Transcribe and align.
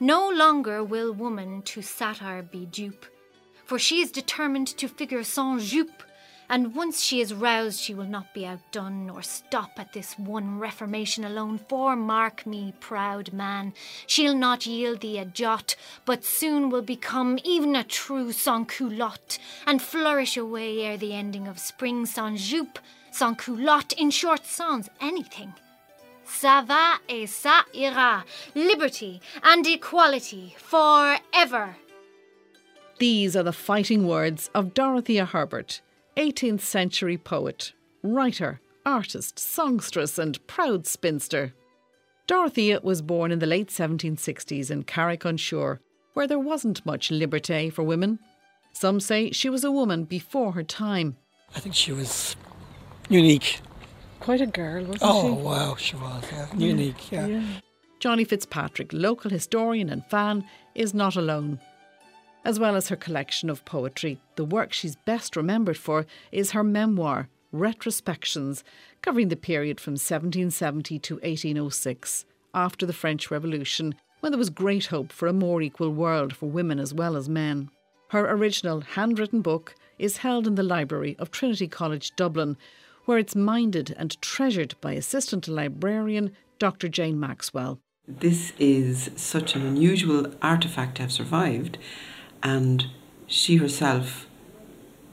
No 0.00 0.28
longer 0.28 0.84
will 0.84 1.12
woman 1.12 1.62
to 1.62 1.82
satire 1.82 2.42
be 2.42 2.66
dupe, 2.66 3.06
for 3.64 3.78
she 3.78 4.00
is 4.00 4.10
determined 4.10 4.68
to 4.68 4.88
figure 4.88 5.24
sans 5.24 5.70
jupe 5.70 6.02
and 6.48 6.76
once 6.76 7.02
she 7.02 7.20
is 7.20 7.34
roused, 7.34 7.80
she 7.80 7.94
will 7.94 8.06
not 8.06 8.32
be 8.32 8.46
outdone, 8.46 9.06
nor 9.06 9.22
stop 9.22 9.72
at 9.78 9.92
this 9.92 10.16
one 10.16 10.60
reformation 10.60 11.24
alone. 11.24 11.58
For 11.68 11.96
mark 11.96 12.46
me, 12.46 12.72
proud 12.78 13.32
man, 13.32 13.74
she'll 14.06 14.36
not 14.36 14.64
yield 14.64 15.00
thee 15.00 15.18
a 15.18 15.24
jot, 15.24 15.74
but 16.04 16.24
soon 16.24 16.70
will 16.70 16.82
become 16.82 17.38
even 17.42 17.74
a 17.74 17.82
true 17.82 18.30
sans 18.30 18.68
culotte, 18.68 19.38
and 19.66 19.82
flourish 19.82 20.36
away 20.36 20.82
ere 20.82 20.96
the 20.96 21.14
ending 21.14 21.48
of 21.48 21.58
spring 21.58 22.06
sans 22.06 22.40
jupe, 22.40 22.78
sans 23.10 23.36
culotte, 23.36 23.92
in 23.94 24.10
short, 24.10 24.46
sans 24.46 24.88
anything. 25.00 25.52
Ça 26.26 26.66
va 26.66 26.98
et 27.08 27.26
ça 27.26 27.62
ira. 27.74 28.24
Liberty 28.54 29.20
and 29.42 29.66
equality 29.66 30.54
forever. 30.58 31.76
These 32.98 33.36
are 33.36 33.42
the 33.42 33.52
fighting 33.52 34.06
words 34.06 34.50
of 34.54 34.74
Dorothea 34.74 35.26
Herbert 35.26 35.80
18th 36.16 36.62
century 36.62 37.18
poet, 37.18 37.72
writer, 38.02 38.60
artist, 38.86 39.38
songstress, 39.38 40.18
and 40.18 40.44
proud 40.46 40.86
spinster. 40.86 41.52
Dorothea 42.26 42.80
was 42.82 43.02
born 43.02 43.30
in 43.30 43.38
the 43.38 43.46
late 43.46 43.68
1760s 43.68 44.70
in 44.70 44.82
Carrick-on-Suir, 44.84 45.78
where 46.14 46.26
there 46.26 46.38
wasn't 46.38 46.86
much 46.86 47.10
liberté 47.10 47.70
for 47.70 47.82
women. 47.82 48.18
Some 48.72 48.98
say 48.98 49.30
she 49.30 49.50
was 49.50 49.62
a 49.62 49.70
woman 49.70 50.04
before 50.04 50.52
her 50.52 50.62
time. 50.62 51.16
I 51.54 51.60
think 51.60 51.74
she 51.74 51.92
was 51.92 52.34
unique. 53.10 53.60
Quite 54.26 54.40
a 54.40 54.46
girl, 54.48 54.82
wasn't 54.82 55.02
oh, 55.02 55.22
she? 55.22 55.28
Oh, 55.28 55.34
wow, 55.34 55.76
she 55.76 55.94
was, 55.94 56.24
yeah. 56.32 56.48
Unique, 56.56 57.12
yeah. 57.12 57.26
yeah. 57.28 57.46
Johnny 58.00 58.24
Fitzpatrick, 58.24 58.92
local 58.92 59.30
historian 59.30 59.88
and 59.88 60.04
fan, 60.06 60.44
is 60.74 60.92
not 60.92 61.14
alone. 61.14 61.60
As 62.44 62.58
well 62.58 62.74
as 62.74 62.88
her 62.88 62.96
collection 62.96 63.48
of 63.48 63.64
poetry, 63.64 64.20
the 64.34 64.44
work 64.44 64.72
she's 64.72 64.96
best 64.96 65.36
remembered 65.36 65.78
for 65.78 66.06
is 66.32 66.50
her 66.50 66.64
memoir, 66.64 67.28
Retrospections, 67.54 68.64
covering 69.00 69.28
the 69.28 69.36
period 69.36 69.78
from 69.78 69.92
1770 69.92 70.98
to 70.98 71.14
1806, 71.14 72.24
after 72.52 72.84
the 72.84 72.92
French 72.92 73.30
Revolution, 73.30 73.94
when 74.18 74.32
there 74.32 74.40
was 74.40 74.50
great 74.50 74.86
hope 74.86 75.12
for 75.12 75.28
a 75.28 75.32
more 75.32 75.62
equal 75.62 75.90
world 75.90 76.34
for 76.34 76.50
women 76.50 76.80
as 76.80 76.92
well 76.92 77.14
as 77.16 77.28
men. 77.28 77.70
Her 78.08 78.28
original 78.28 78.80
handwritten 78.80 79.40
book 79.40 79.76
is 80.00 80.16
held 80.16 80.48
in 80.48 80.56
the 80.56 80.64
library 80.64 81.14
of 81.20 81.30
Trinity 81.30 81.68
College 81.68 82.10
Dublin, 82.16 82.56
where 83.06 83.18
it's 83.18 83.34
minded 83.34 83.94
and 83.98 84.20
treasured 84.20 84.74
by 84.80 84.92
assistant 84.92 85.48
librarian 85.48 86.30
Dr. 86.58 86.88
Jane 86.88 87.18
Maxwell. 87.18 87.80
This 88.06 88.52
is 88.58 89.10
such 89.16 89.56
an 89.56 89.66
unusual 89.66 90.24
artefact 90.42 90.94
to 90.94 91.02
have 91.02 91.12
survived 91.12 91.78
and 92.42 92.86
she 93.26 93.56
herself 93.56 94.26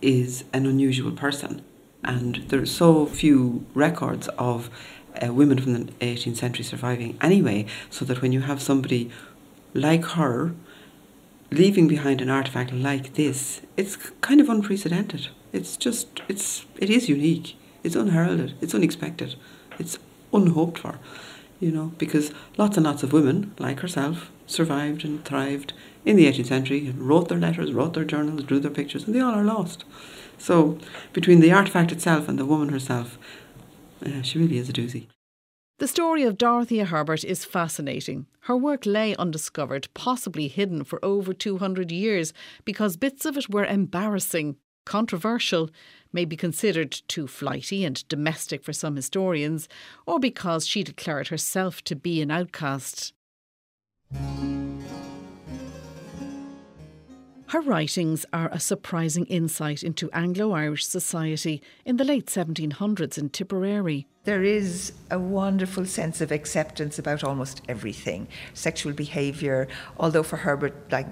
is 0.02 0.44
an 0.54 0.66
unusual 0.66 1.12
person. 1.12 1.64
And 2.04 2.44
there 2.50 2.62
are 2.62 2.66
so 2.66 3.06
few 3.06 3.66
records 3.74 4.28
of 4.38 4.70
uh, 5.22 5.34
women 5.34 5.60
from 5.60 5.74
the 5.74 5.92
18th 5.94 6.38
century 6.38 6.66
surviving 6.66 7.18
anyway, 7.22 7.66
so 7.90 8.04
that 8.06 8.22
when 8.22 8.32
you 8.32 8.42
have 8.42 8.62
somebody 8.62 9.10
like 9.74 10.04
her 10.06 10.54
leaving 11.52 11.88
behind 11.88 12.20
an 12.20 12.30
artifact 12.30 12.74
like 12.74 13.14
this, 13.14 13.62
it's 13.78 13.96
kind 14.22 14.42
of 14.42 14.50
unprecedented. 14.50 15.30
It's 15.54 15.78
just, 15.78 16.22
it's, 16.28 16.66
it 16.78 16.90
is 16.90 17.08
unique. 17.08 17.56
It's 17.84 17.96
unheralded. 17.96 18.56
It's 18.62 18.74
unexpected. 18.74 19.36
It's 19.78 20.00
unhoped 20.34 20.80
for, 20.80 21.00
you 21.60 21.72
know, 21.72 21.92
because 21.98 22.32
lots 22.58 22.78
and 22.78 22.86
lots 22.86 23.04
of 23.04 23.14
women 23.14 23.54
like 23.60 23.82
herself 23.82 24.32
survived 24.48 25.04
and 25.04 25.24
thrived 25.26 25.74
in 26.06 26.16
the 26.16 26.26
18th 26.26 26.48
century 26.48 26.88
and 26.88 27.02
wrote 27.02 27.30
their 27.30 27.38
letters, 27.38 27.74
wrote 27.74 27.94
their 27.94 28.06
journals, 28.06 28.44
drew 28.44 28.60
their 28.60 28.72
pictures, 28.72 29.06
and 29.06 29.16
they 29.16 29.20
all 29.20 29.34
are 29.34 29.44
lost. 29.44 29.86
So, 30.38 30.78
between 31.14 31.40
the 31.40 31.52
artifact 31.52 31.92
itself 31.92 32.28
and 32.28 32.38
the 32.38 32.46
woman 32.46 32.70
herself, 32.70 33.18
uh, 34.06 34.22
she 34.22 34.40
really 34.40 34.58
is 34.58 34.70
a 34.70 34.74
doozy. 34.74 35.08
The 35.80 35.88
story 35.88 36.24
of 36.24 36.38
Dorothea 36.38 36.86
Herbert 36.86 37.24
is 37.24 37.46
fascinating. 37.46 38.28
Her 38.42 38.56
work 38.56 38.86
lay 38.86 39.16
undiscovered, 39.16 39.88
possibly 39.94 40.48
hidden 40.48 40.84
for 40.84 41.04
over 41.04 41.34
200 41.34 41.92
years, 41.92 42.32
because 42.64 42.96
bits 42.96 43.26
of 43.26 43.38
it 43.38 43.50
were 43.50 43.66
embarrassing, 43.66 44.58
controversial, 44.86 45.70
may 46.12 46.26
be 46.26 46.38
considered 46.38 46.92
too 47.08 47.28
flighty 47.28 47.84
and 47.84 48.08
domestic 48.08 48.64
for 48.64 48.74
some 48.74 48.96
historians, 48.96 49.68
or 50.06 50.20
because 50.20 50.68
she 50.68 50.84
declared 50.84 51.30
herself 51.30 51.84
to 51.84 51.96
be 51.96 52.22
an 52.22 52.32
outcast. 52.32 53.14
Her 57.54 57.62
writings 57.62 58.26
are 58.34 58.50
a 58.52 58.60
surprising 58.60 59.26
insight 59.26 59.84
into 59.84 60.10
Anglo 60.12 60.54
Irish 60.54 60.88
society 60.88 61.62
in 61.86 61.98
the 61.98 62.04
late 62.04 62.26
1700s 62.26 63.16
in 63.16 63.30
Tipperary. 63.30 64.08
There 64.24 64.42
is 64.42 64.94
a 65.12 65.20
wonderful 65.20 65.86
sense 65.86 66.20
of 66.20 66.32
acceptance 66.32 66.98
about 66.98 67.24
almost 67.24 67.62
everything 67.70 68.28
sexual 68.56 68.94
behaviour, 68.94 69.68
although 69.98 70.24
for 70.24 70.38
Herbert, 70.38 70.92
like 70.92 71.06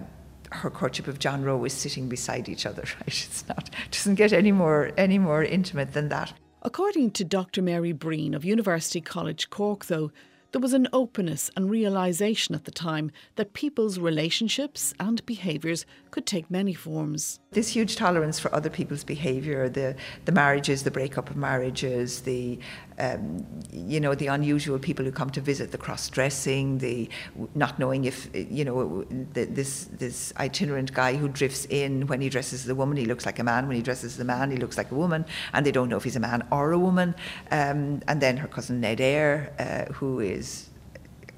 her 0.51 0.69
courtship 0.69 1.07
of 1.07 1.19
John 1.19 1.43
Rowe 1.43 1.63
is 1.65 1.73
sitting 1.73 2.09
beside 2.09 2.49
each 2.49 2.65
other, 2.65 2.83
right? 2.95 3.07
It's 3.07 3.47
not 3.47 3.69
doesn't 3.89 4.15
get 4.15 4.33
any 4.33 4.51
more 4.51 4.91
any 4.97 5.17
more 5.17 5.43
intimate 5.43 5.93
than 5.93 6.09
that. 6.09 6.33
According 6.63 7.11
to 7.11 7.23
Dr. 7.23 7.61
Mary 7.61 7.91
Breen 7.91 8.35
of 8.35 8.45
University 8.45 9.01
College 9.01 9.49
Cork, 9.49 9.85
though, 9.85 10.11
there 10.51 10.61
was 10.61 10.73
an 10.73 10.87
openness 10.91 11.49
and 11.55 11.69
realization 11.69 12.53
at 12.53 12.65
the 12.65 12.71
time 12.71 13.09
that 13.35 13.53
people's 13.53 13.97
relationships 13.97 14.93
and 14.99 15.25
behaviours 15.25 15.85
could 16.11 16.25
take 16.25 16.51
many 16.51 16.73
forms. 16.73 17.39
This 17.51 17.69
huge 17.69 17.95
tolerance 17.95 18.37
for 18.37 18.53
other 18.53 18.69
people's 18.69 19.05
behaviour, 19.05 19.69
the, 19.69 19.95
the 20.25 20.33
marriages, 20.33 20.83
the 20.83 20.91
breakup 20.91 21.29
of 21.29 21.37
marriages, 21.37 22.21
the 22.21 22.59
um, 22.99 23.45
you 23.71 23.99
know 23.99 24.15
the 24.15 24.27
unusual 24.27 24.79
people 24.79 25.05
who 25.05 25.11
come 25.11 25.29
to 25.31 25.41
visit, 25.41 25.71
the 25.71 25.77
cross-dressing, 25.77 26.79
the 26.79 27.09
not 27.55 27.79
knowing 27.79 28.05
if 28.05 28.29
you 28.33 28.65
know 28.65 29.03
the, 29.33 29.45
this 29.45 29.85
this 29.91 30.33
itinerant 30.37 30.93
guy 30.93 31.15
who 31.15 31.27
drifts 31.27 31.65
in 31.69 32.07
when 32.07 32.21
he 32.21 32.29
dresses 32.29 32.65
as 32.65 32.69
a 32.69 32.75
woman, 32.75 32.97
he 32.97 33.05
looks 33.05 33.25
like 33.25 33.39
a 33.39 33.43
man. 33.43 33.67
When 33.67 33.75
he 33.75 33.81
dresses 33.81 34.15
as 34.15 34.19
a 34.19 34.25
man, 34.25 34.51
he 34.51 34.57
looks 34.57 34.77
like 34.77 34.91
a 34.91 34.95
woman, 34.95 35.25
and 35.53 35.65
they 35.65 35.71
don't 35.71 35.89
know 35.89 35.97
if 35.97 36.03
he's 36.03 36.15
a 36.15 36.19
man 36.19 36.45
or 36.51 36.71
a 36.71 36.79
woman. 36.79 37.15
Um, 37.51 38.01
and 38.07 38.21
then 38.21 38.37
her 38.37 38.47
cousin 38.47 38.81
Ned 38.81 39.01
Eyre, 39.01 39.53
uh, 39.59 39.93
who 39.93 40.19
is 40.19 40.69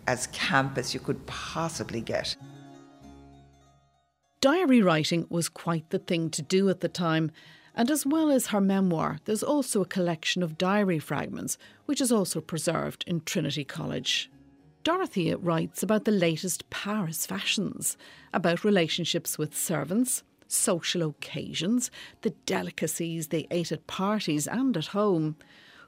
as 0.08 0.28
camp 0.28 0.78
as 0.78 0.94
you 0.94 1.00
could 1.00 1.25
possibly 1.25 2.02
get. 2.02 2.35
Diary 4.41 4.81
writing 4.81 5.25
was 5.30 5.47
quite 5.47 5.90
the 5.90 6.00
thing 6.00 6.30
to 6.30 6.41
do 6.41 6.70
at 6.70 6.81
the 6.81 6.90
time, 6.90 7.31
and 7.75 7.89
as 7.89 8.06
well 8.06 8.29
as 8.29 8.47
her 8.47 8.61
memoir, 8.61 9.19
there's 9.25 9.44
also 9.44 9.81
a 9.81 9.85
collection 9.85 10.44
of 10.44 10.57
diary 10.57 11.00
fragments, 11.00 11.57
which 11.85 12.01
is 12.01 12.11
also 12.11 12.39
preserved 12.39 13.03
in 13.07 13.22
Trinity 13.22 13.63
College. 13.63 14.29
Dorothea 14.84 15.38
writes 15.38 15.81
about 15.81 16.06
the 16.06 16.11
latest 16.11 16.69
Paris 16.69 17.25
fashions, 17.25 17.97
about 18.34 18.63
relationships 18.63 19.38
with 19.38 19.56
servants, 19.56 20.23
social 20.47 21.09
occasions, 21.09 21.89
the 22.22 22.31
delicacies 22.45 23.28
they 23.28 23.47
ate 23.50 23.72
at 23.72 23.88
parties 23.88 24.45
and 24.45 24.75
at 24.75 24.88
home, 24.88 25.38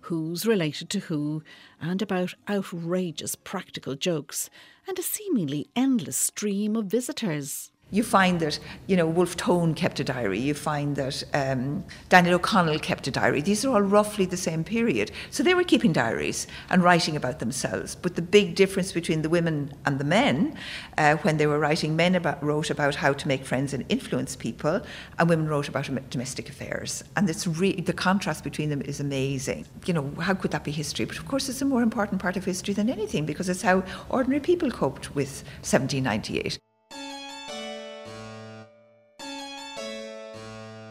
who's 0.02 0.46
related 0.46 0.90
to 0.91 1.00
who, 1.00 1.44
and 1.81 2.02
about 2.02 2.35
outrageous 2.50 3.35
practical 3.35 3.96
jokes, 3.96 4.50
and 4.88 4.97
a 4.97 5.03
seemingly 5.03 5.67
endless 5.75 6.17
stream 6.17 6.75
of 6.75 6.85
visitors. 6.85 7.72
You 7.91 8.03
find 8.03 8.40
that, 8.40 8.59
you 8.88 8.97
know, 8.97 9.06
Wolfe 9.06 9.38
Tone 9.38 9.75
kept 9.75 10.00
a 10.00 10.03
diary. 10.03 10.40
You 10.40 10.56
find 10.56 10.96
that 10.96 11.23
um, 11.35 11.85
Daniel 12.09 12.35
O'Connell 12.35 12.79
kept 12.79 13.07
a 13.07 13.12
diary. 13.12 13.41
These 13.41 13.63
are 13.63 13.75
all 13.75 13.81
roughly 13.81 14.25
the 14.25 14.35
same 14.37 14.64
period. 14.64 15.11
So 15.29 15.43
they 15.43 15.53
were 15.53 15.64
keeping 15.64 15.93
diaries 15.93 16.47
and 16.72 16.84
writing 16.84 17.16
about 17.16 17.37
themselves. 17.37 17.93
But 17.93 18.16
the 18.16 18.23
big 18.23 18.55
difference 18.55 18.91
between 18.91 19.22
the 19.22 19.29
women 19.29 19.72
and 19.85 19.99
the 19.99 20.03
men, 20.03 20.58
uh, 20.97 21.17
when 21.17 21.37
they 21.37 21.46
were 21.46 21.59
writing, 21.59 21.96
men 21.96 22.16
about, 22.16 22.43
wrote 22.43 22.72
about 22.72 22.96
how 22.96 23.14
to 23.14 23.28
make 23.28 23.46
friends 23.46 23.72
and 23.72 23.85
influence 23.87 24.35
people, 24.35 24.82
and 25.20 25.29
women 25.29 25.47
wrote 25.47 25.70
about 25.70 25.87
domestic 26.09 26.49
affairs. 26.49 27.03
And 27.16 27.29
it's 27.29 27.46
re- 27.46 27.79
the 27.79 27.93
contrast 27.93 28.43
between 28.43 28.72
them 28.72 28.82
is 28.82 28.99
amazing. 28.99 29.67
You 29.85 29.93
know, 29.93 30.11
how 30.20 30.34
could 30.34 30.52
that 30.52 30.64
be 30.64 30.72
history? 30.72 31.05
But 31.05 31.20
of 31.20 31.28
course, 31.28 31.49
it's 31.49 31.61
a 31.61 31.66
more 31.66 31.84
important 31.84 32.20
part 32.20 32.35
of 32.35 32.46
history 32.46 32.73
than 32.73 32.90
anything 32.90 33.28
because 33.28 33.47
it's 33.47 33.61
how 33.61 33.84
ordinary 34.09 34.41
people 34.41 34.72
coped 34.72 35.14
with 35.14 35.43
1798. 35.61 36.58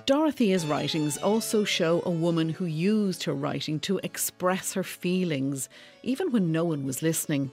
Dorothea's 0.06 0.67
writings 0.67 1.17
also 1.17 1.65
show 1.65 2.03
a 2.05 2.11
woman 2.11 2.51
who 2.51 2.67
used 2.67 3.25
her 3.25 3.33
writing 3.33 3.81
to 3.81 3.99
express 4.03 4.75
her 4.75 4.83
feelings, 4.83 5.71
even 6.03 6.31
when 6.31 6.53
no 6.53 6.67
one 6.67 6.85
was 6.85 7.01
listening. 7.01 7.51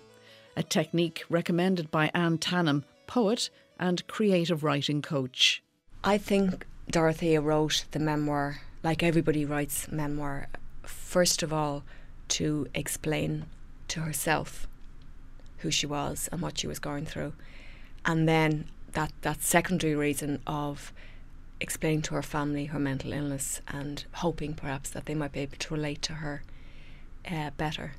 A 0.58 0.64
technique 0.64 1.24
recommended 1.30 1.90
by 1.92 2.12
Anne 2.14 2.38
Tannam, 2.38 2.84
poet 3.08 3.50
and 3.80 4.06
creative 4.08 4.66
writing 4.66 5.02
coach. 5.02 5.64
I 6.04 6.18
think 6.18 6.66
Dorothea 6.90 7.40
wrote 7.40 7.86
the 7.92 8.00
memoir, 8.00 8.60
like 8.84 9.02
everybody 9.02 9.46
writes 9.46 9.90
memoir, 9.90 10.48
first 10.84 11.42
of 11.44 11.54
all, 11.54 11.84
to 12.30 12.68
explain 12.76 13.46
to 13.88 14.02
herself 14.02 14.68
who 15.60 15.72
she 15.72 15.86
was 15.86 16.28
and 16.34 16.42
what 16.42 16.58
she 16.58 16.68
was 16.68 16.80
going 16.80 17.06
through. 17.06 17.32
And 18.06 18.28
then 18.28 18.66
that, 18.92 19.14
that 19.22 19.42
secondary 19.42 19.96
reason 19.96 20.42
of 20.46 20.92
explaining 21.62 22.02
to 22.02 22.16
her 22.16 22.22
family 22.22 22.66
her 22.66 22.80
mental 22.80 23.14
illness 23.14 23.62
and 23.68 24.06
hoping 24.16 24.54
perhaps 24.54 24.90
that 24.90 25.06
they 25.06 25.16
might 25.16 25.32
be 25.32 25.42
able 25.42 25.58
to 25.58 25.74
relate 25.74 26.02
to 26.02 26.16
her 26.16 26.44
uh, 27.30 27.52
better. 27.52 27.94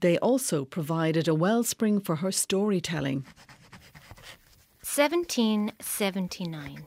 They 0.00 0.18
also 0.18 0.64
provided 0.64 1.26
a 1.26 1.34
wellspring 1.34 2.00
for 2.00 2.16
her 2.16 2.30
storytelling. 2.30 3.24
1779, 4.82 6.84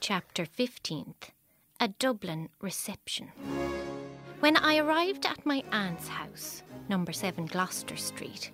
Chapter 0.00 0.46
15th 0.46 1.30
A 1.80 1.88
Dublin 1.88 2.48
Reception. 2.60 3.28
When 4.40 4.56
I 4.56 4.78
arrived 4.78 5.26
at 5.26 5.44
my 5.44 5.62
aunt's 5.70 6.08
house, 6.08 6.62
number 6.88 7.12
7 7.12 7.46
Gloucester 7.46 7.96
Street, 7.96 8.50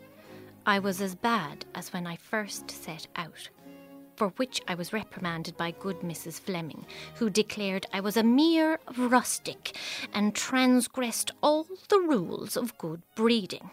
I 0.66 0.78
was 0.78 1.00
as 1.00 1.14
bad 1.14 1.64
as 1.74 1.92
when 1.92 2.06
I 2.06 2.16
first 2.16 2.70
set 2.70 3.06
out, 3.16 3.48
for 4.16 4.28
which 4.30 4.60
I 4.66 4.74
was 4.74 4.92
reprimanded 4.92 5.56
by 5.56 5.70
good 5.70 6.00
Mrs. 6.00 6.40
Fleming, 6.40 6.86
who 7.16 7.30
declared 7.30 7.86
I 7.92 8.00
was 8.00 8.16
a 8.16 8.22
mere 8.22 8.80
rustic 8.96 9.76
and 10.12 10.34
transgressed 10.34 11.30
all 11.42 11.66
the 11.88 12.00
rules 12.00 12.56
of 12.56 12.76
good 12.78 13.02
breeding. 13.14 13.70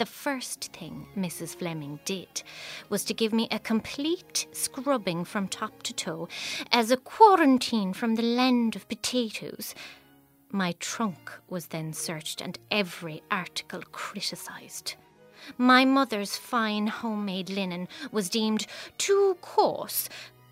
The 0.00 0.06
first 0.06 0.72
thing 0.72 1.06
Mrs. 1.14 1.54
Fleming 1.54 2.00
did 2.06 2.42
was 2.88 3.04
to 3.04 3.12
give 3.12 3.34
me 3.34 3.48
a 3.50 3.58
complete 3.58 4.46
scrubbing 4.52 5.26
from 5.26 5.46
top 5.46 5.82
to 5.82 5.92
toe 5.92 6.26
as 6.72 6.90
a 6.90 6.96
quarantine 6.96 7.92
from 7.92 8.14
the 8.14 8.22
land 8.22 8.76
of 8.76 8.88
potatoes. 8.88 9.74
My 10.50 10.72
trunk 10.80 11.30
was 11.48 11.66
then 11.66 11.92
searched 11.92 12.40
and 12.40 12.58
every 12.70 13.22
article 13.30 13.82
criticised. 13.92 14.94
My 15.56 15.84
mother's 15.84 16.36
fine 16.36 16.86
homemade 16.88 17.50
linen 17.50 17.88
was 18.10 18.28
deemed 18.28 18.66
too 18.98 19.36
coarse. 19.40 20.08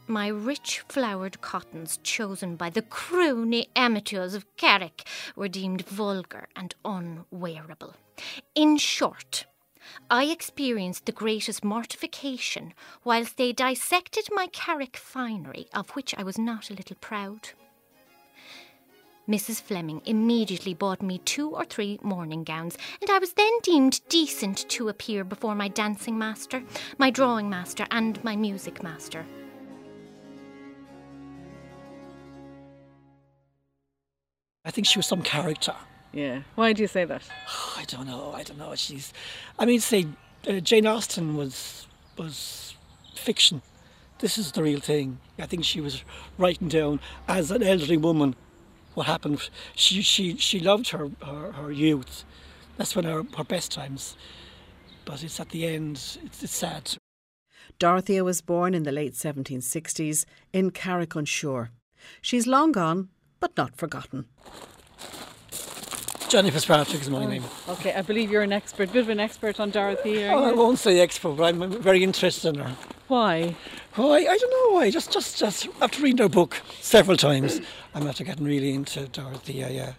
My 0.07 0.29
rich 0.29 0.81
flowered 0.89 1.41
cottons, 1.41 1.99
chosen 2.03 2.57
by 2.57 2.71
the 2.71 2.83
croony 2.83 3.69
amateurs 3.77 4.35
of 4.35 4.47
Carrick, 4.57 5.07
were 5.37 5.49
deemed 5.49 5.87
vulgar 5.87 6.49
and 6.57 6.75
unwearable. 6.85 7.95
In 8.55 8.79
short, 8.79 9.45
I 10.11 10.25
experienced 10.25 11.07
the 11.07 11.13
greatest 11.13 11.65
mortification 11.65 12.73
whilst 13.05 13.37
they 13.37 13.53
dissected 13.53 14.29
my 14.31 14.47
Carrick 14.47 14.97
finery, 14.97 15.69
of 15.75 15.91
which 15.91 16.15
I 16.17 16.23
was 16.23 16.39
not 16.39 16.71
a 16.71 16.75
little 16.75 16.97
proud. 16.97 17.51
Mrs. 19.29 19.61
Fleming 19.61 20.01
immediately 20.07 20.73
bought 20.73 21.03
me 21.03 21.19
two 21.19 21.51
or 21.51 21.65
three 21.67 21.99
morning 22.03 22.45
gowns, 22.45 22.79
and 23.03 23.11
I 23.11 23.19
was 23.19 23.35
then 23.35 23.53
deemed 23.63 24.01
decent 24.09 24.67
to 24.71 24.89
appear 24.89 25.23
before 25.23 25.55
my 25.55 25.69
dancing 25.69 26.17
master, 26.17 26.63
my 26.97 27.11
drawing 27.11 27.51
master, 27.51 27.87
and 27.91 28.23
my 28.25 28.37
music 28.37 28.83
master. 28.83 29.27
I 34.65 34.71
think 34.71 34.87
she 34.87 34.99
was 34.99 35.07
some 35.07 35.23
character. 35.23 35.75
Yeah. 36.13 36.41
Why 36.55 36.73
do 36.73 36.81
you 36.81 36.89
say 36.89 37.05
that? 37.05 37.23
I 37.77 37.85
don't 37.85 38.07
know. 38.07 38.33
I 38.35 38.43
don't 38.43 38.59
know. 38.59 38.75
She's. 38.77 39.13
I 39.59 39.67
mean, 39.67 39.81
say 39.81 40.07
uh, 40.49 40.61
Jane 40.61 40.87
Austen 40.87 41.37
was 41.37 41.87
was 42.17 42.77
fiction. 43.15 43.61
This 44.21 44.39
is 44.39 44.53
the 44.53 44.63
real 44.63 44.81
thing. 44.81 45.21
I 45.39 45.47
think 45.47 45.65
she 45.65 45.81
was 45.81 46.03
writing 46.39 46.69
down 46.69 47.01
as 47.29 47.51
an 47.51 47.63
elderly 47.63 47.99
woman 47.99 48.35
what 48.99 49.07
happened. 49.07 49.49
She 49.75 50.03
she 50.03 50.37
she 50.37 50.61
loved 50.61 50.91
her 50.91 51.11
her, 51.23 51.53
her 51.53 51.73
youth. 51.73 52.25
That's 52.77 52.95
when 52.95 53.05
her, 53.05 53.23
her 53.37 53.45
best 53.45 53.73
times. 53.73 54.17
But 55.05 55.23
it's 55.25 55.41
at 55.41 55.51
the 55.51 55.67
end. 55.67 55.97
It's, 56.25 56.43
it's 56.43 56.55
sad. 56.55 56.97
Dorothea 57.79 58.25
was 58.25 58.41
born 58.41 58.75
in 58.75 58.83
the 58.83 58.93
late 58.93 59.15
1760s 59.15 60.25
in 60.53 60.71
Carrick-on-Suir. 60.71 61.71
She's 62.21 62.47
long 62.47 62.73
gone, 62.73 63.09
but 63.41 63.57
not 63.57 63.77
forgotten. 63.77 64.27
Johnny 66.29 66.51
Fitzpatrick 66.51 67.01
is 67.01 67.09
my 67.09 67.25
oh, 67.25 67.29
name. 67.29 67.45
Okay, 67.69 67.95
I 67.95 68.03
believe 68.03 68.31
you're 68.31 68.43
an 68.43 68.53
expert, 68.53 68.93
bit 68.93 69.03
of 69.03 69.09
an 69.09 69.21
expert 69.21 69.61
on 69.61 69.71
Dorothea. 69.71 70.33
Oh, 70.33 70.45
I 70.45 70.53
won't 70.53 70.79
say 70.79 71.01
expert, 71.01 71.37
but 71.37 71.45
I'm 71.45 71.71
very 71.81 72.03
interested 72.03 72.57
in 72.57 72.65
her. 72.65 72.77
Why? 73.09 73.57
Oh, 73.97 74.13
I, 74.13 74.19
I 74.19 74.37
don't 74.37 74.51
know 74.51 74.75
why. 74.77 74.91
Just, 74.91 75.11
just, 75.11 75.39
just 75.39 75.67
after 75.81 76.03
reading 76.03 76.19
her 76.19 76.29
book 76.29 76.61
several 76.81 77.17
times, 77.17 77.61
I'm 77.95 78.07
after 78.07 78.23
getting 78.23 78.45
really 78.45 78.75
into 78.75 79.09
Dorothea. 79.09 79.71
Yeah. 79.71 79.93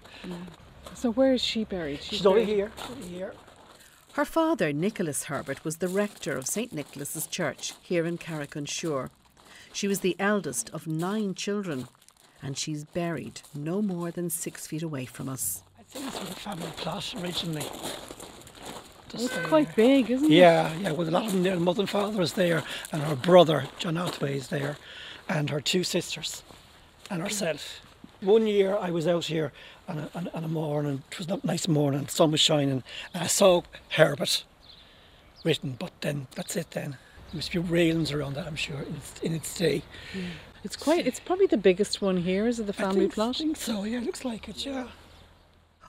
So 0.94 1.12
where 1.12 1.34
is 1.34 1.42
she 1.42 1.64
buried? 1.64 2.04
She's 2.04 2.26
over 2.26 2.40
here. 2.40 2.72
Over 2.90 3.08
here. 3.08 3.34
Her 4.14 4.26
father, 4.26 4.72
Nicholas 4.74 5.24
Herbert, 5.24 5.64
was 5.64 5.78
the 5.78 5.88
rector 5.88 6.38
of 6.38 6.46
St 6.46 6.72
Nicholas's 6.72 7.26
Church 7.26 7.74
here 7.82 8.06
in 8.06 8.18
Carrick-on-Suir. 8.18 9.10
She 9.74 9.88
was 9.88 10.02
the 10.02 10.16
eldest 10.20 10.70
of 10.72 10.88
nine 10.88 11.34
children, 11.34 11.88
and 12.44 12.58
she's 12.58 12.84
buried 12.86 13.42
no 13.56 13.82
more 13.82 14.12
than 14.12 14.30
six 14.30 14.68
feet 14.68 14.84
away 14.84 15.06
from 15.06 15.30
us. 15.30 15.64
I 15.80 15.84
think 15.84 16.06
this 16.06 16.20
was 16.20 16.30
a 16.30 16.34
family 16.34 16.72
plot 16.78 17.14
originally. 17.22 17.66
It's 19.14 19.38
quite 19.48 19.76
big, 19.76 20.10
isn't 20.12 20.32
it? 20.32 20.36
Yeah, 20.36 20.74
yeah. 20.78 20.92
With 20.92 21.08
a 21.08 21.12
lot 21.12 21.26
of 21.26 21.32
them 21.34 21.44
there. 21.44 21.60
Mother 21.60 21.82
and 21.82 21.90
father 21.90 22.22
is 22.22 22.34
there, 22.34 22.64
and 22.92 23.02
her 23.04 23.16
brother 23.16 23.66
John 23.80 23.98
Otway 23.98 24.38
is 24.38 24.48
there, 24.50 24.78
and 25.28 25.50
her 25.50 25.62
two 25.62 25.84
sisters, 25.84 26.44
and 27.10 27.22
herself. 27.22 27.82
One 28.22 28.48
year 28.48 28.76
I 28.78 28.90
was 28.92 29.08
out 29.08 29.26
here 29.26 29.52
on 29.88 29.98
a, 29.98 30.10
on, 30.14 30.28
a- 30.28 30.38
on 30.38 30.44
a 30.44 30.48
morning. 30.50 31.04
It 31.12 31.18
was 31.18 31.28
not 31.28 31.44
nice 31.46 31.68
morning. 31.68 32.04
The 32.04 32.12
sun 32.12 32.32
was 32.32 32.42
shining, 32.42 32.84
and 33.14 33.24
I 33.24 33.28
saw 33.28 33.62
Herbert 33.92 34.44
written. 35.44 35.78
But 35.80 35.92
then 36.02 36.28
that's 36.36 36.56
it. 36.56 36.72
Then 36.72 36.92
there 36.92 37.36
must 37.36 37.52
be 37.52 37.60
railings 37.60 38.12
around 38.12 38.34
that. 38.36 38.46
I'm 38.48 38.56
sure 38.58 38.82
in 38.82 38.96
its, 38.96 39.20
in 39.22 39.34
its 39.34 39.54
day. 39.58 39.84
It's 40.64 40.76
quite. 40.76 41.08
It's 41.08 41.22
probably 41.22 41.46
the 41.48 41.56
biggest 41.58 42.02
one 42.02 42.18
here. 42.18 42.46
Is 42.46 42.60
it 42.60 42.64
the 42.68 42.74
I 42.74 42.82
family 42.82 43.00
think, 43.02 43.14
plot? 43.14 43.36
I 43.38 43.40
think 43.40 43.56
so. 43.58 43.84
Yeah, 43.86 44.00
it 44.00 44.04
looks 44.04 44.26
like 44.26 44.50
it. 44.50 44.66
Yeah. 44.66 44.88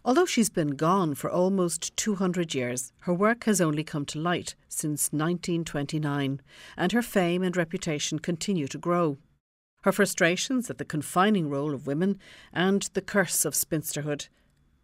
Although 0.03 0.27
she's 0.27 0.49
been 0.49 0.77
gone 0.77 1.15
for 1.15 1.31
almost 1.31 1.95
200 1.97 2.55
years, 2.55 2.93
her 3.01 3.13
work 3.13 3.45
has 3.45 3.61
only 3.61 3.85
come 3.85 4.07
to 4.07 4.19
light 4.19 4.55
since 4.69 5.13
1929, 5.13 6.41
and 6.77 6.93
her 6.93 7.03
fame 7.03 7.43
and 7.43 7.57
reputation 7.57 8.19
continue 8.19 8.67
to 8.69 8.79
grow. 8.79 9.19
Her 9.83 9.93
frustrations 9.93 10.71
at 10.71 10.79
the 10.79 10.85
confining 10.85 11.51
role 11.51 11.75
of 11.75 11.87
women 11.87 12.19
and 12.53 12.83
the 12.95 13.03
curse 13.03 13.45
of 13.45 13.55
spinsterhood 13.55 14.29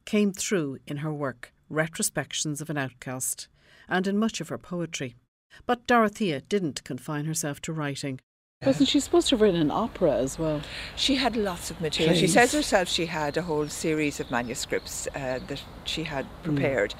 came 0.04 0.32
through 0.32 0.78
in 0.86 0.98
her 0.98 1.12
work, 1.12 1.52
Retrospections 1.70 2.60
of 2.60 2.70
an 2.70 2.78
Outcast, 2.78 3.48
and 3.88 4.06
in 4.06 4.18
much 4.18 4.40
of 4.40 4.48
her 4.50 4.58
poetry. 4.58 5.16
But 5.64 5.86
Dorothea 5.86 6.42
didn't 6.42 6.84
confine 6.84 7.24
herself 7.24 7.60
to 7.62 7.72
writing. 7.72 8.20
Wasn't 8.64 8.88
she 8.88 9.00
supposed 9.00 9.28
to 9.28 9.34
have 9.34 9.42
written 9.42 9.60
an 9.60 9.70
opera 9.70 10.16
as 10.16 10.38
well? 10.38 10.62
She 10.96 11.16
had 11.16 11.36
lots 11.36 11.70
of 11.70 11.78
material. 11.82 12.14
She 12.16 12.26
says 12.26 12.52
herself 12.52 12.88
she 12.88 13.04
had 13.04 13.36
a 13.36 13.42
whole 13.42 13.68
series 13.68 14.18
of 14.18 14.30
manuscripts 14.30 15.06
uh, 15.14 15.40
that 15.46 15.62
she 15.84 16.04
had 16.04 16.26
prepared 16.42 16.94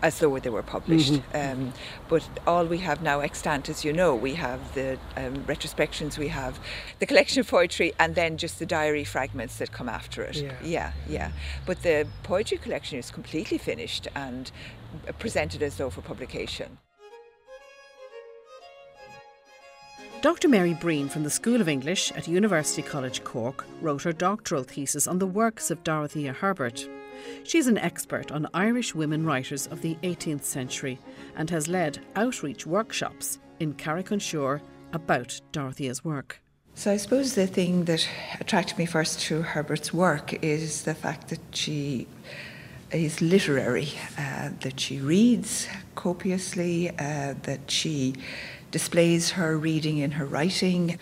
as 0.00 0.18
though 0.18 0.38
they 0.38 0.48
were 0.48 0.62
published. 0.62 1.20
Um, 1.34 1.74
but 2.08 2.26
all 2.46 2.64
we 2.64 2.78
have 2.78 3.02
now 3.02 3.20
extant, 3.20 3.68
as 3.68 3.84
you 3.84 3.92
know, 3.92 4.14
we 4.14 4.34
have 4.34 4.74
the 4.74 4.98
um, 5.16 5.44
retrospections, 5.44 6.16
we 6.16 6.28
have 6.28 6.58
the 6.98 7.06
collection 7.06 7.40
of 7.40 7.48
poetry, 7.48 7.92
and 7.98 8.14
then 8.14 8.38
just 8.38 8.58
the 8.58 8.66
diary 8.66 9.04
fragments 9.04 9.58
that 9.58 9.70
come 9.70 9.90
after 9.90 10.22
it. 10.22 10.36
Yeah. 10.36 10.52
yeah, 10.62 10.92
yeah. 11.06 11.32
But 11.66 11.82
the 11.82 12.06
poetry 12.22 12.56
collection 12.56 12.98
is 12.98 13.10
completely 13.10 13.58
finished 13.58 14.08
and 14.14 14.50
presented 15.18 15.62
as 15.62 15.76
though 15.76 15.90
for 15.90 16.00
publication. 16.00 16.78
Dr. 20.22 20.48
Mary 20.48 20.74
Breen 20.74 21.08
from 21.08 21.24
the 21.24 21.30
School 21.30 21.60
of 21.60 21.68
English 21.68 22.12
at 22.12 22.28
University 22.28 22.80
College 22.80 23.24
Cork 23.24 23.64
wrote 23.80 24.04
her 24.04 24.12
doctoral 24.12 24.62
thesis 24.62 25.08
on 25.08 25.18
the 25.18 25.26
works 25.26 25.68
of 25.68 25.82
Dorothea 25.82 26.32
Herbert. 26.32 26.88
She's 27.42 27.66
an 27.66 27.76
expert 27.76 28.30
on 28.30 28.46
Irish 28.54 28.94
women 28.94 29.26
writers 29.26 29.66
of 29.66 29.82
the 29.82 29.96
18th 30.04 30.44
century 30.44 31.00
and 31.34 31.50
has 31.50 31.66
led 31.66 31.98
outreach 32.14 32.64
workshops 32.68 33.40
in 33.58 33.74
Carrick-on-Suir 33.74 34.60
about 34.92 35.40
Dorothea's 35.50 36.04
work. 36.04 36.40
So 36.76 36.92
I 36.92 36.98
suppose 36.98 37.34
the 37.34 37.48
thing 37.48 37.86
that 37.86 38.08
attracted 38.38 38.78
me 38.78 38.86
first 38.86 39.18
to 39.22 39.42
Herbert's 39.42 39.92
work 39.92 40.34
is 40.34 40.84
the 40.84 40.94
fact 40.94 41.30
that 41.30 41.40
she 41.50 42.06
is 42.92 43.20
literary, 43.20 43.88
uh, 44.16 44.50
that 44.60 44.78
she 44.78 45.00
reads 45.00 45.66
copiously, 45.96 46.90
uh, 46.90 47.34
that 47.42 47.68
she 47.68 48.14
displays 48.72 49.30
her 49.32 49.56
reading 49.56 49.98
in 49.98 50.12
her 50.12 50.26
writing. 50.26 50.98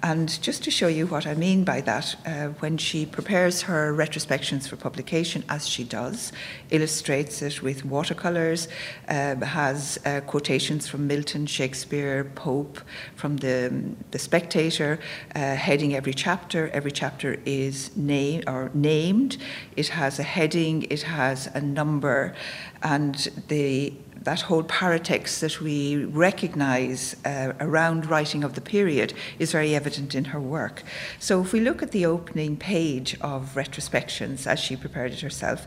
And 0.00 0.40
just 0.42 0.62
to 0.62 0.70
show 0.70 0.86
you 0.86 1.08
what 1.08 1.26
I 1.26 1.34
mean 1.34 1.64
by 1.64 1.80
that, 1.80 2.14
uh, 2.24 2.48
when 2.60 2.78
she 2.78 3.04
prepares 3.04 3.62
her 3.62 3.92
retrospections 3.92 4.68
for 4.68 4.76
publication, 4.76 5.42
as 5.48 5.68
she 5.68 5.82
does, 5.82 6.32
illustrates 6.70 7.42
it 7.42 7.62
with 7.62 7.84
watercolours, 7.84 8.68
uh, 9.08 9.34
has 9.36 9.98
uh, 10.04 10.20
quotations 10.20 10.86
from 10.86 11.08
Milton, 11.08 11.46
Shakespeare, 11.46 12.30
Pope, 12.36 12.80
from 13.16 13.38
the, 13.38 13.72
the 14.12 14.18
Spectator, 14.18 15.00
uh, 15.34 15.56
heading 15.56 15.96
every 15.96 16.14
chapter. 16.14 16.68
Every 16.68 16.92
chapter 16.92 17.40
is 17.44 17.96
name 17.96 18.44
or 18.46 18.70
named. 18.74 19.36
It 19.74 19.88
has 19.88 20.20
a 20.20 20.22
heading. 20.22 20.84
It 20.90 21.02
has 21.02 21.48
a 21.54 21.60
number, 21.60 22.34
and 22.82 23.14
the 23.48 23.92
that 24.22 24.42
whole 24.42 24.64
paratext 24.64 25.40
that 25.40 25.60
we 25.60 26.04
recognise 26.04 27.16
uh, 27.24 27.52
around 27.60 28.06
writing 28.06 28.42
of 28.44 28.54
the 28.54 28.60
period 28.60 29.14
is 29.38 29.52
very 29.52 29.74
evident 29.74 30.14
in 30.14 30.26
her 30.26 30.40
work. 30.40 30.82
So 31.18 31.40
if 31.40 31.52
we 31.52 31.60
look 31.60 31.82
at 31.82 31.92
the 31.92 32.04
opening 32.06 32.56
page 32.56 33.16
of 33.20 33.54
Retrospections, 33.54 34.46
as 34.46 34.58
she 34.58 34.76
prepared 34.76 35.12
it 35.12 35.20
herself, 35.20 35.66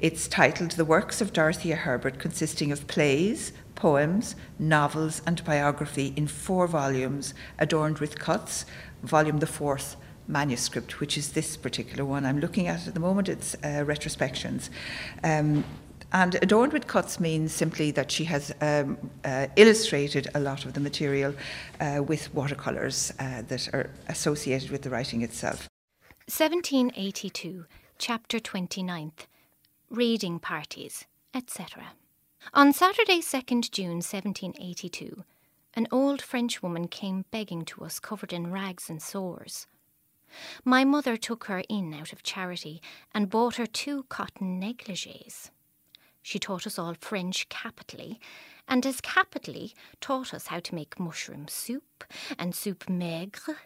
it's 0.00 0.26
titled 0.26 0.72
The 0.72 0.84
Works 0.84 1.20
of 1.20 1.32
Dorothea 1.32 1.76
Herbert, 1.76 2.18
consisting 2.18 2.72
of 2.72 2.86
plays, 2.86 3.52
poems, 3.74 4.34
novels, 4.58 5.22
and 5.26 5.44
biography 5.44 6.12
in 6.16 6.26
four 6.26 6.66
volumes, 6.66 7.34
adorned 7.58 7.98
with 7.98 8.18
cuts, 8.18 8.66
volume 9.02 9.38
the 9.38 9.46
fourth 9.46 9.96
manuscript, 10.28 11.00
which 11.00 11.18
is 11.18 11.32
this 11.32 11.56
particular 11.56 12.04
one 12.04 12.24
I'm 12.24 12.40
looking 12.40 12.66
at 12.66 12.86
at 12.86 12.94
the 12.94 13.00
moment. 13.00 13.28
It's 13.28 13.54
uh, 13.56 13.84
Retrospections. 13.84 14.70
Um, 15.22 15.64
and 16.12 16.34
adorned 16.36 16.72
with 16.72 16.86
cuts 16.86 17.18
means 17.18 17.52
simply 17.52 17.90
that 17.92 18.10
she 18.10 18.24
has 18.24 18.52
um, 18.60 18.98
uh, 19.24 19.46
illustrated 19.56 20.28
a 20.34 20.40
lot 20.40 20.64
of 20.64 20.74
the 20.74 20.80
material 20.80 21.34
uh, 21.80 22.02
with 22.06 22.32
watercolours 22.34 23.12
uh, 23.18 23.42
that 23.48 23.72
are 23.72 23.90
associated 24.08 24.70
with 24.70 24.82
the 24.82 24.90
writing 24.90 25.22
itself. 25.22 25.68
1782, 26.28 27.64
chapter 27.98 28.38
29th, 28.38 29.26
reading 29.90 30.38
parties, 30.38 31.06
etc. 31.34 31.92
On 32.54 32.72
Saturday, 32.72 33.20
2nd 33.20 33.70
June 33.70 34.02
1782, 34.02 35.24
an 35.74 35.88
old 35.90 36.20
French 36.20 36.62
woman 36.62 36.88
came 36.88 37.24
begging 37.30 37.64
to 37.64 37.84
us 37.84 37.98
covered 37.98 38.32
in 38.32 38.52
rags 38.52 38.90
and 38.90 39.00
sores. 39.00 39.66
My 40.64 40.84
mother 40.84 41.16
took 41.16 41.44
her 41.44 41.62
in 41.68 41.94
out 41.94 42.12
of 42.12 42.22
charity 42.22 42.82
and 43.14 43.30
bought 43.30 43.56
her 43.56 43.66
two 43.66 44.04
cotton 44.04 44.60
negligees. 44.60 45.50
She 46.22 46.38
taught 46.38 46.66
us 46.66 46.78
all 46.78 46.94
French 46.94 47.48
capitally, 47.48 48.20
and 48.68 48.86
as 48.86 49.00
capitally 49.00 49.74
taught 50.00 50.32
us 50.32 50.46
how 50.46 50.60
to 50.60 50.74
make 50.74 51.00
mushroom 51.00 51.48
soup 51.48 52.04
and 52.38 52.54
soup 52.54 52.88
maigre. 52.88 53.58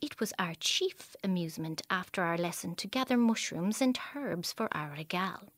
It 0.00 0.20
was 0.20 0.32
our 0.38 0.54
chief 0.58 1.16
amusement 1.24 1.82
after 1.88 2.22
our 2.22 2.36
lesson 2.36 2.74
to 2.76 2.88
gather 2.88 3.16
mushrooms 3.16 3.80
and 3.80 3.98
herbs 4.14 4.52
for 4.52 4.68
our 4.72 4.92
regal. 4.96 5.52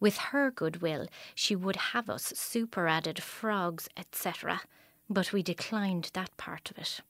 With 0.00 0.16
her 0.16 0.50
goodwill, 0.50 1.06
she 1.34 1.56
would 1.56 1.76
have 1.76 2.10
us 2.10 2.32
superadded 2.36 3.22
frogs, 3.22 3.88
etc., 3.96 4.62
but 5.08 5.32
we 5.32 5.42
declined 5.42 6.10
that 6.14 6.36
part 6.36 6.70
of 6.70 6.78
it. 6.78 7.00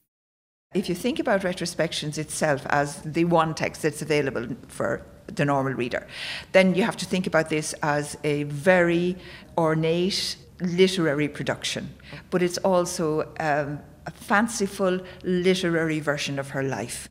If 0.75 0.89
you 0.89 0.95
think 0.95 1.19
about 1.19 1.43
retrospections 1.43 2.19
itself 2.19 2.67
as 2.67 3.01
the 3.03 3.25
one 3.25 3.55
text 3.55 3.83
that's 3.83 4.03
available 4.03 4.49
for 4.67 5.07
the 5.26 5.45
normal 5.45 5.75
reader. 5.75 6.07
Then 6.52 6.75
you 6.75 6.83
have 6.85 6.97
to 6.99 7.07
think 7.07 7.26
about 7.26 7.49
this 7.49 7.75
as 7.83 8.16
a 8.25 8.45
very 8.45 9.16
ornate 9.57 10.37
literary 10.61 11.28
production, 11.28 11.95
but 12.31 12.43
it's 12.43 12.59
also 12.59 13.33
um, 13.40 13.81
a 14.07 14.11
fanciful 14.11 15.00
literary 15.23 16.00
version 16.00 16.38
of 16.38 16.50
her 16.50 16.62
life. 16.62 17.09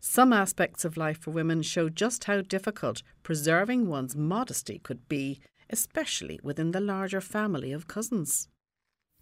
Some 0.00 0.32
aspects 0.32 0.84
of 0.84 0.96
life 0.96 1.18
for 1.18 1.30
women 1.30 1.62
show 1.62 1.88
just 1.88 2.24
how 2.24 2.42
difficult 2.42 3.02
preserving 3.22 3.88
one's 3.88 4.14
modesty 4.14 4.78
could 4.78 5.08
be, 5.08 5.40
especially 5.70 6.38
within 6.42 6.72
the 6.72 6.80
larger 6.80 7.22
family 7.22 7.72
of 7.72 7.88
cousins. 7.88 8.48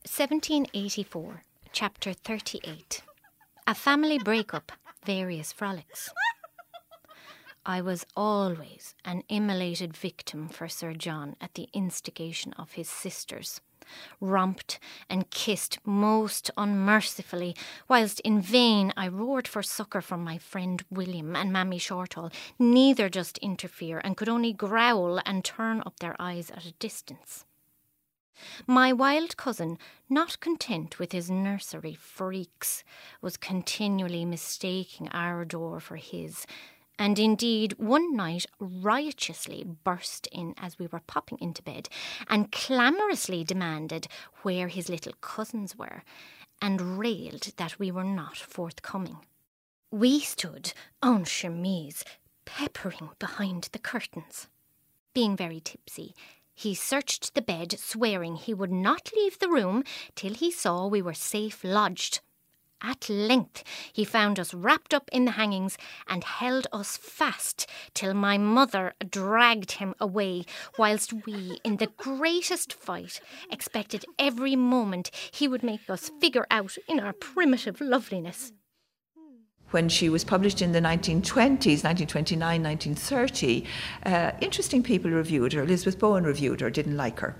1784, 0.05 1.43
chapter 1.73 2.13
38. 2.13 3.03
A 3.69 3.75
family 3.75 4.19
breakup, 4.19 4.73
various 5.07 5.53
frolics. 5.53 6.11
I 7.65 7.81
was 7.81 8.05
always 8.17 8.97
an 9.05 9.23
immolated 9.29 9.97
victim 9.97 10.49
for 10.49 10.69
Sir 10.69 10.95
John 10.95 11.37
at 11.41 11.55
the 11.55 11.69
instigation 11.73 12.53
of 12.55 12.73
his 12.73 12.89
sisters, 12.89 13.61
romped 14.21 14.81
and 15.09 15.31
kissed 15.31 15.79
most 15.85 16.51
unmercifully, 16.57 17.55
whilst 17.89 18.19
in 18.21 18.41
vain 18.41 18.93
I 18.97 19.07
roared 19.07 19.47
for 19.47 19.63
succour 19.63 20.01
from 20.01 20.25
my 20.25 20.39
friend 20.39 20.83
William 20.91 21.37
and 21.37 21.53
Mammy 21.53 21.79
Shortall. 21.79 22.33
Neither 22.59 23.09
just 23.09 23.39
interfere 23.39 24.01
and 24.03 24.17
could 24.17 24.29
only 24.29 24.53
growl 24.53 25.21
and 25.25 25.45
turn 25.45 25.85
up 25.87 26.01
their 26.01 26.17
eyes 26.19 26.51
at 26.51 26.67
a 26.67 26.73
distance. 26.73 27.45
My 28.67 28.93
wild 28.93 29.37
cousin, 29.37 29.79
not 30.09 30.41
content 30.41 30.99
with 30.99 31.13
his 31.13 31.31
nursery 31.31 31.95
freaks, 31.95 32.83
was 33.21 33.37
continually 33.37 34.25
mistaking 34.25 35.09
our 35.11 35.45
door 35.45 35.79
for 35.79 35.95
his, 35.95 36.45
and 36.99 37.19
indeed 37.19 37.75
one 37.79 38.15
night 38.15 38.47
riotously 38.59 39.65
burst 39.85 40.27
in 40.29 40.55
as 40.59 40.79
we 40.79 40.87
were 40.87 41.03
popping 41.07 41.39
into 41.41 41.63
bed 41.63 41.89
and 42.29 42.53
clamorously 42.53 43.45
demanded 43.45 44.09
where 44.43 44.69
his 44.69 44.89
little 44.89 45.15
cousins 45.21 45.77
were 45.77 46.03
and 46.61 46.99
railed 46.99 47.53
that 47.57 47.79
we 47.79 47.91
were 47.91 48.05
not 48.05 48.37
forthcoming. 48.37 49.19
We 49.91 50.21
stood 50.21 50.73
en 51.03 51.25
chemise, 51.25 52.05
peppering 52.45 53.11
behind 53.19 53.69
the 53.73 53.79
curtains. 53.79 54.49
Being 55.13 55.37
very 55.37 55.61
tipsy, 55.61 56.15
he 56.55 56.75
searched 56.75 57.35
the 57.35 57.43
bed, 57.43 57.79
swearing 57.79 58.37
he 58.37 58.55
would 58.55 58.73
not 58.73 59.11
leave 59.17 59.39
the 59.39 59.49
room 59.49 59.85
till 60.15 60.35
he 60.35 60.51
saw 60.51 60.87
we 60.87 61.03
were 61.03 61.15
safe 61.15 61.65
lodged. 61.65 62.21
At 62.83 63.09
length 63.09 63.63
he 63.93 64.05
found 64.05 64.41
us 64.41 64.53
wrapped 64.53 64.93
up 64.93 65.09
in 65.13 65.25
the 65.25 65.33
hangings 65.33 65.79
and 66.09 66.25
held 66.25 66.67
us 66.73 66.97
fast 66.97 67.67
till 67.95 68.13
my 68.13 68.39
mother 68.39 68.95
dragged 69.09 69.73
him 69.73 69.95
away, 70.01 70.45
whilst 70.77 71.13
we, 71.27 71.59
in 71.65 71.77
the 71.77 71.93
greatest 71.97 72.73
fight, 72.73 73.21
expected 73.51 74.05
every 74.19 74.57
moment 74.57 75.11
he 75.31 75.47
would 75.47 75.63
make 75.63 75.89
us 75.89 76.11
figure 76.21 76.47
out 76.51 76.77
in 76.89 76.99
our 76.99 77.13
primitive 77.13 77.81
loveliness 77.81 78.53
when 79.73 79.89
she 79.89 80.09
was 80.09 80.25
published 80.25 80.63
in 80.63 80.73
the 80.73 80.81
1920s, 80.81 81.83
1929, 81.83 82.63
1930, 82.63 83.65
uh, 84.07 84.31
interesting 84.41 84.83
people 84.83 85.11
reviewed 85.11 85.53
her. 85.53 85.63
Elizabeth 85.63 85.99
Bowen 85.99 86.25
reviewed 86.25 86.61
her, 86.61 86.71
didn't 86.71 86.97
like 86.97 87.21
her. 87.21 87.35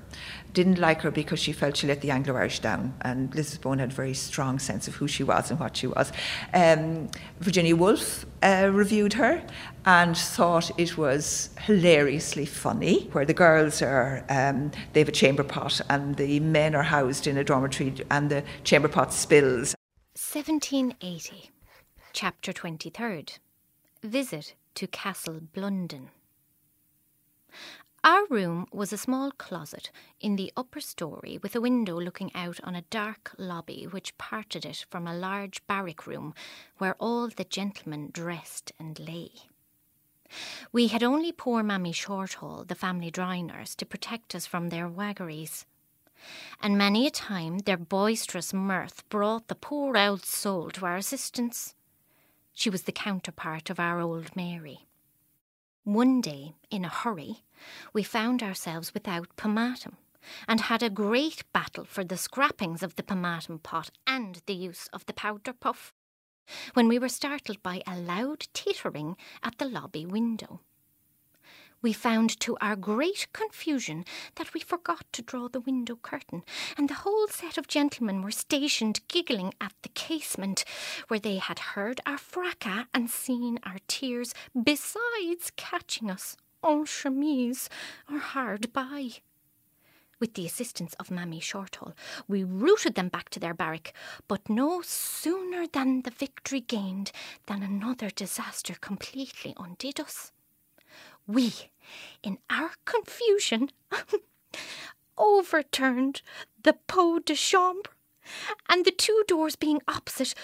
Didn't 0.53 0.79
like 0.79 1.03
her 1.03 1.11
because 1.11 1.39
she 1.39 1.53
felt 1.53 1.77
she 1.77 1.87
let 1.87 2.01
the 2.01 2.11
Anglo 2.11 2.35
Irish 2.37 2.61
down. 2.61 2.95
And 3.03 3.33
Elizabeth 3.33 3.63
Bowen 3.63 3.79
had 3.79 3.91
a 3.91 3.95
very 3.95 4.15
strong 4.15 4.59
sense 4.59 4.89
of 4.89 4.95
who 4.97 5.09
she 5.09 5.23
was 5.23 5.51
and 5.51 5.61
what 5.61 5.77
she 5.77 5.87
was. 5.87 6.13
Um, 6.53 7.09
Virginia 7.41 7.77
Woolf 7.77 8.27
uh, 8.43 8.71
reviewed 8.73 9.15
her 9.15 9.43
and 9.85 10.17
thought 10.17 10.71
it 10.79 10.97
was 10.97 11.51
hilariously 11.61 12.47
funny, 12.47 13.09
where 13.13 13.25
the 13.25 13.35
girls 13.35 13.83
are, 13.83 14.25
um, 14.29 14.71
they 14.93 15.01
have 15.01 15.09
a 15.09 15.13
chamber 15.13 15.45
pot 15.45 15.81
and 15.89 16.17
the 16.17 16.41
men 16.41 16.75
are 16.75 16.83
housed 16.83 17.27
in 17.27 17.37
a 17.37 17.45
dormitory 17.45 17.95
and 18.11 18.31
the 18.31 18.45
chamber 18.65 18.89
pot 18.89 19.13
spills. 19.13 19.75
1780. 20.15 21.52
Chapter 22.15 22.53
23rd 22.53 23.39
Visit 24.03 24.55
to 24.75 24.87
Castle 24.87 25.41
Blunden. 25.55 26.11
Our 28.05 28.27
room 28.29 28.67
was 28.71 28.93
a 28.93 28.99
small 28.99 29.31
closet 29.33 29.91
in 30.21 30.37
the 30.37 30.53
upper 30.57 30.81
story 30.81 31.39
with 31.43 31.57
a 31.57 31.61
window 31.61 31.99
looking 31.99 32.31
out 32.35 32.61
on 32.65 32.75
a 32.75 32.85
dark 32.91 33.33
lobby 33.39 33.87
which 33.91 34.19
parted 34.19 34.67
it 34.67 34.85
from 34.91 35.07
a 35.07 35.17
large 35.17 35.67
barrack 35.67 36.07
room 36.07 36.35
where 36.79 36.97
all 37.01 37.29
the 37.29 37.45
gentlemen 37.45 38.11
dressed 38.13 38.73
and 38.79 38.99
lay. 38.99 39.31
We 40.71 40.89
had 40.89 41.03
only 41.03 41.33
poor 41.33 41.63
Mammy 41.63 41.93
Shortall, 41.93 42.69
the 42.69 42.75
family 42.75 43.11
dry 43.11 43.41
nurse, 43.41 43.75
to 43.77 43.87
protect 43.87 44.35
us 44.35 44.45
from 44.45 44.69
their 44.69 44.87
waggeries 44.87 45.65
and 46.61 46.79
many 46.79 47.07
a 47.07 47.11
time 47.11 47.61
their 47.61 47.77
boisterous 47.77 48.53
mirth 48.53 49.09
brought 49.09 49.49
the 49.49 49.55
poor 49.55 49.97
old 49.97 50.25
soul 50.25 50.71
to 50.71 50.87
our 50.87 50.97
assistance. 50.97 51.75
She 52.53 52.71
was 52.71 52.83
the 52.83 52.93
counterpart 52.93 53.71
of 53.71 53.81
our 53.81 54.01
old 54.01 54.35
Mary. 54.37 54.87
One 55.85 56.21
day, 56.21 56.55
in 56.71 56.85
a 56.85 56.89
hurry, 56.89 57.43
we 57.93 58.03
found 58.03 58.43
ourselves 58.43 58.95
without 58.95 59.35
pomatum 59.37 59.97
and 60.47 60.61
had 60.61 60.83
a 60.83 60.91
great 60.91 61.45
battle 61.53 61.85
for 61.85 62.05
the 62.05 62.17
scrappings 62.17 62.83
of 62.83 62.95
the 62.95 63.03
pomatum 63.03 63.59
pot 63.59 63.91
and 64.07 64.41
the 64.47 64.55
use 64.55 64.89
of 64.93 65.05
the 65.07 65.13
powder 65.13 65.53
puff, 65.53 65.93
when 66.75 66.89
we 66.89 66.99
were 66.99 67.09
startled 67.09 67.63
by 67.63 67.83
a 67.87 67.99
loud 67.99 68.47
tittering 68.53 69.17
at 69.43 69.59
the 69.59 69.65
lobby 69.65 70.07
window 70.07 70.61
we 71.83 71.93
found 71.93 72.39
to 72.41 72.57
our 72.61 72.77
great 72.77 73.27
confusion 73.33 74.05
that 74.37 74.55
we 74.55 74.61
forgot 74.61 75.05
to 75.13 75.23
draw 75.23 75.49
the 75.49 75.61
window 75.61 75.97
curtain, 75.97 76.43
and 76.79 76.89
the 76.89 77.03
whole 77.03 77.27
set 77.29 77.59
of 77.59 77.67
gentlemen 77.67 78.23
were 78.23 78.31
stationed 78.31 79.01
giggling 79.09 79.53
at 79.61 79.73
the 79.83 79.89
casement, 79.91 80.65
where 81.09 81.21
they 81.21 81.37
had 81.37 81.59
heard 81.59 82.01
our 82.07 82.19
fracas 82.19 82.87
and 82.95 83.11
seen 83.11 83.59
our 83.65 83.79
tears, 83.89 84.33
besides 84.55 85.53
catching 85.57 86.11
us 86.11 86.37
en 86.65 86.85
chemise 86.87 87.69
or 88.11 88.19
hard 88.19 88.73
by. 88.73 89.11
With 90.21 90.35
the 90.35 90.47
assistance 90.47 90.95
of 91.01 91.11
Mammy 91.11 91.41
Shortall, 91.41 91.95
we 92.29 92.45
routed 92.45 92.95
them 92.95 93.09
back 93.09 93.29
to 93.31 93.41
their 93.41 93.55
barrack, 93.55 93.93
but 94.29 94.49
no 94.49 94.81
sooner 94.83 95.67
than 95.67 96.03
the 96.03 96.13
victory 96.13 96.61
gained 96.61 97.11
than 97.47 97.61
another 97.65 98.09
disaster 98.09 98.75
completely 98.81 99.53
undid 99.59 99.99
us. 99.99 100.31
We, 101.27 101.53
in 102.23 102.39
our 102.51 102.73
confusion, 102.85 103.71
overturned 105.19 106.23
the 106.63 106.75
pot 106.87 107.27
de 107.27 107.35
chambre, 107.35 107.91
and 108.69 108.85
the 108.85 108.91
two 108.91 109.25
doors 109.27 109.57
being 109.57 109.81
opposite, 109.89 110.35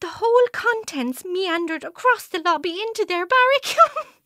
the 0.00 0.18
whole 0.18 0.46
contents 0.52 1.24
meandered 1.24 1.84
across 1.84 2.26
the 2.26 2.40
lobby 2.40 2.80
into 2.80 3.04
their 3.06 3.26
barrack. 3.26 3.76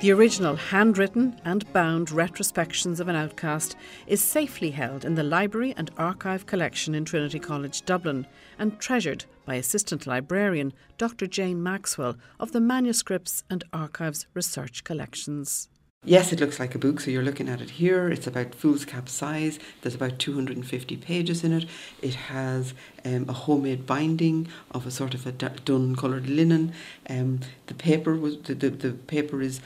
The 0.00 0.12
original 0.12 0.54
handwritten 0.54 1.40
and 1.44 1.72
bound 1.72 2.12
retrospections 2.12 3.00
of 3.00 3.08
an 3.08 3.16
outcast 3.16 3.74
is 4.06 4.22
safely 4.22 4.70
held 4.70 5.04
in 5.04 5.16
the 5.16 5.24
Library 5.24 5.74
and 5.76 5.90
Archive 5.98 6.46
collection 6.46 6.94
in 6.94 7.04
Trinity 7.04 7.40
College 7.40 7.84
Dublin 7.84 8.24
and 8.60 8.78
treasured 8.78 9.24
by 9.48 9.54
Assistant 9.54 10.06
Librarian 10.06 10.74
Dr. 10.98 11.26
Jane 11.26 11.62
Maxwell 11.62 12.18
of 12.38 12.52
the 12.52 12.60
Manuscripts 12.60 13.44
and 13.48 13.64
Archives 13.72 14.26
Research 14.34 14.84
Collections. 14.84 15.70
Yes, 16.04 16.32
it 16.32 16.38
looks 16.38 16.60
like 16.60 16.74
a 16.74 16.78
book, 16.78 17.00
so 17.00 17.10
you're 17.10 17.24
looking 17.24 17.48
at 17.48 17.62
it 17.62 17.70
here. 17.70 18.08
It's 18.08 18.26
about 18.26 18.54
foolscap 18.54 19.08
size. 19.08 19.58
There's 19.80 19.94
about 19.94 20.18
250 20.18 20.96
pages 20.98 21.42
in 21.42 21.52
it. 21.54 21.64
It 22.02 22.14
has 22.14 22.74
um, 23.06 23.24
a 23.26 23.32
homemade 23.32 23.86
binding 23.86 24.48
of 24.70 24.86
a 24.86 24.90
sort 24.90 25.14
of 25.14 25.26
a 25.26 25.32
dun 25.32 25.96
coloured 25.96 26.28
linen. 26.28 26.74
Um, 27.08 27.40
the 27.66 27.74
paper 27.74 28.14
was 28.14 28.38
the, 28.42 28.54
the, 28.54 28.68
the 28.68 28.92
paper 28.92 29.40
is 29.40 29.62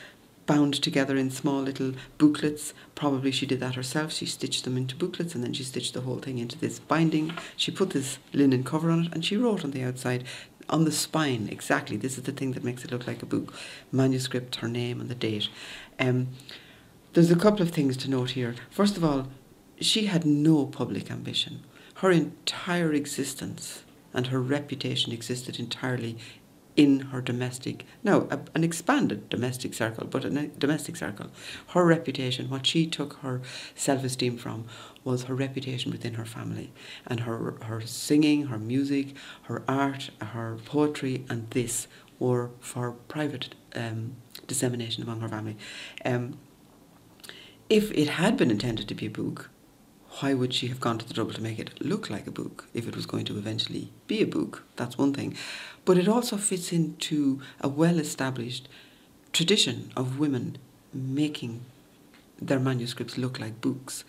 bound 0.52 0.75
together 0.75 1.16
in 1.16 1.30
small 1.30 1.62
little 1.62 1.92
booklets. 2.18 2.75
Probably 2.94 3.30
she 3.30 3.47
did 3.47 3.61
that 3.61 3.75
herself. 3.75 4.12
She 4.12 4.26
stitched 4.26 4.64
them 4.64 4.76
into 4.76 4.94
booklets 4.94 5.35
and 5.35 5.42
then 5.42 5.54
she 5.54 5.64
stitched 5.64 5.94
the 5.94 6.02
whole 6.02 6.18
thing 6.18 6.38
into 6.38 6.59
this 6.59 6.78
binding. 6.78 7.32
She 7.56 7.71
put 7.71 7.90
this 7.90 8.18
linen 8.35 8.62
cover 8.62 8.90
on 8.90 9.06
it 9.06 9.12
and 9.14 9.25
she 9.25 9.37
wrote 9.37 9.64
on 9.64 9.71
the 9.71 9.82
outside 9.82 10.25
on 10.68 10.85
the 10.85 10.92
spine 10.92 11.49
exactly 11.50 11.97
this 11.97 12.16
is 12.16 12.23
the 12.23 12.30
thing 12.30 12.52
that 12.52 12.62
makes 12.62 12.85
it 12.85 12.92
look 12.92 13.04
like 13.04 13.21
a 13.21 13.26
book 13.26 13.52
manuscript 13.90 14.56
her 14.56 14.68
name 14.68 15.00
and 15.00 15.11
the 15.11 15.14
date 15.14 15.49
um, 15.99 16.28
there's 17.14 17.32
a 17.32 17.37
couple 17.37 17.62
of 17.62 17.71
things 17.71 17.97
to 17.97 18.09
note 18.09 18.30
here 18.30 18.54
first 18.71 18.97
of 18.97 19.04
all 19.04 19.26
she 19.80 20.06
had 20.06 20.25
no 20.25 20.64
public 20.64 21.11
ambition 21.11 21.64
her 21.97 22.12
entire 22.12 22.92
existence 22.92 23.82
and 24.14 24.28
her 24.28 24.40
reputation 24.40 25.12
existed 25.12 25.59
entirely 25.59 26.16
in 26.76 27.00
her 27.00 27.21
domestic, 27.21 27.85
now 28.02 28.26
a, 28.31 28.41
an 28.55 28.64
expanded 28.64 29.29
domestic 29.29 29.75
circle, 29.75 30.07
but 30.07 30.25
a 30.25 30.31
domestic 30.49 30.97
circle. 30.97 31.26
Her 31.69 31.85
reputation, 31.85 32.49
what 32.49 32.67
she 32.67 32.87
took 32.87 33.14
her 33.19 33.43
self 33.75 34.05
esteem 34.05 34.38
from, 34.38 34.64
was 35.05 35.25
her 35.25 35.35
reputation 35.35 35.93
within 35.93 36.14
her 36.14 36.25
family 36.25 36.73
and 37.07 37.21
her, 37.21 37.57
her 37.62 37.81
singing, 37.83 38.47
her 38.47 38.59
music, 38.59 39.14
her 39.43 39.62
art, 39.69 40.11
her 40.21 40.59
poetry, 40.64 41.25
and 41.29 41.50
this 41.50 41.88
were 42.19 42.50
for 42.61 42.93
private 42.93 43.55
um, 43.75 44.17
dissemination 44.47 45.02
among 45.02 45.21
her 45.21 45.29
family. 45.29 45.57
Um, 46.05 46.38
if 47.69 47.91
it 47.93 48.11
had 48.11 48.37
been 48.37 48.50
intended 48.50 48.88
to 48.88 48.95
be 48.95 49.07
a 49.07 49.11
book, 49.11 49.50
why 50.21 50.35
would 50.35 50.52
she 50.52 50.69
have 50.69 50.79
gone 50.79 50.99
to 50.99 51.09
the 51.09 51.14
trouble 51.14 51.33
to 51.33 51.43
make 51.43 51.59
it 51.59 51.83
look 51.83 52.11
like 52.11 52.26
a 52.26 52.31
book 52.31 52.69
if 52.75 52.87
it 52.87 52.95
was 52.95 53.07
going 53.07 53.25
to 53.25 53.38
eventually 53.38 53.93
be 54.07 54.21
a 54.21 54.26
book? 54.26 54.64
That's 54.76 54.99
one 54.99 55.14
thing. 55.14 55.37
But 55.85 55.99
it 55.99 56.09
also 56.09 56.37
fits 56.37 56.73
into 56.73 57.41
a 57.61 57.69
well 57.69 57.99
established 57.99 58.69
tradition 59.33 59.91
of 59.97 60.19
women 60.19 60.59
making 60.93 61.65
their 62.41 62.61
manuscripts 62.61 63.19
look 63.19 63.41
like 63.41 63.61
books. 63.61 64.05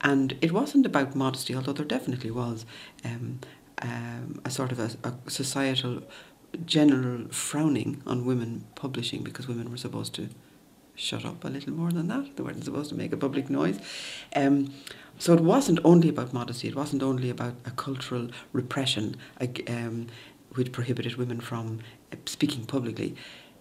And 0.00 0.36
it 0.40 0.52
wasn't 0.52 0.86
about 0.86 1.14
modesty, 1.14 1.54
although 1.54 1.72
there 1.72 1.84
definitely 1.84 2.30
was 2.30 2.66
um, 3.04 3.40
um, 3.80 4.40
a 4.44 4.50
sort 4.50 4.72
of 4.72 4.80
a, 4.80 4.90
a 5.04 5.30
societal 5.30 6.02
general 6.66 7.28
frowning 7.28 8.02
on 8.06 8.24
women 8.24 8.64
publishing 8.74 9.22
because 9.22 9.48
women 9.48 9.70
were 9.70 9.76
supposed 9.76 10.14
to 10.14 10.28
shut 10.94 11.24
up 11.24 11.44
a 11.44 11.48
little 11.48 11.72
more 11.72 11.90
than 11.90 12.08
that. 12.08 12.36
They 12.36 12.42
weren't 12.42 12.64
supposed 12.64 12.90
to 12.90 12.96
make 12.96 13.12
a 13.12 13.16
public 13.16 13.48
noise. 13.48 13.78
Um, 14.36 14.74
so 15.18 15.34
it 15.34 15.40
wasn't 15.40 15.78
only 15.84 16.08
about 16.08 16.32
modesty, 16.32 16.68
it 16.68 16.74
wasn't 16.74 17.02
only 17.02 17.30
about 17.30 17.54
a 17.64 17.70
cultural 17.70 18.28
repression 18.52 19.16
um, 19.68 20.08
which 20.54 20.72
prohibited 20.72 21.16
women 21.16 21.40
from 21.40 21.80
uh, 22.12 22.16
speaking 22.26 22.64
publicly. 22.64 23.14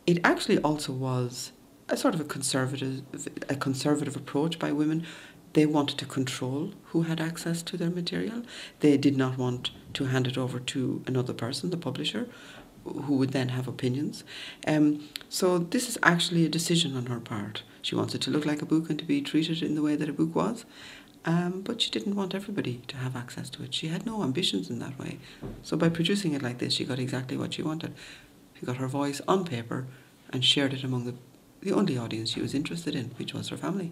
It 0.05 0.19
actually 0.23 0.57
also 0.59 0.93
was 0.93 1.51
a 1.89 1.97
sort 1.97 2.13
of 2.13 2.21
a 2.21 2.23
conservative, 2.23 3.03
a 3.49 3.55
conservative 3.55 4.15
approach 4.15 4.57
by 4.59 4.71
women. 4.71 5.05
They 5.53 5.65
wanted 5.65 5.97
to 5.99 6.05
control 6.05 6.71
who 6.85 7.03
had 7.03 7.19
access 7.19 7.61
to 7.63 7.77
their 7.77 7.89
material. 7.89 8.43
They 8.79 8.97
did 8.97 9.17
not 9.17 9.37
want 9.37 9.71
to 9.93 10.05
hand 10.05 10.27
it 10.27 10.37
over 10.37 10.59
to 10.59 11.03
another 11.05 11.33
person, 11.33 11.69
the 11.69 11.77
publisher, 11.77 12.27
who 12.85 13.15
would 13.17 13.31
then 13.31 13.49
have 13.49 13.67
opinions. 13.67 14.23
Um, 14.65 15.07
so 15.29 15.57
this 15.59 15.87
is 15.89 15.97
actually 16.01 16.45
a 16.45 16.49
decision 16.49 16.95
on 16.95 17.07
her 17.07 17.19
part. 17.19 17.63
She 17.81 17.95
wants 17.95 18.15
it 18.15 18.21
to 18.21 18.31
look 18.31 18.45
like 18.45 18.61
a 18.61 18.65
book 18.65 18.89
and 18.89 18.97
to 18.99 19.05
be 19.05 19.21
treated 19.21 19.61
in 19.61 19.75
the 19.75 19.81
way 19.81 19.95
that 19.95 20.09
a 20.09 20.13
book 20.13 20.33
was. 20.35 20.65
Um, 21.23 21.61
but 21.61 21.81
she 21.81 21.91
didn't 21.91 22.15
want 22.15 22.33
everybody 22.33 22.81
to 22.87 22.97
have 22.97 23.15
access 23.15 23.49
to 23.51 23.63
it. 23.63 23.73
She 23.73 23.87
had 23.87 24.05
no 24.05 24.23
ambitions 24.23 24.69
in 24.69 24.79
that 24.79 24.97
way. 24.97 25.19
So 25.61 25.77
by 25.77 25.89
producing 25.89 26.33
it 26.33 26.41
like 26.41 26.57
this, 26.57 26.73
she 26.73 26.85
got 26.85 26.99
exactly 26.99 27.37
what 27.37 27.53
she 27.53 27.61
wanted. 27.61 27.93
She 28.59 28.65
got 28.65 28.77
her 28.77 28.87
voice 28.87 29.21
on 29.27 29.45
paper 29.45 29.85
and 30.31 30.43
shared 30.43 30.73
it 30.73 30.83
among 30.83 31.05
the, 31.05 31.13
the 31.61 31.73
only 31.73 31.97
audience 31.97 32.31
she 32.31 32.41
was 32.41 32.55
interested 32.55 32.95
in, 32.95 33.11
which 33.17 33.33
was 33.33 33.49
her 33.49 33.57
family. 33.57 33.91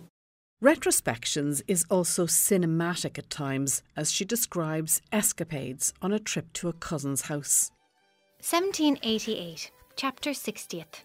Retrospections 0.62 1.62
is 1.68 1.86
also 1.90 2.26
cinematic 2.26 3.18
at 3.18 3.30
times 3.30 3.82
as 3.96 4.12
she 4.12 4.26
describes 4.26 5.02
escapades 5.12 5.94
on 6.02 6.12
a 6.12 6.20
trip 6.20 6.52
to 6.54 6.68
a 6.68 6.74
cousin's 6.74 7.24
house. 7.24 7.72
1788, 8.40 9.72
chapter 9.96 10.32
60th. 10.32 11.04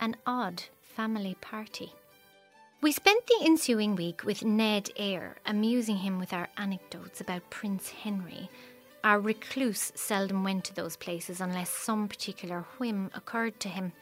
An 0.00 0.16
odd 0.26 0.64
family 0.82 1.36
party. 1.40 1.92
We 2.84 2.92
spent 2.92 3.26
the 3.26 3.46
ensuing 3.46 3.96
week 3.96 4.24
with 4.24 4.44
Ned 4.44 4.90
Eyre, 4.98 5.36
amusing 5.46 5.96
him 5.96 6.18
with 6.18 6.34
our 6.34 6.48
anecdotes 6.58 7.18
about 7.18 7.48
Prince 7.48 7.88
Henry. 7.88 8.50
Our 9.02 9.20
recluse 9.20 9.90
seldom 9.94 10.44
went 10.44 10.64
to 10.64 10.74
those 10.74 10.94
places 10.94 11.40
unless 11.40 11.70
some 11.70 12.08
particular 12.08 12.66
whim 12.76 13.10
occurred 13.14 13.58
to 13.60 13.70
him. 13.70 13.94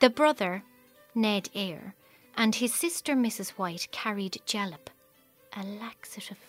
The 0.00 0.10
brother, 0.10 0.64
Ned 1.14 1.48
Eyre, 1.54 1.94
and 2.36 2.56
his 2.56 2.74
sister 2.74 3.14
Mrs. 3.14 3.50
White 3.50 3.86
carried 3.92 4.42
jalap, 4.44 4.90
a 5.56 5.62
laxative, 5.62 6.40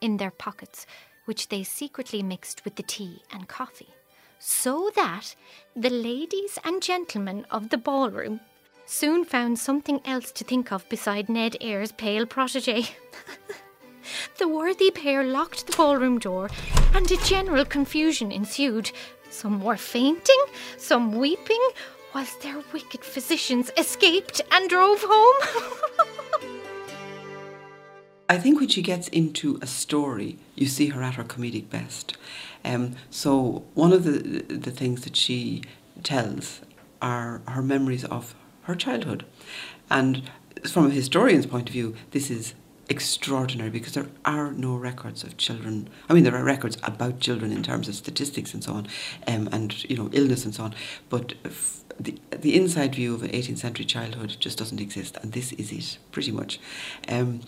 in 0.00 0.16
their 0.16 0.30
pockets, 0.30 0.86
which 1.26 1.50
they 1.50 1.64
secretly 1.64 2.22
mixed 2.22 2.64
with 2.64 2.76
the 2.76 2.82
tea 2.82 3.20
and 3.30 3.46
coffee, 3.46 3.92
so 4.38 4.90
that 4.96 5.34
the 5.76 5.90
ladies 5.90 6.58
and 6.64 6.82
gentlemen 6.82 7.44
of 7.50 7.68
the 7.68 7.76
ballroom 7.76 8.40
soon 8.90 9.24
found 9.24 9.56
something 9.56 10.00
else 10.04 10.32
to 10.32 10.42
think 10.42 10.72
of 10.72 10.88
beside 10.88 11.28
Ned 11.28 11.56
Eyre's 11.60 11.92
pale 11.92 12.26
protege. 12.26 12.88
the 14.38 14.48
worthy 14.48 14.90
pair 14.90 15.22
locked 15.22 15.66
the 15.66 15.76
ballroom 15.76 16.18
door, 16.18 16.50
and 16.92 17.08
a 17.10 17.16
general 17.18 17.64
confusion 17.64 18.32
ensued. 18.32 18.90
Some 19.30 19.62
were 19.62 19.76
fainting, 19.76 20.44
some 20.76 21.12
weeping, 21.12 21.64
whilst 22.12 22.42
their 22.42 22.58
wicked 22.72 23.04
physicians 23.04 23.70
escaped 23.78 24.40
and 24.50 24.68
drove 24.68 25.04
home. 25.06 25.36
I 28.28 28.38
think 28.38 28.58
when 28.58 28.68
she 28.68 28.82
gets 28.82 29.06
into 29.08 29.58
a 29.62 29.66
story, 29.68 30.38
you 30.56 30.66
see 30.66 30.88
her 30.88 31.02
at 31.02 31.14
her 31.14 31.24
comedic 31.24 31.70
best. 31.70 32.16
Um, 32.64 32.96
so 33.08 33.64
one 33.74 33.92
of 33.92 34.02
the 34.02 34.42
the 34.42 34.70
things 34.72 35.02
that 35.02 35.16
she 35.16 35.62
tells 36.02 36.60
are 37.00 37.40
her 37.48 37.62
memories 37.62 38.04
of 38.04 38.34
her 38.70 38.76
childhood. 38.76 39.24
And 39.90 40.30
from 40.68 40.86
a 40.86 40.90
historian's 40.90 41.46
point 41.46 41.68
of 41.68 41.72
view, 41.72 41.94
this 42.12 42.30
is 42.30 42.54
extraordinary 42.88 43.70
because 43.70 43.94
there 43.94 44.08
are 44.24 44.52
no 44.52 44.74
records 44.74 45.22
of 45.22 45.36
children. 45.36 45.88
I 46.08 46.14
mean, 46.14 46.24
there 46.24 46.34
are 46.34 46.44
records 46.44 46.76
about 46.82 47.20
children 47.20 47.52
in 47.52 47.62
terms 47.62 47.88
of 47.88 47.94
statistics 47.94 48.52
and 48.52 48.64
so 48.64 48.72
on, 48.72 48.88
um, 49.28 49.48
and 49.52 49.88
you 49.88 49.96
know 49.96 50.10
illness 50.12 50.44
and 50.44 50.54
so 50.54 50.64
on. 50.64 50.74
But 51.08 51.34
f- 51.44 51.84
the 51.98 52.18
the 52.30 52.56
inside 52.56 52.94
view 52.94 53.14
of 53.14 53.22
an 53.22 53.30
18th 53.30 53.58
century 53.58 53.84
childhood 53.84 54.36
just 54.40 54.58
doesn't 54.58 54.80
exist, 54.80 55.16
and 55.22 55.32
this 55.32 55.52
is 55.52 55.72
it 55.72 55.98
pretty 56.10 56.32
much. 56.32 56.60
Um, 57.08 57.40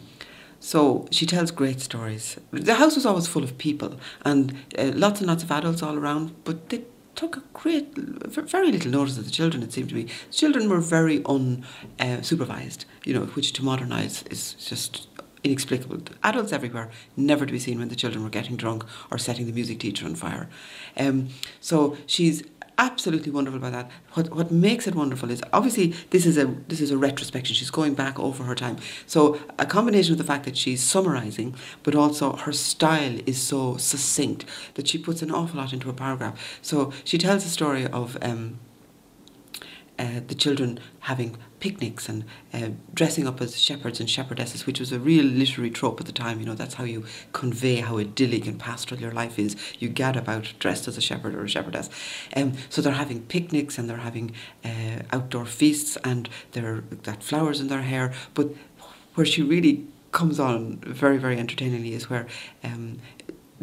so 0.60 1.08
she 1.10 1.26
tells 1.26 1.50
great 1.50 1.80
stories. 1.80 2.38
The 2.52 2.74
house 2.74 2.94
was 2.94 3.04
always 3.04 3.26
full 3.26 3.42
of 3.42 3.58
people 3.58 3.96
and 4.24 4.54
uh, 4.78 4.92
lots 4.94 5.20
and 5.20 5.26
lots 5.26 5.42
of 5.42 5.50
adults 5.50 5.82
all 5.82 5.98
around, 5.98 6.36
but 6.44 6.68
they 6.68 6.84
took 7.14 7.36
a 7.36 7.42
great, 7.52 7.96
very 7.96 8.72
little 8.72 8.90
notice 8.90 9.18
of 9.18 9.24
the 9.24 9.30
children, 9.30 9.62
it 9.62 9.72
seemed 9.72 9.90
to 9.90 9.94
me. 9.94 10.04
The 10.04 10.34
children 10.34 10.68
were 10.68 10.80
very 10.80 11.20
unsupervised, 11.20 12.84
uh, 12.84 12.88
you 13.04 13.14
know, 13.14 13.26
which 13.26 13.52
to 13.54 13.64
modernise 13.64 14.24
is 14.30 14.54
just 14.54 15.08
inexplicable. 15.44 16.00
Adults 16.22 16.52
everywhere, 16.52 16.90
never 17.16 17.44
to 17.46 17.52
be 17.52 17.58
seen 17.58 17.78
when 17.78 17.88
the 17.88 17.96
children 17.96 18.22
were 18.22 18.30
getting 18.30 18.56
drunk 18.56 18.84
or 19.10 19.18
setting 19.18 19.46
the 19.46 19.52
music 19.52 19.80
teacher 19.80 20.06
on 20.06 20.14
fire. 20.14 20.48
Um, 20.96 21.28
so 21.60 21.96
she's 22.06 22.44
absolutely 22.82 23.30
wonderful 23.30 23.58
about 23.58 23.72
that. 23.72 23.90
What 24.14 24.34
what 24.34 24.50
makes 24.50 24.86
it 24.86 24.94
wonderful 24.94 25.30
is 25.30 25.40
obviously 25.52 25.94
this 26.10 26.26
is 26.26 26.36
a 26.36 26.46
this 26.68 26.80
is 26.80 26.90
a 26.90 26.98
retrospection. 26.98 27.54
She's 27.54 27.70
going 27.70 27.94
back 27.94 28.18
over 28.18 28.42
her 28.44 28.54
time. 28.54 28.76
So 29.06 29.38
a 29.58 29.66
combination 29.66 30.12
of 30.12 30.18
the 30.18 30.30
fact 30.32 30.44
that 30.44 30.56
she's 30.56 30.82
summarizing, 30.82 31.54
but 31.84 31.94
also 31.94 32.36
her 32.44 32.52
style 32.52 33.16
is 33.24 33.38
so 33.40 33.76
succinct 33.76 34.44
that 34.74 34.88
she 34.88 34.98
puts 34.98 35.22
an 35.22 35.30
awful 35.30 35.58
lot 35.60 35.72
into 35.72 35.88
a 35.88 35.92
paragraph. 35.92 36.34
So 36.60 36.92
she 37.04 37.18
tells 37.18 37.44
the 37.44 37.50
story 37.50 37.86
of. 37.86 38.18
Um, 38.20 38.58
uh, 39.98 40.20
the 40.26 40.34
children 40.34 40.80
having 41.00 41.36
picnics 41.60 42.08
and 42.08 42.24
uh, 42.52 42.70
dressing 42.92 43.26
up 43.26 43.40
as 43.40 43.58
shepherds 43.60 44.00
and 44.00 44.08
shepherdesses, 44.08 44.66
which 44.66 44.80
was 44.80 44.90
a 44.90 44.98
real 44.98 45.24
literary 45.24 45.70
trope 45.70 46.00
at 46.00 46.06
the 46.06 46.12
time. 46.12 46.40
You 46.40 46.46
know, 46.46 46.54
that's 46.54 46.74
how 46.74 46.84
you 46.84 47.04
convey 47.32 47.76
how 47.76 47.98
idyllic 47.98 48.46
and 48.46 48.58
pastoral 48.58 49.00
your 49.00 49.12
life 49.12 49.38
is. 49.38 49.56
You 49.78 49.88
gad 49.88 50.16
about 50.16 50.52
dressed 50.58 50.88
as 50.88 50.96
a 50.96 51.00
shepherd 51.00 51.34
or 51.34 51.44
a 51.44 51.48
shepherdess. 51.48 51.90
Um, 52.34 52.54
so 52.68 52.82
they're 52.82 52.92
having 52.92 53.22
picnics 53.22 53.78
and 53.78 53.88
they're 53.88 53.98
having 53.98 54.32
uh, 54.64 55.02
outdoor 55.12 55.44
feasts 55.44 55.96
and 56.02 56.28
they're 56.52 56.80
got 57.02 57.22
flowers 57.22 57.60
in 57.60 57.68
their 57.68 57.82
hair. 57.82 58.12
But 58.34 58.48
where 59.14 59.26
she 59.26 59.42
really 59.42 59.86
comes 60.10 60.38
on 60.38 60.76
very, 60.78 61.16
very 61.18 61.38
entertainingly 61.38 61.94
is 61.94 62.08
where 62.08 62.26
um, 62.64 62.98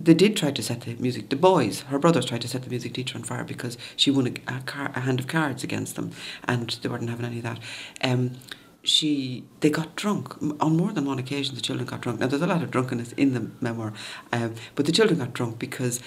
they 0.04 0.14
did 0.14 0.36
try 0.36 0.52
to 0.52 0.64
set 0.64 0.82
the 0.82 0.96
music. 0.96 1.30
The 1.30 1.36
boys, 1.36 1.82
her 1.82 2.00
brothers, 2.00 2.26
tried 2.26 2.42
to 2.42 2.48
set 2.48 2.64
the 2.64 2.70
music 2.70 2.94
teacher 2.94 3.18
on 3.18 3.24
fire 3.24 3.44
because 3.44 3.78
she 3.96 4.12
won 4.12 4.28
a, 4.28 4.54
a, 4.54 4.62
car, 4.62 4.92
a 4.96 5.02
hand 5.02 5.20
of 5.20 5.28
cards 5.28 5.64
against 5.64 5.96
them, 5.96 6.12
and 6.46 6.70
they 6.70 6.90
weren't 6.90 7.10
having 7.10 7.26
any 7.26 7.38
of 7.38 7.44
that. 7.44 7.60
Um, 8.02 8.38
she, 8.82 9.44
they 9.60 9.70
got 9.70 9.96
drunk 9.96 10.42
on 10.62 10.78
more 10.78 10.92
than 10.92 11.06
one 11.06 11.20
occasion. 11.20 11.56
The 11.56 11.62
children 11.62 11.88
got 11.88 12.02
drunk. 12.02 12.20
Now 12.20 12.28
there's 12.28 12.42
a 12.42 12.48
lot 12.48 12.64
of 12.64 12.72
drunkenness 12.72 13.12
in 13.14 13.34
the 13.34 13.52
memoir, 13.60 13.94
um, 14.32 14.56
but 14.76 14.86
the 14.86 14.92
children 14.92 15.20
got 15.20 15.34
drunk 15.34 15.60
because, 15.60 16.00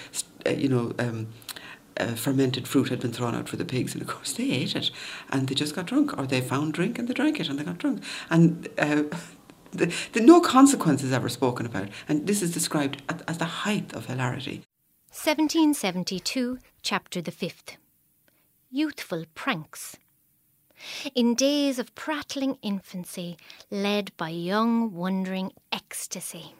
uh, 0.45 0.51
you 0.51 0.69
know. 0.69 0.93
Um, 0.99 1.27
uh, 1.95 2.15
fermented 2.15 2.67
fruit 2.67 2.89
had 2.89 2.99
been 2.99 3.11
thrown 3.11 3.35
out 3.35 3.47
for 3.47 3.55
the 3.55 3.63
pigs, 3.63 3.93
and 3.93 4.01
of 4.01 4.07
course 4.07 4.33
they 4.33 4.49
ate 4.49 4.75
it, 4.75 4.89
and 5.29 5.47
they 5.47 5.53
just 5.53 5.75
got 5.75 5.85
drunk, 5.85 6.17
or 6.17 6.25
they 6.25 6.41
found 6.41 6.73
drink 6.73 6.97
and 6.97 7.07
they 7.07 7.13
drank 7.13 7.39
it, 7.39 7.47
and 7.47 7.59
they 7.59 7.63
got 7.63 7.77
drunk. 7.77 8.01
And 8.31 8.67
uh, 8.79 9.03
the, 9.73 9.93
the, 10.13 10.21
no 10.21 10.39
consequences 10.41 11.11
ever 11.11 11.29
spoken 11.29 11.65
about, 11.65 11.89
and 12.07 12.27
this 12.27 12.41
is 12.41 12.53
described 12.53 13.01
as 13.27 13.37
the 13.37 13.45
height 13.45 13.93
of 13.93 14.05
hilarity. 14.05 14.63
1772, 15.09 16.59
chapter 16.81 17.21
the 17.21 17.31
fifth. 17.31 17.77
Youthful 18.71 19.25
pranks. 19.35 19.97
In 21.15 21.35
days 21.35 21.79
of 21.79 21.93
prattling 21.95 22.57
infancy, 22.61 23.37
led 23.69 24.11
by 24.17 24.29
young 24.29 24.93
wondering 24.93 25.51
ecstasy. 25.71 26.55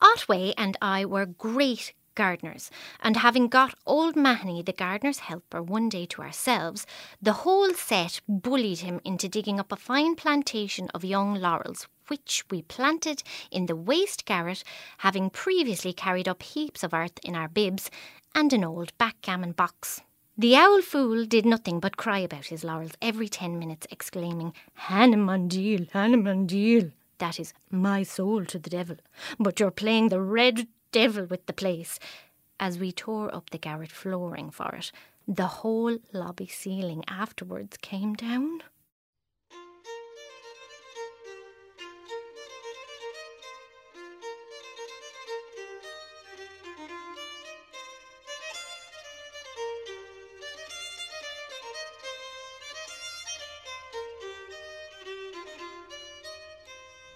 Otway 0.00 0.52
and 0.56 0.76
I 0.82 1.04
were 1.04 1.26
great 1.26 1.92
gardeners, 2.18 2.70
and 3.00 3.16
having 3.16 3.46
got 3.46 3.76
old 3.86 4.16
Mahony, 4.16 4.60
the 4.60 4.72
gardener's 4.72 5.20
helper, 5.20 5.62
one 5.62 5.88
day 5.88 6.04
to 6.06 6.20
ourselves, 6.20 6.84
the 7.22 7.38
whole 7.44 7.72
set 7.72 8.20
bullied 8.28 8.80
him 8.80 9.00
into 9.04 9.28
digging 9.28 9.60
up 9.60 9.70
a 9.70 9.76
fine 9.76 10.16
plantation 10.16 10.90
of 10.92 11.04
young 11.04 11.36
laurels, 11.36 11.86
which 12.08 12.44
we 12.50 12.60
planted 12.62 13.22
in 13.52 13.66
the 13.66 13.76
waste 13.76 14.24
garret, 14.24 14.64
having 14.98 15.30
previously 15.30 15.92
carried 15.92 16.28
up 16.28 16.42
heaps 16.42 16.82
of 16.82 16.92
earth 16.92 17.18
in 17.22 17.36
our 17.36 17.48
bibs 17.48 17.88
and 18.34 18.52
an 18.52 18.64
old 18.64 18.90
backgammon 18.98 19.52
box. 19.52 20.00
The 20.36 20.56
owl 20.56 20.82
fool 20.82 21.24
did 21.24 21.46
nothing 21.46 21.78
but 21.80 21.96
cry 21.96 22.18
about 22.18 22.46
his 22.46 22.64
laurels 22.64 22.92
every 23.00 23.28
ten 23.28 23.58
minutes, 23.58 23.86
exclaiming, 23.90 24.54
Hannamandil, 24.88 25.90
Hannamandil. 25.90 26.92
That 27.18 27.40
is 27.40 27.52
my 27.70 28.04
soul 28.04 28.44
to 28.44 28.58
the 28.58 28.70
devil. 28.70 28.96
But 29.40 29.58
you're 29.58 29.72
playing 29.72 30.08
the 30.08 30.20
red 30.20 30.68
devil 30.92 31.24
with 31.26 31.46
the 31.46 31.52
place. 31.52 31.98
As 32.60 32.78
we 32.78 32.92
tore 32.92 33.34
up 33.34 33.50
the 33.50 33.58
garret 33.58 33.92
flooring 33.92 34.50
for 34.50 34.74
it, 34.74 34.90
the 35.26 35.46
whole 35.46 35.98
lobby 36.12 36.46
ceiling 36.46 37.04
afterwards 37.06 37.76
came 37.76 38.14
down. 38.14 38.62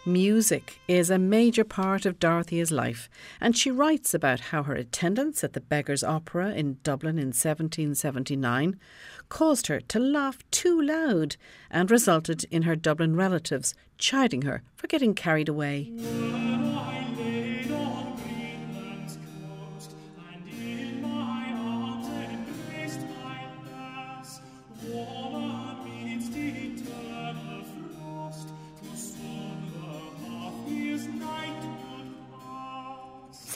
Music 0.04 0.80
is 0.88 1.10
a 1.10 1.18
major 1.18 1.62
part 1.62 2.04
of 2.04 2.18
Dorothea's 2.18 2.72
life, 2.72 3.08
and 3.40 3.56
she 3.56 3.70
writes 3.70 4.12
about 4.12 4.40
how 4.40 4.64
her 4.64 4.74
attendance 4.74 5.44
at 5.44 5.52
the 5.52 5.60
Beggars' 5.60 6.02
Opera 6.02 6.52
in 6.54 6.78
Dublin 6.82 7.18
in 7.18 7.28
1779 7.28 8.80
caused 9.28 9.68
her 9.68 9.80
to 9.80 10.00
laugh 10.00 10.38
too 10.50 10.80
loud 10.82 11.36
and 11.70 11.88
resulted 11.88 12.42
in 12.50 12.62
her 12.62 12.74
Dublin 12.74 13.14
relatives 13.14 13.76
chiding 13.96 14.42
her 14.42 14.62
for 14.74 14.88
getting 14.88 15.14
carried 15.14 15.48
away. 15.48 15.92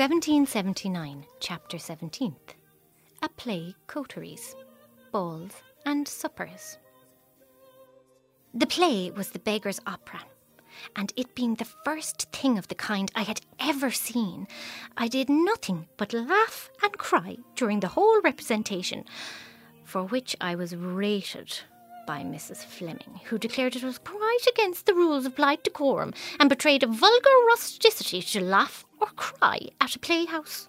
Seventeen 0.07 0.47
seventy 0.47 0.89
nine, 0.89 1.27
chapter 1.41 1.81
seventeenth. 1.81 2.55
A 3.23 3.29
play 3.29 3.75
coteries, 3.89 4.55
balls 5.11 5.51
and 5.85 6.07
suppers. 6.07 6.79
The 8.55 8.69
play 8.69 9.11
was 9.11 9.31
the 9.31 9.41
Beggar's 9.41 9.81
Opera, 9.85 10.21
and 10.95 11.13
it 11.17 11.35
being 11.35 11.57
the 11.57 11.65
first 11.85 12.31
thing 12.31 12.57
of 12.57 12.69
the 12.69 12.77
kind 12.77 13.11
I 13.17 13.23
had 13.23 13.41
ever 13.59 13.91
seen, 13.91 14.47
I 14.97 15.09
did 15.09 15.29
nothing 15.29 15.89
but 15.97 16.13
laugh 16.13 16.71
and 16.85 16.97
cry 16.97 17.39
during 17.57 17.81
the 17.81 17.89
whole 17.89 18.21
representation, 18.21 19.07
for 19.83 20.05
which 20.05 20.37
I 20.41 20.55
was 20.55 20.77
rated 20.77 21.63
by 22.07 22.23
Mrs. 22.23 22.59
Fleming, 22.65 23.21
who 23.25 23.39
declared 23.39 23.77
it 23.77 23.83
was 23.83 23.99
quite 23.99 24.47
against 24.49 24.87
the 24.87 24.95
rules 24.95 25.27
of 25.27 25.35
polite 25.35 25.65
decorum 25.65 26.15
and 26.39 26.49
betrayed 26.49 26.83
a 26.83 26.87
vulgar 26.87 27.31
rusticity 27.49 28.23
to 28.23 28.41
laugh 28.41 28.85
or 29.01 29.09
cry 29.09 29.61
at 29.81 29.97
a 29.97 29.99
playhouse. 29.99 30.69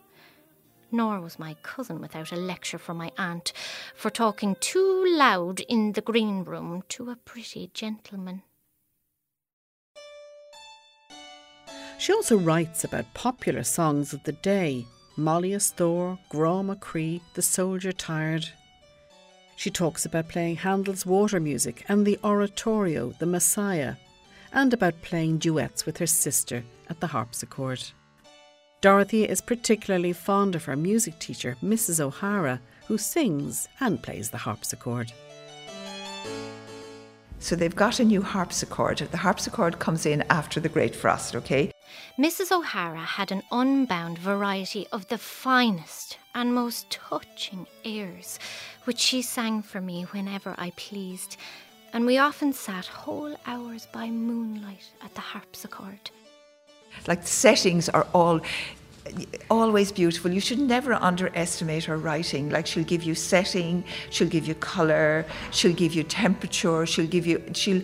Nor 0.92 1.22
was 1.22 1.38
my 1.38 1.56
cousin 1.64 2.02
without 2.02 2.32
a 2.32 2.36
lecture 2.36 2.78
from 2.78 2.98
my 2.98 3.12
aunt 3.18 3.54
for 3.96 4.10
talking 4.10 4.56
too 4.60 5.06
loud 5.08 5.60
in 5.62 5.92
the 5.94 6.02
green 6.02 6.44
room 6.44 6.84
to 6.90 7.10
a 7.10 7.16
pretty 7.16 7.70
gentleman. 7.74 8.42
She 12.00 12.14
also 12.14 12.38
writes 12.38 12.84
about 12.84 13.14
popular 13.14 13.64
songs 13.64 14.14
of 14.14 14.24
the 14.24 14.32
day 14.32 14.86
Molly 15.18 15.52
Asthore, 15.52 16.20
Gra 16.30 16.62
MacCree, 16.62 17.22
The 17.34 17.42
Soldier 17.42 17.92
Tired. 17.92 18.50
She 19.58 19.72
talks 19.72 20.06
about 20.06 20.30
playing 20.30 20.58
Handel's 20.58 21.04
water 21.04 21.40
music 21.40 21.84
and 21.90 22.06
the 22.06 22.20
oratorio, 22.24 23.14
The 23.18 23.26
Messiah, 23.26 23.96
and 24.54 24.72
about 24.72 25.02
playing 25.02 25.40
duets 25.40 25.84
with 25.84 25.98
her 25.98 26.06
sister 26.06 26.64
at 26.92 27.00
the 27.00 27.08
harpsichord. 27.08 27.84
Dorothea 28.82 29.28
is 29.28 29.42
particularly 29.42 30.14
fond 30.14 30.54
of 30.54 30.66
her 30.66 30.76
music 30.76 31.18
teacher, 31.18 31.58
Mrs. 31.64 32.00
O'Hara, 32.00 32.62
who 32.86 33.00
sings 33.00 33.68
and 33.80 34.02
plays 34.04 34.30
the 34.30 34.38
harpsichord. 34.38 35.12
So 37.40 37.56
they've 37.56 37.76
got 37.76 38.00
a 38.00 38.06
new 38.06 38.22
harpsichord. 38.22 39.00
The 39.00 39.18
harpsichord 39.18 39.80
comes 39.80 40.06
in 40.06 40.24
after 40.30 40.60
the 40.60 40.70
Great 40.70 40.96
Frost, 40.96 41.36
okay? 41.36 41.72
Mrs. 42.20 42.52
O'Hara 42.52 43.00
had 43.00 43.32
an 43.32 43.42
unbound 43.52 44.20
variety 44.20 44.86
of 44.92 45.08
the 45.08 45.18
finest 45.18 46.20
and 46.36 46.54
most 46.54 46.92
touching 46.92 47.66
airs, 47.84 48.38
which 48.88 49.00
she 49.00 49.22
sang 49.22 49.62
for 49.62 49.82
me 49.82 50.04
whenever 50.12 50.56
I 50.58 50.72
pleased, 50.78 51.36
and 51.92 52.06
we 52.06 52.18
often 52.18 52.54
sat 52.54 52.86
whole 52.86 53.36
hours 53.46 53.86
by 53.92 54.10
moonlight 54.10 54.90
at 55.04 55.14
the 55.14 55.20
harpsichord. 55.20 56.10
Like 57.06 57.28
settings 57.28 57.90
are 57.90 58.08
all 58.14 58.40
always 59.50 59.92
beautiful. 59.92 60.32
You 60.32 60.40
should 60.40 60.60
never 60.60 60.94
underestimate 60.94 61.86
her 61.86 61.98
writing. 61.98 62.50
Like 62.50 62.66
she'll 62.66 62.84
give 62.84 63.04
you 63.04 63.16
setting, 63.16 63.84
she'll 64.10 64.28
give 64.28 64.48
you 64.48 64.56
color, 64.56 65.26
she'll 65.52 65.74
give 65.74 65.94
you 65.94 66.04
temperature, 66.04 66.86
she'll 66.86 67.08
give 67.08 67.28
you 67.28 67.44
she'll 67.54 67.82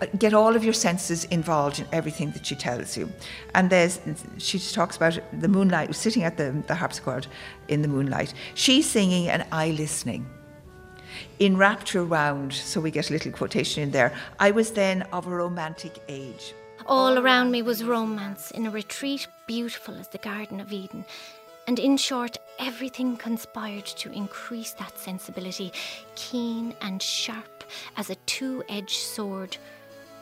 Uh, 0.00 0.06
get 0.18 0.32
all 0.32 0.54
of 0.54 0.62
your 0.64 0.72
senses 0.72 1.24
involved 1.24 1.80
in 1.80 1.86
everything 1.92 2.30
that 2.32 2.46
she 2.46 2.54
tells 2.54 2.96
you. 2.96 3.10
And 3.54 3.68
there's 3.70 4.00
she 4.38 4.58
talks 4.58 4.96
about 4.96 5.18
the 5.40 5.48
moonlight, 5.48 5.94
sitting 5.94 6.22
at 6.22 6.36
the, 6.36 6.62
the 6.66 6.74
harpsichord 6.74 7.26
in 7.68 7.82
the 7.82 7.88
moonlight. 7.88 8.34
She's 8.54 8.88
singing 8.88 9.28
and 9.28 9.44
I 9.50 9.70
listening. 9.70 10.26
In 11.38 11.56
rapture 11.56 12.04
round, 12.04 12.52
so 12.52 12.80
we 12.80 12.90
get 12.90 13.10
a 13.10 13.12
little 13.12 13.32
quotation 13.32 13.82
in 13.82 13.90
there. 13.90 14.12
I 14.38 14.50
was 14.52 14.72
then 14.72 15.02
of 15.12 15.26
a 15.26 15.30
romantic 15.30 15.98
age. 16.08 16.54
All 16.86 17.18
around 17.18 17.50
me 17.50 17.62
was 17.62 17.82
romance 17.84 18.50
in 18.52 18.66
a 18.66 18.70
retreat 18.70 19.26
beautiful 19.46 19.94
as 19.96 20.08
the 20.08 20.18
Garden 20.18 20.60
of 20.60 20.72
Eden. 20.72 21.04
And 21.66 21.78
in 21.78 21.98
short, 21.98 22.38
everything 22.58 23.16
conspired 23.16 23.84
to 23.84 24.10
increase 24.10 24.72
that 24.72 24.98
sensibility, 24.98 25.70
keen 26.14 26.74
and 26.80 27.02
sharp 27.02 27.64
as 27.98 28.08
a 28.08 28.14
two 28.24 28.64
edged 28.70 28.96
sword, 28.96 29.58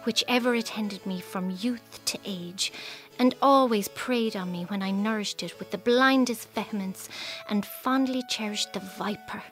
which 0.06 0.24
ever 0.28 0.54
attended 0.54 1.04
me 1.04 1.20
from 1.20 1.56
youth 1.58 1.98
to 2.04 2.16
age, 2.24 2.72
and 3.18 3.34
always 3.42 3.88
preyed 3.88 4.36
on 4.36 4.52
me 4.52 4.62
when 4.64 4.80
I 4.80 4.92
nourished 4.92 5.42
it 5.42 5.58
with 5.58 5.72
the 5.72 5.78
blindest 5.78 6.48
vehemence 6.50 7.08
and 7.48 7.66
fondly 7.66 8.22
cherished 8.30 8.72
the 8.72 8.78
viper 8.80 9.42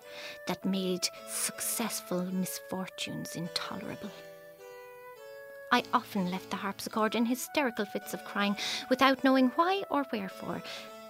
that 0.46 0.64
made 0.64 1.08
successful 1.28 2.22
misfortunes 2.26 3.34
intolerable. 3.34 4.12
I 5.72 5.82
often 5.92 6.30
left 6.30 6.50
the 6.50 6.56
harpsichord 6.56 7.16
in 7.16 7.26
hysterical 7.26 7.84
fits 7.84 8.14
of 8.14 8.24
crying 8.24 8.56
without 8.88 9.24
knowing 9.24 9.48
why 9.56 9.82
or 9.90 10.06
wherefore, 10.12 10.62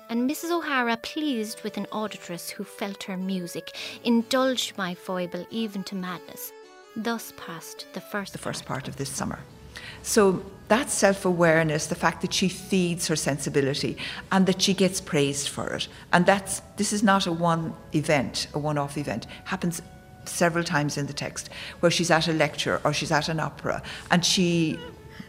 and 0.08 0.30
Mrs. 0.30 0.52
O'Hara, 0.52 0.96
pleased 0.96 1.62
with 1.62 1.76
an 1.76 1.86
auditress 1.92 2.48
who 2.48 2.64
felt 2.64 3.02
her 3.02 3.18
music, 3.18 3.76
indulged 4.04 4.78
my 4.78 4.94
foible 4.94 5.46
even 5.50 5.84
to 5.84 5.94
madness. 5.94 6.50
Thus 6.96 7.32
passed 7.36 7.86
the 7.92 8.00
first 8.00 8.32
the 8.32 8.38
first 8.38 8.64
part 8.64 8.88
of 8.88 8.96
this 8.96 9.08
summer. 9.08 9.40
So 10.02 10.44
that 10.68 10.90
self 10.90 11.24
awareness, 11.24 11.86
the 11.86 11.94
fact 11.94 12.22
that 12.22 12.32
she 12.32 12.48
feeds 12.48 13.08
her 13.08 13.16
sensibility 13.16 13.96
and 14.30 14.46
that 14.46 14.62
she 14.62 14.74
gets 14.74 15.00
praised 15.00 15.48
for 15.48 15.74
it. 15.74 15.88
And 16.12 16.24
that's 16.24 16.60
this 16.76 16.92
is 16.92 17.02
not 17.02 17.26
a 17.26 17.32
one 17.32 17.74
event, 17.92 18.46
a 18.54 18.58
one 18.58 18.78
off 18.78 18.96
event. 18.96 19.26
Happens 19.44 19.82
several 20.26 20.64
times 20.64 20.96
in 20.96 21.06
the 21.06 21.12
text 21.12 21.50
where 21.80 21.90
she's 21.90 22.10
at 22.10 22.28
a 22.28 22.32
lecture 22.32 22.80
or 22.84 22.92
she's 22.92 23.12
at 23.12 23.28
an 23.28 23.40
opera 23.40 23.82
and 24.10 24.24
she 24.24 24.78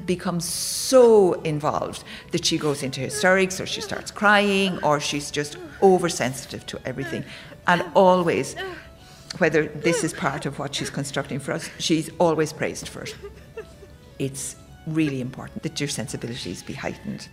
becomes 0.06 0.46
so 0.46 1.34
involved 1.42 2.04
that 2.32 2.46
she 2.46 2.58
goes 2.58 2.84
into 2.84 3.02
hysterics 3.02 3.60
or 3.60 3.66
she 3.66 3.82
starts 3.82 4.12
crying 4.12 4.78
or 4.84 5.00
she's 5.00 5.32
just 5.32 5.58
oversensitive 5.82 6.66
to 6.68 6.80
everything. 6.86 7.26
And 7.68 7.84
always, 7.96 8.56
whether 9.40 9.68
this 9.68 10.04
is 10.04 10.14
part 10.14 10.46
of 10.46 10.60
what 10.60 10.76
she's 10.76 10.90
constructing 10.90 11.40
for 11.40 11.52
us, 11.52 11.70
she's 11.80 12.10
always 12.20 12.54
praised 12.54 12.88
for 12.88 13.04
it. 13.04 13.16
It's 14.20 14.56
really 14.88 15.22
important 15.22 15.64
that 15.64 15.80
your 15.80 15.90
sensibilities 15.90 16.64
be 16.64 16.74
heightened. 16.74 17.28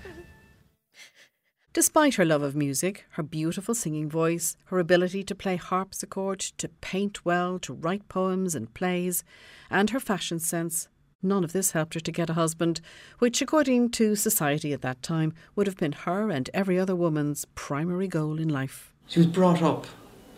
Despite 1.72 2.16
her 2.16 2.24
love 2.24 2.42
of 2.42 2.54
music, 2.54 3.06
her 3.12 3.22
beautiful 3.22 3.74
singing 3.74 4.10
voice, 4.10 4.56
her 4.66 4.78
ability 4.78 5.22
to 5.24 5.34
play 5.34 5.56
harpsichord, 5.56 6.40
to 6.58 6.68
paint 6.68 7.24
well, 7.24 7.58
to 7.60 7.72
write 7.72 8.08
poems 8.08 8.54
and 8.54 8.72
plays, 8.74 9.24
and 9.70 9.88
her 9.88 10.00
fashion 10.00 10.38
sense, 10.38 10.88
none 11.22 11.44
of 11.44 11.52
this 11.52 11.70
helped 11.70 11.94
her 11.94 12.00
to 12.00 12.12
get 12.12 12.28
a 12.28 12.34
husband, 12.34 12.82
which, 13.20 13.40
according 13.40 13.88
to 13.92 14.14
society 14.16 14.74
at 14.74 14.82
that 14.82 15.02
time, 15.02 15.32
would 15.56 15.66
have 15.66 15.78
been 15.78 15.92
her 15.92 16.30
and 16.30 16.50
every 16.52 16.78
other 16.78 16.94
woman's 16.94 17.46
primary 17.54 18.08
goal 18.08 18.38
in 18.38 18.48
life. 18.48 18.92
She 19.06 19.20
was 19.20 19.28
brought 19.28 19.62
up 19.62 19.86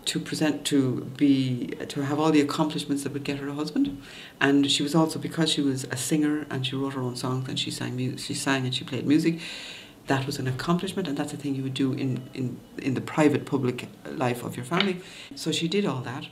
to 0.05 0.21
present 0.21 0.65
to 0.65 1.05
be 1.17 1.69
to 1.89 2.05
have 2.05 2.19
all 2.21 2.31
the 2.31 2.41
accomplishments 2.41 3.03
that 3.03 3.13
would 3.13 3.25
get 3.25 3.39
her 3.39 3.49
a 3.49 3.55
husband 3.55 4.01
and 4.41 4.71
she 4.71 4.83
was 4.83 4.95
also 4.95 5.19
because 5.19 5.51
she 5.51 5.61
was 5.61 5.85
a 5.85 5.97
singer 5.97 6.47
and 6.51 6.67
she 6.67 6.77
wrote 6.77 6.95
her 6.95 7.01
own 7.01 7.17
songs 7.17 7.49
and 7.49 7.59
she 7.59 7.71
sang 7.71 7.97
music 7.97 8.19
she 8.19 8.35
sang 8.35 8.65
and 8.65 8.75
she 8.75 8.85
played 8.85 9.07
music 9.07 9.41
that 10.07 10.27
was 10.27 10.39
an 10.39 10.47
accomplishment 10.47 11.09
and 11.09 11.17
that's 11.17 11.33
a 11.33 11.37
thing 11.37 11.55
you 11.55 11.63
would 11.63 11.75
do 11.75 11.93
in, 11.93 12.29
in, 12.35 12.61
in 12.79 12.95
the 12.95 13.01
private 13.01 13.47
public 13.47 13.89
life 14.07 14.43
of 14.45 14.57
your 14.57 14.65
family. 14.65 15.01
So 15.35 15.51
she 15.51 15.67
did 15.67 15.87
all 15.87 16.03
that, 16.03 16.27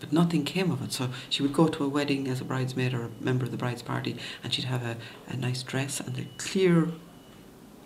but 0.00 0.12
nothing 0.12 0.44
came 0.44 0.70
of 0.70 0.82
it. 0.82 0.92
So 0.92 1.10
she 1.30 1.42
would 1.42 1.54
go 1.54 1.68
to 1.68 1.84
a 1.84 1.88
wedding 1.88 2.28
as 2.28 2.40
a 2.40 2.44
bridesmaid 2.44 2.92
or 2.92 3.04
a 3.04 3.10
member 3.20 3.44
of 3.44 3.50
the 3.50 3.56
bride's 3.56 3.82
party 3.82 4.16
and 4.44 4.52
she'd 4.52 4.66
have 4.66 4.82
a, 4.82 4.96
a 5.28 5.36
nice 5.36 5.62
dress 5.62 6.00
and 6.00 6.18
a 6.18 6.26
clear 6.36 6.88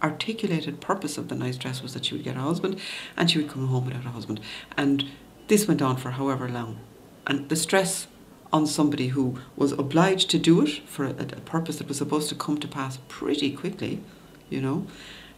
articulated 0.03 0.81
purpose 0.81 1.19
of 1.19 1.29
the 1.29 1.35
nice 1.35 1.57
dress 1.57 1.83
was 1.83 1.95
that 1.95 2.05
she 2.05 2.15
would 2.15 2.25
get 2.25 2.37
a 2.37 2.41
husband 2.41 2.79
and 3.17 3.31
she 3.31 3.39
would 3.39 3.51
come 3.51 3.69
home 3.69 3.87
without 3.87 4.05
a 4.05 4.11
husband. 4.11 4.41
And 4.77 5.05
this 5.49 5.67
went 5.67 5.83
on 5.83 5.97
for 5.97 6.13
however 6.13 6.49
long. 6.49 6.79
And 7.27 7.49
the 7.49 7.57
stress 7.57 8.07
on 8.53 8.67
somebody 8.67 9.09
who 9.09 9.39
was 9.57 9.73
obliged 9.73 10.31
to 10.31 10.39
do 10.39 10.63
it 10.63 10.89
for 10.89 11.05
a, 11.05 11.11
a 11.11 11.41
purpose 11.41 11.79
that 11.79 11.89
was 11.89 11.99
supposed 11.99 12.29
to 12.29 12.35
come 12.35 12.59
to 12.59 12.69
pass 12.69 12.99
pretty 13.09 13.53
quickly 13.53 14.01
you 14.49 14.61
know. 14.61 14.87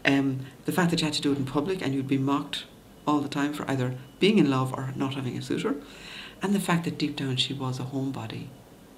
Um, 0.05 0.40
the 0.64 0.73
fact 0.73 0.90
that 0.90 1.01
you 1.01 1.07
had 1.07 1.14
to 1.14 1.23
do 1.23 1.33
it 1.33 1.38
in 1.38 1.44
public 1.44 1.83
and 1.83 1.94
you'd 1.94 2.09
be 2.09 2.18
mocked 2.18 2.64
all 3.07 3.21
the 3.21 3.29
time 3.29 3.53
for 3.53 3.68
either 3.71 3.94
being 4.21 4.38
in 4.38 4.51
love 4.51 4.73
or 4.73 4.92
not 4.94 5.14
having 5.14 5.37
a 5.37 5.42
suitor, 5.42 5.77
and 6.42 6.55
the 6.55 6.61
fact 6.61 6.85
that 6.85 6.99
deep 6.99 7.16
down 7.16 7.37
she 7.37 7.53
was 7.53 7.81
a 7.81 7.85
homebody 7.85 8.47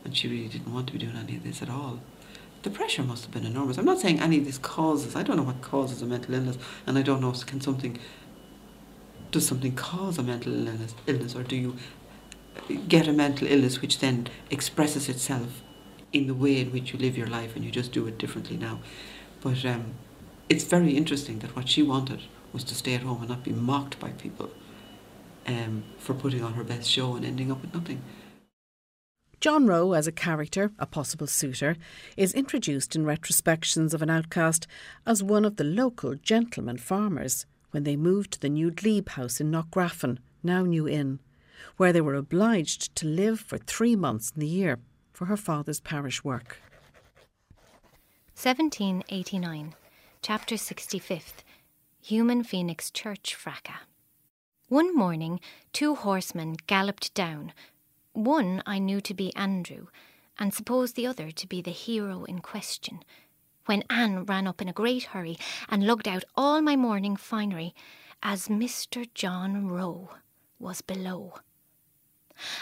and 0.05 0.17
she 0.17 0.29
really 0.29 0.49
didn't 0.49 0.73
want 0.73 0.87
to 0.87 0.93
be 0.93 0.99
doing 0.99 1.17
any 1.17 1.37
of 1.37 1.45
this 1.45 1.63
at 1.63 1.71
all. 1.71 2.01
The 2.63 2.71
pressure 2.71 3.03
must 3.03 3.25
have 3.25 3.33
been 3.33 3.47
enormous. 3.47 3.79
I'm 3.79 3.87
not 3.87 4.01
saying 4.01 4.21
any 4.21 4.39
of 4.39 4.45
this 4.45 4.59
causes. 4.59 5.17
I 5.17 5.23
don't 5.23 5.37
know 5.37 5.43
what 5.43 5.63
causes 5.63 6.03
a 6.03 6.07
mental 6.07 6.35
illness, 6.35 6.59
and 6.87 6.99
I 6.99 7.03
don't 7.03 7.21
know 7.21 7.31
if 7.31 7.47
can 7.47 7.61
something 7.61 7.99
does 9.31 9.47
something 9.47 9.75
cause 9.75 10.19
a 10.19 10.23
mental 10.23 10.53
illness, 10.53 10.95
illness, 11.07 11.37
or 11.37 11.43
do 11.43 11.57
you 11.57 11.77
get 12.89 13.07
a 13.07 13.13
mental 13.13 13.47
illness 13.47 13.81
which 13.81 14.01
then 14.01 14.29
expresses 14.51 15.09
itself 15.09 15.63
in 16.13 16.27
the 16.27 16.35
way 16.35 16.61
in 16.61 16.73
which 16.73 16.93
you 16.93 16.99
live 16.99 17.17
your 17.17 17.29
life, 17.29 17.55
and 17.55 17.65
you 17.65 17.71
just 17.71 17.93
do 17.93 18.07
it 18.07 18.19
differently 18.19 18.57
now. 18.57 18.81
But 19.41 19.65
um, 19.65 19.95
it's 20.49 20.65
very 20.65 20.97
interesting 20.97 21.39
that 21.39 21.55
what 21.55 21.69
she 21.69 21.83
wanted 21.83 22.23
was 22.53 22.65
to 22.65 22.75
stay 22.75 22.95
at 22.95 23.03
home 23.03 23.21
and 23.21 23.29
not 23.29 23.45
be 23.45 23.53
mocked 23.53 24.01
by 24.01 24.11
people 24.11 24.51
um, 25.47 25.85
for 25.99 26.15
putting 26.15 26.43
on 26.43 26.55
her 26.55 26.65
best 26.65 26.91
show 26.91 27.15
and 27.15 27.25
ending 27.25 27.53
up 27.53 27.63
with 27.63 27.73
nothing. 27.73 28.03
John 29.41 29.67
Rowe, 29.67 29.95
as 29.95 30.07
a 30.07 30.13
character, 30.13 30.71
a 30.79 30.85
possible 30.85 31.27
suitor, 31.27 31.77
is 32.15 32.35
introduced 32.35 32.95
in 32.95 33.07
retrospections 33.07 33.95
of 33.95 34.03
an 34.03 34.11
outcast 34.11 34.67
as 35.07 35.23
one 35.23 35.47
of 35.47 35.57
the 35.57 35.65
local 35.65 36.15
gentleman 36.15 36.77
farmers 36.77 37.47
when 37.71 37.85
they 37.85 37.97
moved 37.97 38.33
to 38.33 38.41
the 38.41 38.51
new 38.51 38.71
glebe 38.71 39.09
house 39.09 39.41
in 39.41 39.51
Knockgraffon, 39.51 40.19
now 40.43 40.65
New 40.65 40.87
Inn, 40.87 41.21
where 41.79 41.91
they 41.91 42.03
were 42.03 42.17
obliged 42.17 42.95
to 42.97 43.07
live 43.07 43.41
for 43.41 43.57
three 43.57 43.97
months 43.97 44.31
in 44.35 44.41
the 44.41 44.47
year 44.47 44.79
for 45.15 45.25
her 45.25 45.39
father's 45.39 45.81
parish 45.81 46.23
work. 46.23 46.59
1789, 48.35 49.75
Chapter 50.21 50.57
65th 50.57 51.45
Human 52.03 52.45
Phoenix 52.45 52.91
Church 52.91 53.35
Fracas. 53.35 53.87
One 54.69 54.95
morning, 54.95 55.41
two 55.73 55.95
horsemen 55.95 56.57
galloped 56.67 57.15
down. 57.15 57.53
One 58.25 58.63
I 58.67 58.79
knew 58.79 59.01
to 59.01 59.15
be 59.15 59.35
Andrew, 59.35 59.87
and 60.39 60.53
supposed 60.53 60.95
the 60.95 61.07
other 61.07 61.31
to 61.31 61.47
be 61.47 61.63
the 61.63 61.71
hero 61.71 62.25
in 62.25 62.41
question. 62.41 63.03
When 63.65 63.83
Anne 63.89 64.27
ran 64.27 64.47
up 64.47 64.61
in 64.61 64.69
a 64.69 64.75
great 64.75 65.05
hurry 65.05 65.39
and 65.71 65.87
lugged 65.87 66.07
out 66.07 66.25
all 66.37 66.61
my 66.61 66.77
morning 66.77 67.17
finery, 67.17 67.75
as 68.23 68.49
Mr. 68.49 69.09
John 69.15 69.69
Rowe 69.69 70.11
was 70.59 70.83
below. 70.83 71.37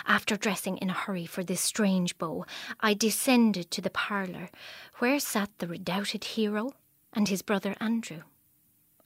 After 0.07 0.37
dressing 0.37 0.77
in 0.77 0.91
a 0.91 1.01
hurry 1.05 1.27
for 1.27 1.43
this 1.43 1.61
strange 1.61 2.17
beau, 2.19 2.47
I 2.79 2.95
descended 2.95 3.73
to 3.73 3.81
the 3.81 3.91
parlour, 3.91 4.51
where 4.99 5.19
sat 5.19 5.51
the 5.59 5.67
redoubted 5.67 6.23
hero 6.23 6.71
and 7.13 7.27
his 7.27 7.43
brother 7.43 7.75
Andrew. 7.81 8.23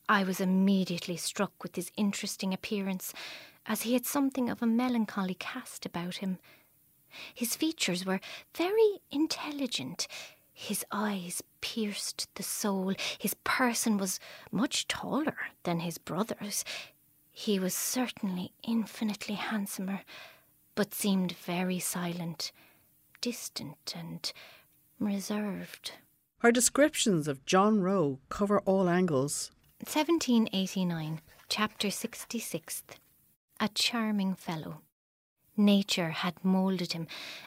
I 0.06 0.22
was 0.24 0.38
immediately 0.38 1.16
struck 1.16 1.62
with 1.62 1.76
his 1.76 1.90
interesting 1.96 2.52
appearance, 2.52 3.14
as 3.66 3.82
he 3.82 3.92
had 3.92 4.06
something 4.06 4.48
of 4.48 4.62
a 4.62 4.66
melancholy 4.66 5.34
cast 5.34 5.86
about 5.86 6.16
him. 6.16 6.38
His 7.34 7.56
features 7.56 8.06
were 8.06 8.20
very 8.54 9.00
intelligent. 9.10 10.06
His 10.52 10.84
eyes 10.90 11.42
pierced 11.60 12.28
the 12.34 12.42
soul. 12.42 12.94
His 13.18 13.34
person 13.44 13.98
was 13.98 14.20
much 14.50 14.88
taller 14.88 15.36
than 15.64 15.80
his 15.80 15.98
brother's. 15.98 16.64
He 17.30 17.58
was 17.58 17.74
certainly 17.74 18.52
infinitely 18.62 19.36
handsomer, 19.36 20.02
but 20.74 20.94
seemed 20.94 21.32
very 21.32 21.78
silent, 21.78 22.52
distant, 23.20 23.94
and 23.96 24.32
reserved. 24.98 25.92
Her 26.38 26.52
descriptions 26.52 27.28
of 27.28 27.46
John 27.46 27.80
Rowe 27.80 28.18
cover 28.28 28.60
all 28.60 28.88
angles. 28.88 29.50
1789, 29.80 31.20
chapter 31.48 31.88
66th. 31.88 32.82
A 33.62 33.68
charming 33.68 34.34
fellow. 34.34 34.80
Nature 35.56 36.10
had 36.10 36.44
moulded 36.44 36.94
him 36.94 37.06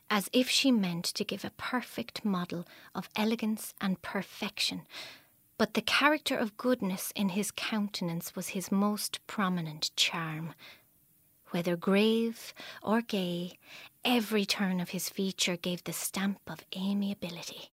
as 0.10 0.30
if 0.32 0.49
she 0.49 0.71
meant 0.71 1.04
to 1.04 1.25
give 1.25 1.43
a 1.43 1.49
perfect 1.58 2.23
model 2.23 2.65
of 2.95 3.10
elegance 3.17 3.73
and 3.82 4.01
perfection, 4.01 4.84
but 5.58 5.73
the 5.73 5.82
character 5.82 6.38
of 6.38 6.56
goodness 6.56 7.12
in 7.17 7.30
his 7.30 7.51
countenance 7.51 8.34
was 8.34 8.56
his 8.56 8.71
most 8.71 9.19
prominent 9.28 9.91
charm 9.97 10.54
whether 11.49 11.75
grave 11.75 12.54
or 12.82 13.01
gay, 13.01 13.58
every 14.06 14.45
turn 14.45 14.80
of 14.80 14.91
his 14.91 15.10
feature 15.10 15.58
gave 15.58 15.84
the 15.84 15.93
stamp 15.93 16.39
of 16.47 16.63
amiability. 16.75 17.71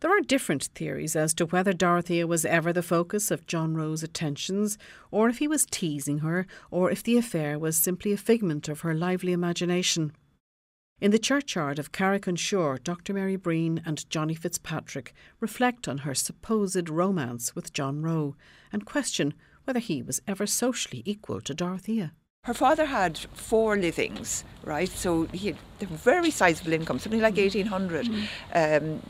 There 0.00 0.16
are 0.16 0.20
different 0.20 0.64
theories 0.76 1.16
as 1.16 1.34
to 1.34 1.46
whether 1.46 1.72
Dorothea 1.72 2.24
was 2.26 2.44
ever 2.44 2.72
the 2.72 2.84
focus 2.84 3.32
of 3.32 3.46
John 3.48 3.74
Rowe's 3.74 4.04
attentions, 4.04 4.78
or 5.10 5.28
if 5.28 5.38
he 5.38 5.48
was 5.48 5.66
teasing 5.66 6.18
her, 6.18 6.46
or 6.70 6.88
if 6.88 7.02
the 7.02 7.18
affair 7.18 7.58
was 7.58 7.76
simply 7.76 8.12
a 8.12 8.16
figment 8.16 8.68
of 8.68 8.82
her 8.82 8.94
lively 8.94 9.32
imagination. 9.32 10.12
In 11.00 11.10
the 11.10 11.18
churchyard 11.18 11.80
of 11.80 11.90
Carrick 11.90 12.28
on 12.28 12.36
Suir, 12.36 12.78
Dr. 12.78 13.12
Mary 13.12 13.34
Breen 13.34 13.82
and 13.84 14.08
Johnny 14.08 14.34
Fitzpatrick 14.34 15.12
reflect 15.40 15.88
on 15.88 15.98
her 15.98 16.14
supposed 16.14 16.88
romance 16.88 17.56
with 17.56 17.72
John 17.72 18.00
Rowe 18.00 18.36
and 18.72 18.86
question 18.86 19.34
whether 19.64 19.80
he 19.80 20.00
was 20.00 20.22
ever 20.28 20.46
socially 20.46 21.02
equal 21.04 21.40
to 21.40 21.54
Dorothea. 21.54 22.12
Her 22.44 22.54
father 22.54 22.86
had 22.86 23.18
four 23.18 23.76
livings, 23.76 24.44
right? 24.64 24.88
So 24.88 25.24
he 25.26 25.48
had 25.48 25.56
a 25.82 25.86
very 25.86 26.30
sizable 26.30 26.72
income, 26.72 26.98
something 26.98 27.20
like 27.20 27.36
1800 27.36 28.08
um, 28.54 29.02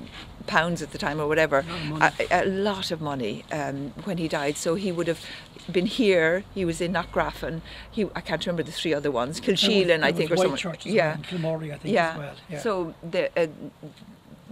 pounds 0.48 0.82
at 0.82 0.90
the 0.90 0.98
time 0.98 1.20
or 1.20 1.28
whatever. 1.28 1.64
A, 2.00 2.12
a 2.30 2.46
lot 2.46 2.90
of 2.90 3.00
money 3.00 3.44
um, 3.52 3.92
when 4.04 4.18
he 4.18 4.26
died. 4.26 4.56
So 4.56 4.74
he 4.74 4.90
would 4.90 5.06
have 5.06 5.24
been 5.70 5.86
here, 5.86 6.44
he 6.54 6.64
was 6.64 6.80
in 6.80 6.92
Knockgraffon, 6.94 7.60
he, 7.90 8.06
I 8.14 8.22
can't 8.22 8.44
remember 8.44 8.62
the 8.62 8.72
three 8.72 8.94
other 8.94 9.10
ones, 9.10 9.40
Kilsheelan, 9.40 10.02
I 10.02 10.12
think, 10.12 10.30
or 10.30 10.36
something. 10.36 10.92
Yeah. 10.92 11.16
Kilmorey, 11.18 11.72
I 11.74 11.78
think, 11.78 11.94
yeah. 11.94 12.12
as 12.12 12.18
well. 12.18 12.34
Yeah. 12.48 12.58
So 12.60 12.94
the, 13.08 13.30
uh, 13.38 13.46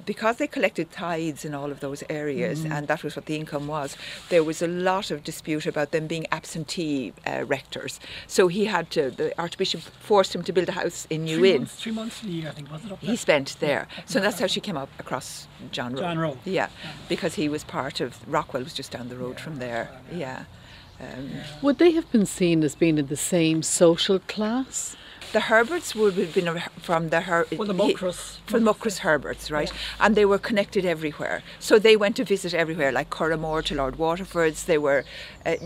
because 0.06 0.36
they 0.36 0.46
collected 0.46 0.90
tithes 0.90 1.44
in 1.44 1.52
all 1.54 1.70
of 1.70 1.80
those 1.80 2.02
areas, 2.08 2.60
Mm-hmm. 2.60 2.72
and 2.72 2.88
that 2.88 3.02
was 3.04 3.16
what 3.16 3.26
the 3.26 3.36
income 3.36 3.66
was, 3.66 3.96
there 4.28 4.42
was 4.44 4.62
a 4.62 4.66
lot 4.66 5.10
of 5.10 5.22
dispute 5.24 5.66
about 5.66 5.90
them 5.90 6.06
being 6.06 6.26
absentee 6.32 7.12
uh, 7.26 7.44
rectors. 7.44 8.00
So 8.26 8.48
he 8.48 8.64
had 8.66 8.90
to, 8.92 9.10
the 9.10 9.38
Archbishop 9.38 9.80
forced 10.00 10.34
him 10.34 10.42
to 10.44 10.52
build 10.52 10.68
a 10.68 10.72
house 10.72 11.06
in 11.10 11.24
New 11.24 11.38
three 11.38 11.50
Inn. 11.52 11.58
months, 11.58 11.74
three 11.82 11.92
months 11.92 12.22
a 12.22 12.26
year, 12.28 12.48
I 12.48 12.52
think, 12.52 12.70
was 12.70 12.84
it 12.84 12.92
up 12.92 13.00
there? 13.00 13.10
He 13.10 13.16
spent 13.16 13.56
there. 13.60 13.88
So 14.06 14.20
that's 14.20 14.38
how 14.40 14.46
she 14.46 14.60
came 14.60 14.76
up 14.76 14.88
across 14.98 15.48
John 15.72 15.92
Roe. 15.94 16.00
John 16.00 16.18
Roe. 16.18 16.38
Yeah, 16.44 16.68
because 17.08 17.34
he 17.34 17.48
was 17.48 17.64
part 17.64 18.00
of, 18.00 18.16
Rockwell 18.26 18.62
was 18.62 18.74
just 18.74 18.92
down 18.92 19.08
the 19.08 19.16
road 19.16 19.38
from 19.40 19.56
there. 19.58 19.90
Yeah. 20.12 20.44
Um, 21.00 21.30
Would 21.62 21.78
they 21.78 21.90
have 21.90 22.10
been 22.10 22.24
seen 22.26 22.62
as 22.64 22.74
being 22.74 22.96
in 22.96 23.08
the 23.08 23.16
same 23.16 23.62
social 23.62 24.18
class? 24.20 24.96
The 25.36 25.42
Herberts 25.52 25.94
would 25.94 26.14
have 26.14 26.32
been 26.32 26.62
from 26.80 27.10
the 27.10 27.20
Her- 27.20 27.46
Well, 27.58 27.68
the 27.68 27.74
he- 27.74 27.94
from 27.94 28.62
Muckross 28.64 28.98
Herberts, 29.00 29.50
right? 29.50 29.70
And 30.00 30.16
they 30.16 30.24
were 30.24 30.38
connected 30.38 30.86
everywhere. 30.86 31.42
So 31.58 31.78
they 31.78 31.94
went 31.94 32.16
to 32.16 32.24
visit 32.24 32.54
everywhere, 32.54 32.90
like 32.90 33.10
Curraghmore 33.10 33.62
to 33.66 33.74
Lord 33.74 33.96
Waterford's. 33.96 34.64
They 34.64 34.78
were, 34.78 35.04
uh, 35.44 35.56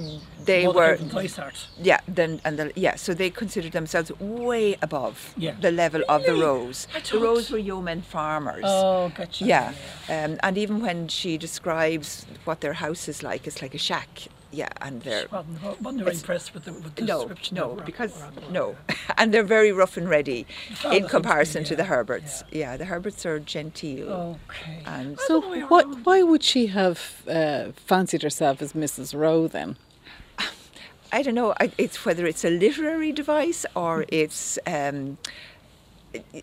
they 0.45 0.67
Mother 0.67 0.99
were, 1.13 1.23
Dysart. 1.23 1.69
yeah. 1.81 2.01
Then 2.09 2.41
and 2.45 2.59
the, 2.59 2.73
yeah. 2.75 2.97
So 2.97 3.15
they 3.15 3.31
considered 3.31 3.71
themselves 3.71 4.11
way 4.19 4.77
above 4.83 5.35
Yeah. 5.37 5.55
the 5.61 5.71
level 5.71 6.03
of 6.09 6.25
the 6.25 6.33
Really? 6.33 6.47
Roes. 6.47 6.89
The 7.13 7.19
Roes 7.21 7.53
were 7.53 7.59
yeomen 7.59 8.03
farmers. 8.03 8.65
Oh, 8.67 9.13
gotcha. 9.17 9.45
Yeah, 9.45 9.73
um, 10.09 10.33
and 10.43 10.59
even 10.59 10.81
when 10.81 11.07
she 11.07 11.39
describes 11.39 12.27
what 12.45 12.61
their 12.61 12.73
house 12.85 13.07
is 13.07 13.23
like, 13.23 13.47
it's 13.47 13.63
like 13.63 13.77
a 13.77 13.79
shack. 13.91 14.27
Yeah, 14.53 14.69
and 14.81 15.01
they're 15.03 15.27
Wasn't, 15.31 15.63
wasn't 15.81 16.03
very 16.05 16.17
impressed 16.17 16.55
with 16.55 16.65
the, 16.65 16.73
with 16.73 16.97
the 16.97 17.03
no, 17.03 17.19
description. 17.21 17.55
no, 17.57 17.71
of 17.79 17.87
because 17.87 18.21
Rock- 18.21 18.51
no, 18.51 18.77
and 19.17 19.33
they're 19.33 19.45
very 19.45 19.71
rough 19.71 19.97
and 19.97 20.09
ready 20.09 20.45
Oh, 20.85 20.91
in 20.91 21.03
that's 21.03 21.13
comparison 21.13 21.61
okay, 21.61 21.69
to 21.69 21.77
the 21.77 21.85
Herberts. 21.85 22.43
Yeah. 22.51 22.77
the 22.77 22.87
Herberts 22.87 23.25
are 23.25 23.39
genteel. 23.39 24.39
Okay. 24.49 24.83
And 24.87 25.21
So, 25.21 25.41
what, 25.69 26.05
why 26.05 26.23
would 26.23 26.43
she 26.43 26.67
have 26.67 27.23
uh, 27.29 27.71
fancied 27.77 28.23
herself 28.23 28.61
as 28.61 28.73
Mrs. 28.73 29.15
Roe 29.17 29.47
then? 29.47 29.77
I 31.13 31.23
don't 31.23 31.35
know. 31.37 31.55
I- 31.61 31.71
It's 31.79 32.05
whether 32.05 32.27
it's 32.27 32.45
a 32.45 32.51
literary 32.51 33.13
device 33.13 33.65
or 33.77 34.05
it's. 34.09 34.59
Um, 34.67 35.19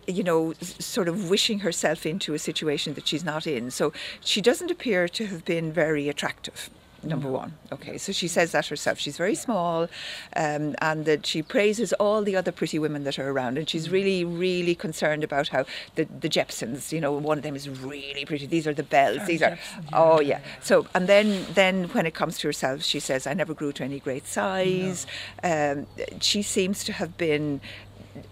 you 0.06 0.22
know, 0.22 0.54
sort 0.62 1.08
of 1.08 1.28
wishing 1.28 1.58
herself 1.58 2.06
into 2.06 2.32
a 2.32 2.38
situation 2.38 2.94
that 2.94 3.06
she's 3.06 3.22
not 3.22 3.46
in. 3.46 3.70
So 3.70 3.92
she 4.20 4.40
doesn't 4.40 4.70
appear 4.70 5.08
to 5.08 5.26
have 5.26 5.44
been 5.44 5.70
very 5.74 6.08
attractive. 6.08 6.70
Number 7.02 7.30
one. 7.30 7.54
Okay, 7.70 7.96
so 7.96 8.10
she 8.10 8.26
says 8.26 8.52
that 8.52 8.66
herself. 8.66 8.98
She's 8.98 9.16
very 9.16 9.36
small, 9.36 9.88
um, 10.34 10.74
and 10.80 11.04
that 11.04 11.26
she 11.26 11.42
praises 11.42 11.92
all 11.94 12.22
the 12.22 12.34
other 12.34 12.50
pretty 12.50 12.78
women 12.78 13.04
that 13.04 13.18
are 13.18 13.30
around, 13.30 13.56
and 13.56 13.68
she's 13.68 13.88
really, 13.88 14.24
really 14.24 14.74
concerned 14.74 15.22
about 15.22 15.48
how 15.48 15.64
the 15.94 16.04
the 16.04 16.28
Jephsons. 16.28 16.92
You 16.92 17.00
know, 17.00 17.12
one 17.12 17.38
of 17.38 17.44
them 17.44 17.54
is 17.54 17.68
really 17.68 18.24
pretty. 18.24 18.46
These 18.46 18.66
are 18.66 18.74
the 18.74 18.82
Bells. 18.82 19.26
These 19.26 19.42
are. 19.42 19.58
Oh 19.92 20.20
yeah. 20.20 20.40
So 20.60 20.88
and 20.94 21.06
then 21.06 21.46
then 21.54 21.84
when 21.88 22.04
it 22.04 22.14
comes 22.14 22.38
to 22.38 22.48
herself, 22.48 22.82
she 22.82 22.98
says, 22.98 23.26
"I 23.26 23.34
never 23.34 23.54
grew 23.54 23.72
to 23.72 23.84
any 23.84 24.00
great 24.00 24.26
size." 24.26 25.06
Um, 25.44 25.86
she 26.20 26.42
seems 26.42 26.82
to 26.84 26.92
have 26.94 27.16
been 27.16 27.60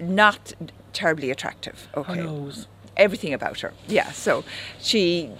not 0.00 0.55
terribly 0.92 1.31
attractive. 1.31 1.88
Okay 1.96 2.26
everything 2.96 3.35
about 3.35 3.61
her. 3.61 3.72
Yeah, 3.88 4.11
so 4.12 4.44
she, 4.81 5.31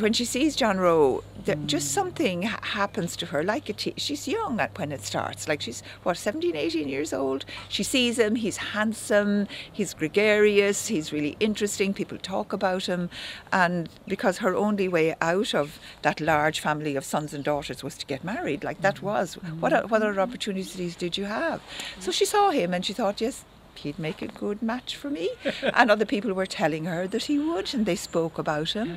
when 0.00 0.12
she 0.12 0.24
sees 0.24 0.56
John 0.56 0.78
Roe, 0.78 1.22
there, 1.44 1.56
hmm. 1.56 1.66
just 1.66 1.92
something 1.92 2.42
ha- 2.42 2.60
happens 2.62 3.16
to 3.16 3.26
her. 3.26 3.42
Like 3.42 3.68
a 3.68 3.72
te- 3.72 3.94
she's 3.96 4.26
young 4.26 4.60
at 4.60 4.76
when 4.78 4.92
it 4.92 5.02
starts. 5.02 5.48
Like 5.48 5.60
she's 5.60 5.82
what 6.02 6.16
17, 6.16 6.56
18 6.56 6.88
years 6.88 7.12
old. 7.12 7.44
She 7.68 7.82
sees 7.82 8.18
him. 8.18 8.34
He's 8.34 8.56
handsome. 8.56 9.46
He's 9.72 9.94
gregarious. 9.94 10.88
He's 10.88 11.12
really 11.12 11.36
interesting. 11.40 11.94
People 11.94 12.18
talk 12.18 12.52
about 12.52 12.86
him, 12.86 13.08
and 13.52 13.88
because 14.06 14.38
her 14.38 14.54
only 14.54 14.88
way 14.88 15.14
out 15.20 15.54
of 15.54 15.78
that 16.02 16.20
large 16.20 16.60
family 16.60 16.96
of 16.96 17.04
sons 17.04 17.32
and 17.32 17.44
daughters 17.44 17.82
was 17.82 17.96
to 17.98 18.06
get 18.06 18.24
married. 18.24 18.64
Like 18.64 18.80
that 18.82 18.98
hmm. 18.98 19.06
was 19.06 19.34
what 19.34 19.72
hmm. 19.72 19.88
what 19.88 20.02
other 20.02 20.20
opportunities 20.20 20.96
did 20.96 21.16
you 21.16 21.24
have? 21.24 21.62
So 22.00 22.10
she 22.10 22.24
saw 22.24 22.50
him 22.50 22.74
and 22.74 22.84
she 22.84 22.92
thought, 22.92 23.20
yes, 23.20 23.44
he'd 23.82 23.98
make 23.98 24.20
a 24.22 24.26
good 24.28 24.60
match 24.62 24.96
for 24.96 25.10
me. 25.10 25.30
and 25.78 25.90
other 25.90 26.04
people 26.14 26.32
were 26.32 26.46
telling 26.46 26.84
her 26.86 27.06
that 27.08 27.24
he 27.24 27.38
would, 27.38 27.74
and 27.74 27.84
they 27.86 27.96
spoke 27.96 28.36
about 28.38 28.70
him. 28.78 28.88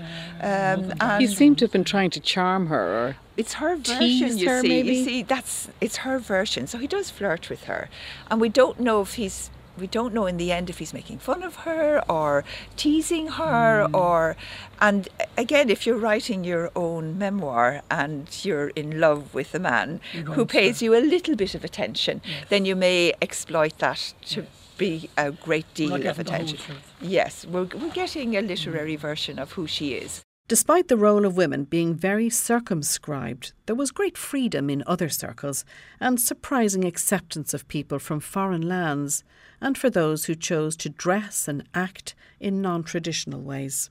Um, 0.41 0.93
and 0.99 1.21
He 1.21 1.27
seemed 1.27 1.57
to 1.59 1.65
have 1.65 1.71
been 1.71 1.83
trying 1.95 2.09
to 2.11 2.19
charm 2.19 2.67
her, 2.67 2.85
or 2.99 3.15
it's 3.37 3.53
her 3.55 3.75
version, 3.75 4.37
you 4.37 4.49
her, 4.49 4.61
see. 4.61 4.67
maybe? 4.67 4.95
You 4.95 5.05
see, 5.05 5.23
that's 5.23 5.53
it's 5.79 5.97
her 6.05 6.17
version. 6.19 6.67
So 6.67 6.77
he 6.77 6.87
does 6.87 7.09
flirt 7.09 7.49
with 7.49 7.63
her, 7.71 7.89
and 8.29 8.41
we 8.41 8.49
don't 8.49 8.79
know 8.79 9.01
if 9.01 9.13
he's. 9.15 9.49
We 9.79 9.87
don't 9.87 10.13
know 10.13 10.27
in 10.27 10.35
the 10.37 10.51
end 10.51 10.69
if 10.69 10.79
he's 10.79 10.93
making 10.93 11.19
fun 11.19 11.41
of 11.43 11.55
her 11.67 12.03
or 12.09 12.43
teasing 12.75 13.27
her 13.39 13.87
Hmm. 13.87 13.95
or 13.95 14.35
and 14.81 15.07
again 15.37 15.69
if 15.69 15.87
you're 15.87 15.97
writing 16.07 16.43
your 16.43 16.69
own 16.75 17.17
memoir 17.17 17.81
and 17.89 18.27
you're 18.45 18.71
in 18.75 18.99
love 18.99 19.33
with 19.33 19.55
a 19.55 19.59
man 19.59 20.01
who 20.11 20.23
going 20.23 20.37
to- 20.39 20.45
pays 20.45 20.81
you 20.83 20.93
a 20.93 20.99
little 20.99 21.35
bit 21.37 21.55
of 21.55 21.63
attention 21.63 22.21
then 22.49 22.65
you 22.65 22.75
may 22.75 23.13
exploit 23.21 23.75
that 23.77 24.13
to 24.31 24.45
be 24.77 25.09
a 25.17 25.31
great 25.31 25.71
deal 25.73 25.93
of 25.93 26.01
getting 26.01 26.23
the 26.23 26.31
whole 26.31 26.41
attention. 26.41 26.75
Yes, 27.01 27.45
we're, 27.45 27.65
we're 27.65 27.91
getting 27.91 28.35
a 28.35 28.41
literary 28.41 28.95
version 28.95 29.39
of 29.39 29.53
who 29.53 29.67
she 29.67 29.93
is. 29.93 30.23
Despite 30.47 30.89
the 30.89 30.97
role 30.97 31.25
of 31.25 31.37
women 31.37 31.63
being 31.63 31.95
very 31.95 32.29
circumscribed, 32.29 33.53
there 33.67 33.75
was 33.75 33.91
great 33.91 34.17
freedom 34.17 34.69
in 34.69 34.83
other 34.85 35.07
circles 35.07 35.63
and 35.99 36.19
surprising 36.19 36.83
acceptance 36.83 37.53
of 37.53 37.69
people 37.69 37.99
from 37.99 38.19
foreign 38.19 38.67
lands 38.67 39.23
and 39.61 39.77
for 39.77 39.89
those 39.89 40.25
who 40.25 40.35
chose 40.35 40.75
to 40.77 40.89
dress 40.89 41.47
and 41.47 41.63
act 41.73 42.15
in 42.39 42.61
non 42.61 42.83
traditional 42.83 43.41
ways. 43.41 43.89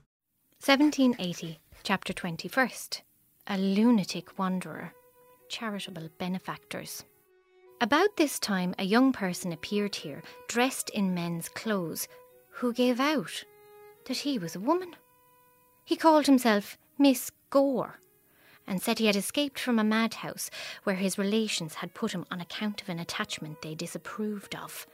1780, 0.62 1.60
chapter 1.82 2.12
21st. 2.12 3.00
A 3.46 3.56
lunatic 3.56 4.38
wanderer. 4.38 4.92
Charitable 5.48 6.10
benefactors. 6.18 7.04
About 7.82 8.18
this 8.18 8.38
time, 8.38 8.74
a 8.78 8.84
young 8.84 9.10
person 9.10 9.52
appeared 9.52 9.94
here, 9.94 10.22
dressed 10.48 10.90
in 10.90 11.14
men's 11.14 11.48
clothes, 11.48 12.08
who 12.50 12.74
gave 12.74 13.00
out 13.00 13.44
that 14.04 14.18
he 14.18 14.38
was 14.38 14.54
a 14.54 14.60
woman. 14.60 14.96
He 15.86 15.96
called 15.96 16.26
himself 16.26 16.76
Miss 16.98 17.32
Gore 17.48 17.98
and 18.66 18.82
said 18.82 18.98
he 18.98 19.06
had 19.06 19.16
escaped 19.16 19.58
from 19.58 19.78
a 19.78 19.84
madhouse 19.84 20.50
where 20.84 20.96
his 20.96 21.16
relations 21.16 21.76
had 21.76 21.94
put 21.94 22.12
him 22.12 22.26
on 22.30 22.42
account 22.42 22.82
of 22.82 22.90
an 22.90 22.98
attachment 22.98 23.62
they 23.62 23.74
disapproved 23.74 24.54
of. 24.54 24.86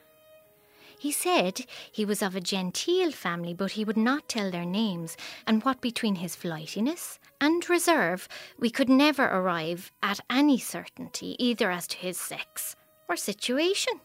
He 0.98 1.12
said 1.12 1.66
he 1.92 2.04
was 2.04 2.22
of 2.22 2.35
a 2.35 2.40
genteel 2.40 3.12
family, 3.12 3.54
but 3.54 3.72
he 3.72 3.85
would 3.85 3.96
not 3.96 4.28
tell 4.28 4.50
their 4.50 4.64
names, 4.64 5.16
and 5.46 5.62
what 5.62 5.80
between 5.80 6.16
his 6.16 6.35
flightiness 6.35 7.18
and 7.40 7.68
reserve, 7.68 8.28
we 8.59 8.70
could 8.70 8.88
never 8.88 9.24
arrive 9.24 9.92
at 10.02 10.20
any 10.30 10.59
certainty 10.59 11.37
either 11.38 11.70
as 11.70 11.87
to 11.88 11.96
his 11.98 12.18
sex 12.18 12.76
or 13.09 13.16
situation. 13.16 14.00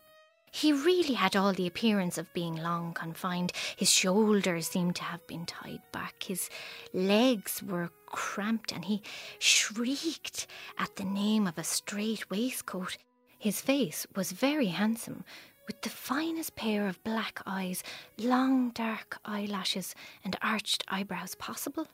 He 0.53 0.73
really 0.73 1.13
had 1.13 1.37
all 1.37 1.53
the 1.53 1.65
appearance 1.65 2.17
of 2.17 2.33
being 2.33 2.57
long 2.57 2.93
confined. 2.93 3.53
His 3.77 3.89
shoulders 3.89 4.67
seemed 4.67 4.97
to 4.97 5.03
have 5.03 5.25
been 5.25 5.45
tied 5.45 5.81
back. 5.93 6.23
His 6.23 6.49
legs 6.93 7.63
were 7.63 7.89
cramped, 8.07 8.73
and 8.73 8.83
he 8.83 9.01
shrieked 9.39 10.47
at 10.77 10.97
the 10.97 11.05
name 11.05 11.47
of 11.47 11.57
a 11.57 11.63
straight 11.63 12.29
waistcoat. 12.29 12.97
His 13.39 13.61
face 13.61 14.05
was 14.13 14.33
very 14.33 14.67
handsome, 14.67 15.23
with 15.67 15.81
the 15.81 15.89
finest 15.89 16.55
pair 16.55 16.87
of 16.87 17.03
black 17.03 17.41
eyes, 17.45 17.83
long 18.17 18.71
dark 18.71 19.19
eyelashes, 19.25 19.95
and 20.23 20.35
arched 20.41 20.83
eyebrows 20.87 21.35
possible. 21.35 21.87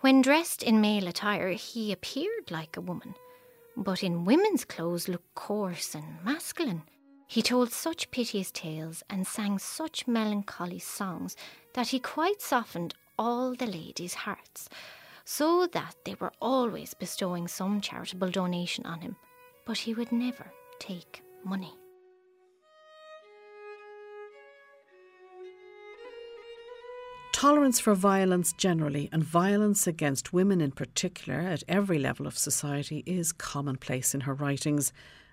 When 0.00 0.22
dressed 0.22 0.62
in 0.62 0.80
male 0.80 1.08
attire, 1.08 1.50
he 1.50 1.92
appeared 1.92 2.50
like 2.50 2.76
a 2.76 2.80
woman, 2.80 3.14
but 3.76 4.02
in 4.02 4.24
women's 4.24 4.64
clothes 4.64 5.08
looked 5.08 5.34
coarse 5.34 5.94
and 5.94 6.24
masculine. 6.24 6.82
He 7.26 7.42
told 7.42 7.70
such 7.70 8.10
piteous 8.10 8.50
tales 8.50 9.02
and 9.08 9.26
sang 9.26 9.58
such 9.58 10.08
melancholy 10.08 10.78
songs 10.78 11.36
that 11.74 11.88
he 11.88 12.00
quite 12.00 12.40
softened 12.40 12.94
all 13.18 13.54
the 13.54 13.66
ladies' 13.66 14.14
hearts, 14.14 14.68
so 15.24 15.66
that 15.68 15.94
they 16.04 16.16
were 16.18 16.32
always 16.40 16.94
bestowing 16.94 17.46
some 17.46 17.80
charitable 17.80 18.30
donation 18.30 18.84
on 18.86 19.00
him, 19.00 19.16
but 19.66 19.78
he 19.78 19.94
would 19.94 20.10
never 20.10 20.50
take 20.80 21.22
money. 21.44 21.74
Tolerance 27.32 27.80
for 27.80 27.94
violence 27.94 28.52
generally 28.52 29.08
and 29.12 29.24
violence 29.24 29.86
against 29.86 30.32
women 30.32 30.60
in 30.60 30.72
particular 30.72 31.40
at 31.40 31.62
every 31.68 31.98
level 31.98 32.26
of 32.26 32.36
society 32.36 33.02
is 33.06 33.32
commonplace 33.32 34.14
in 34.14 34.22
her 34.22 34.34
writings, 34.34 34.92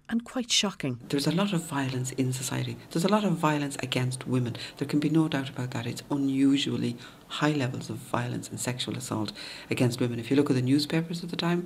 and 0.09 0.23
quite 0.23 0.49
shocking. 0.49 0.99
There's 1.09 1.27
a 1.27 1.31
lot 1.31 1.53
of 1.53 1.63
violence 1.63 2.11
in 2.11 2.31
society. 2.31 2.77
There's 2.91 3.03
a 3.03 3.09
lot 3.09 3.23
of 3.23 3.33
violence 3.33 3.75
against 3.83 4.25
women. 4.27 4.55
There 4.77 4.87
can 4.87 4.99
be 4.99 5.09
no 5.09 5.27
doubt 5.27 5.49
about 5.49 5.71
that. 5.71 5.85
It's 5.85 6.03
unusually 6.09 6.95
high 7.27 7.51
levels 7.51 7.89
of 7.89 7.97
violence 7.97 8.49
and 8.49 8.59
sexual 8.59 8.95
assault 8.95 9.33
against 9.69 9.99
women. 9.99 10.19
If 10.19 10.29
you 10.29 10.37
look 10.37 10.49
at 10.49 10.55
the 10.55 10.61
newspapers 10.61 11.23
at 11.23 11.29
the 11.29 11.35
time, 11.35 11.65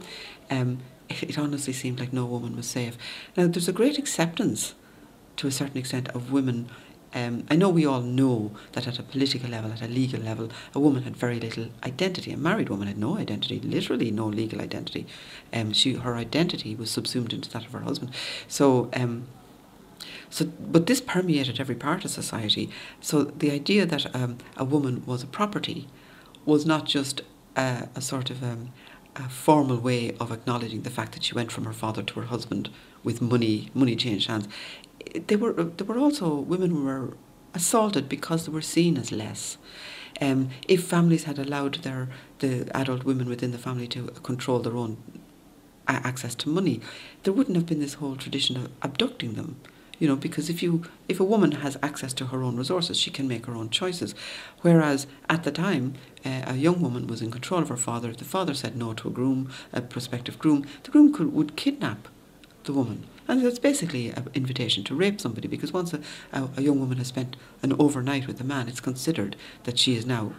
um, 0.50 0.80
it, 1.10 1.24
it 1.30 1.38
honestly 1.38 1.74
seemed 1.74 2.00
like 2.00 2.14
no 2.14 2.26
woman 2.26 2.56
was 2.56 2.68
safe. 2.68 2.98
Now, 3.38 3.48
there's 3.48 3.68
a 3.68 3.74
great 3.74 4.00
acceptance 4.00 4.74
to 5.38 5.48
a 5.48 5.52
certain 5.52 5.78
extent 5.78 6.10
of 6.10 6.32
women 6.32 6.70
um, 7.14 7.46
I 7.50 7.56
know 7.56 7.70
we 7.70 7.86
all 7.86 8.02
know 8.02 8.52
that 8.72 8.88
at 8.88 8.98
a 8.98 9.04
political 9.04 9.50
level, 9.50 9.72
at 9.72 9.82
a 9.82 9.88
legal 9.88 10.22
level, 10.22 10.50
a 10.74 10.80
woman 10.80 11.04
had 11.04 11.16
very 11.16 11.40
little 11.40 11.68
identity. 11.84 12.32
A 12.32 12.38
married 12.38 12.70
woman 12.70 12.88
had 12.88 12.98
no 12.98 13.18
identity, 13.18 13.60
literally 13.60 14.12
no 14.12 14.28
legal 14.28 14.62
identity. 14.62 15.06
Um, 15.52 15.74
she, 15.74 15.94
her 15.96 16.16
identity 16.16 16.74
was 16.74 16.90
subsumed 16.90 17.34
into 17.34 17.50
that 17.52 17.66
of 17.66 17.74
her 17.74 17.82
husband. 17.82 18.14
So, 18.48 18.90
um, 18.94 19.28
so, 20.30 20.46
but 20.46 20.86
this 20.88 21.02
permeated 21.02 21.60
every 21.60 21.76
part 21.76 22.06
of 22.06 22.12
society. 22.12 22.70
So 23.02 23.24
the 23.24 23.52
idea 23.52 23.86
that 23.86 24.16
um, 24.16 24.38
a 24.56 24.64
woman 24.64 25.04
was 25.06 25.22
a 25.22 25.28
property 25.28 25.88
was 26.46 26.66
not 26.66 26.86
just 26.86 27.22
a, 27.58 27.90
a 27.94 28.02
sort 28.02 28.30
of 28.30 28.42
um, 28.42 28.72
a 29.18 29.28
formal 29.28 29.78
way 29.78 30.16
of 30.20 30.32
acknowledging 30.32 30.84
the 30.84 30.90
fact 30.90 31.12
that 31.12 31.24
she 31.24 31.36
went 31.36 31.52
from 31.52 31.66
her 31.66 31.74
father 31.74 32.02
to 32.02 32.20
her 32.22 32.28
husband 32.28 32.70
with 33.04 33.22
money, 33.22 33.70
money 33.74 33.96
changed 33.98 34.30
hands 34.30 34.48
they 35.28 35.36
were 35.36 35.54
there 35.54 35.88
were 35.88 35.98
also 35.98 36.36
women 36.36 36.72
who 36.72 36.84
were 36.84 37.14
assaulted 37.54 38.08
because 38.08 38.46
they 38.46 38.52
were 38.52 38.62
seen 38.62 38.98
as 38.98 39.12
less. 39.12 39.58
Um, 40.20 40.50
if 40.68 40.84
families 40.84 41.24
had 41.24 41.40
allowed 41.40 41.76
their 41.76 42.10
the 42.40 42.70
adult 42.76 43.04
women 43.04 43.28
within 43.28 43.52
the 43.52 43.58
family 43.58 43.88
to 43.90 44.08
control 44.24 44.60
their 44.60 44.76
own 44.76 44.98
access 45.88 46.36
to 46.36 46.50
money, 46.50 46.80
there 47.24 47.34
wouldn't 47.34 47.56
have 47.56 47.66
been 47.66 47.80
this 47.80 47.96
whole 47.96 48.16
tradition 48.16 48.56
of 48.58 48.70
abducting 48.82 49.34
them. 49.34 49.58
You 50.00 50.08
know, 50.08 50.16
because 50.16 50.50
if 50.50 50.64
you 50.64 50.84
if 51.08 51.20
a 51.20 51.24
woman 51.24 51.52
has 51.52 51.78
access 51.84 52.14
to 52.14 52.28
her 52.28 52.42
own 52.42 52.58
resources, 52.58 52.98
she 52.98 53.12
can 53.12 53.28
make 53.28 53.46
her 53.46 53.54
own 53.54 53.70
choices. 53.70 54.16
Whereas 54.62 55.06
at 55.30 55.44
the 55.44 55.52
time, 55.52 55.94
uh, 56.26 56.44
a 56.48 56.56
young 56.56 56.82
woman 56.82 57.06
was 57.08 57.22
in 57.22 57.30
control 57.30 57.62
of 57.62 57.70
her 57.70 57.78
father. 57.78 58.10
If 58.10 58.18
the 58.18 58.26
father 58.26 58.56
said 58.56 58.76
no 58.76 58.94
to 58.94 59.10
a 59.10 59.12
groom, 59.12 59.52
a 59.72 59.82
prospective 59.82 60.40
groom, 60.40 60.66
the 60.84 60.92
groom 60.92 61.14
could, 61.14 61.34
would 61.34 61.56
kidnap 61.56 62.08
the 62.64 62.74
woman 62.74 63.06
and 63.28 63.44
it's 63.44 63.60
basically 63.60 64.10
an 64.10 64.30
invitation 64.34 64.84
to 64.86 64.96
rape 64.96 65.22
somebody 65.22 65.48
because 65.48 65.72
once 65.72 65.94
a, 65.94 66.02
a, 66.34 66.50
a 66.58 66.62
young 66.62 66.80
woman 66.80 66.98
has 66.98 67.08
spent 67.08 67.36
an 67.62 67.74
overnight 67.80 68.28
with 68.28 68.40
a 68.42 68.44
man, 68.44 68.68
it's 68.68 68.80
considered 68.80 69.36
that 69.64 69.78
she 69.80 69.96
is 69.96 70.06
now 70.06 70.34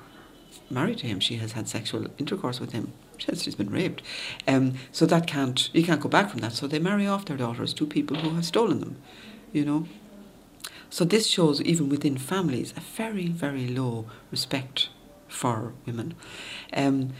married 0.70 0.98
to 0.98 1.06
him. 1.06 1.20
She 1.20 1.36
has 1.36 1.52
had 1.52 1.68
sexual 1.68 2.06
intercourse 2.18 2.60
with 2.60 2.72
him. 2.72 2.92
She's 3.18 3.54
been 3.54 3.70
raped. 3.70 4.02
Um, 4.48 4.74
so 4.90 5.06
that 5.06 5.26
can't, 5.26 5.72
you 5.72 5.84
can't 5.84 6.00
go 6.00 6.08
back 6.08 6.30
from 6.30 6.40
that. 6.40 6.52
So 6.52 6.66
they 6.66 6.78
marry 6.78 7.06
off 7.06 7.26
their 7.26 7.36
daughters 7.36 7.72
to 7.74 7.86
people 7.86 8.16
who 8.16 8.34
have 8.34 8.44
stolen 8.44 8.80
them, 8.80 8.96
you 9.52 9.64
know. 9.64 9.86
So 10.90 11.04
this 11.04 11.26
shows, 11.26 11.62
even 11.62 11.88
within 11.88 12.18
families, 12.18 12.74
a 12.76 12.80
very, 12.80 13.28
very 13.28 13.68
low 13.68 14.06
respect 14.30 14.88
for 15.28 15.72
women. 15.86 16.14
Um, 16.74 17.12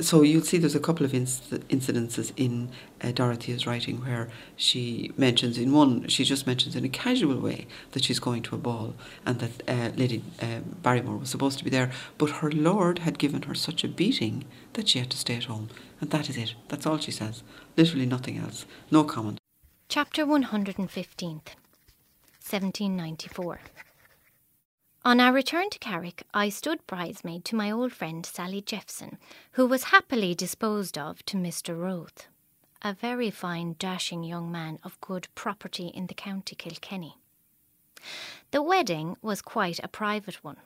so 0.00 0.22
you'll 0.22 0.42
see 0.42 0.58
there's 0.58 0.74
a 0.74 0.80
couple 0.80 1.06
of 1.06 1.12
inc- 1.12 1.58
incidences 1.68 2.32
in 2.36 2.68
uh, 3.02 3.10
Dorothea's 3.12 3.66
writing 3.66 3.96
where 4.04 4.28
she 4.56 5.12
mentions 5.16 5.58
in 5.58 5.72
one 5.72 6.06
she 6.08 6.24
just 6.24 6.46
mentions 6.46 6.76
in 6.76 6.84
a 6.84 6.88
casual 6.88 7.38
way 7.40 7.66
that 7.92 8.04
she's 8.04 8.18
going 8.18 8.42
to 8.42 8.54
a 8.54 8.58
ball 8.58 8.94
and 9.24 9.40
that 9.40 9.68
uh, 9.68 9.90
Lady 9.96 10.22
uh, 10.40 10.60
Barrymore 10.82 11.16
was 11.16 11.30
supposed 11.30 11.58
to 11.58 11.64
be 11.64 11.70
there 11.70 11.90
but 12.18 12.30
her 12.30 12.50
lord 12.50 13.00
had 13.00 13.18
given 13.18 13.42
her 13.42 13.54
such 13.54 13.84
a 13.84 13.88
beating 13.88 14.44
that 14.76 14.88
she 14.88 14.98
had 14.98 15.10
to 15.10 15.16
stay 15.16 15.36
at 15.36 15.44
home. 15.44 15.68
And 16.00 16.10
that 16.10 16.30
is 16.30 16.36
it. 16.36 16.54
That's 16.68 16.86
all 16.86 16.98
she 16.98 17.10
says. 17.10 17.42
Literally 17.76 18.06
nothing 18.06 18.38
else. 18.38 18.66
No 18.90 19.04
comment. 19.04 19.38
Chapter 19.88 20.24
115 20.26 21.40
1794 22.48 23.60
on 25.06 25.20
our 25.20 25.32
return 25.32 25.70
to 25.70 25.78
Carrick, 25.78 26.24
I 26.34 26.48
stood 26.48 26.84
bridesmaid 26.88 27.44
to 27.44 27.54
my 27.54 27.70
old 27.70 27.92
friend 27.92 28.26
Sally 28.26 28.60
Jephson, 28.60 29.18
who 29.52 29.64
was 29.64 29.94
happily 29.94 30.34
disposed 30.34 30.98
of 30.98 31.24
to 31.26 31.36
Mr. 31.36 31.80
Roth, 31.80 32.26
a 32.82 32.92
very 32.92 33.30
fine, 33.30 33.76
dashing 33.78 34.24
young 34.24 34.50
man 34.50 34.80
of 34.82 35.00
good 35.00 35.28
property 35.36 35.92
in 35.94 36.08
the 36.08 36.14
county 36.14 36.56
Kilkenny. 36.56 37.18
The 38.50 38.62
wedding 38.62 39.16
was 39.22 39.42
quite 39.42 39.78
a 39.84 39.86
private 39.86 40.42
one, 40.42 40.56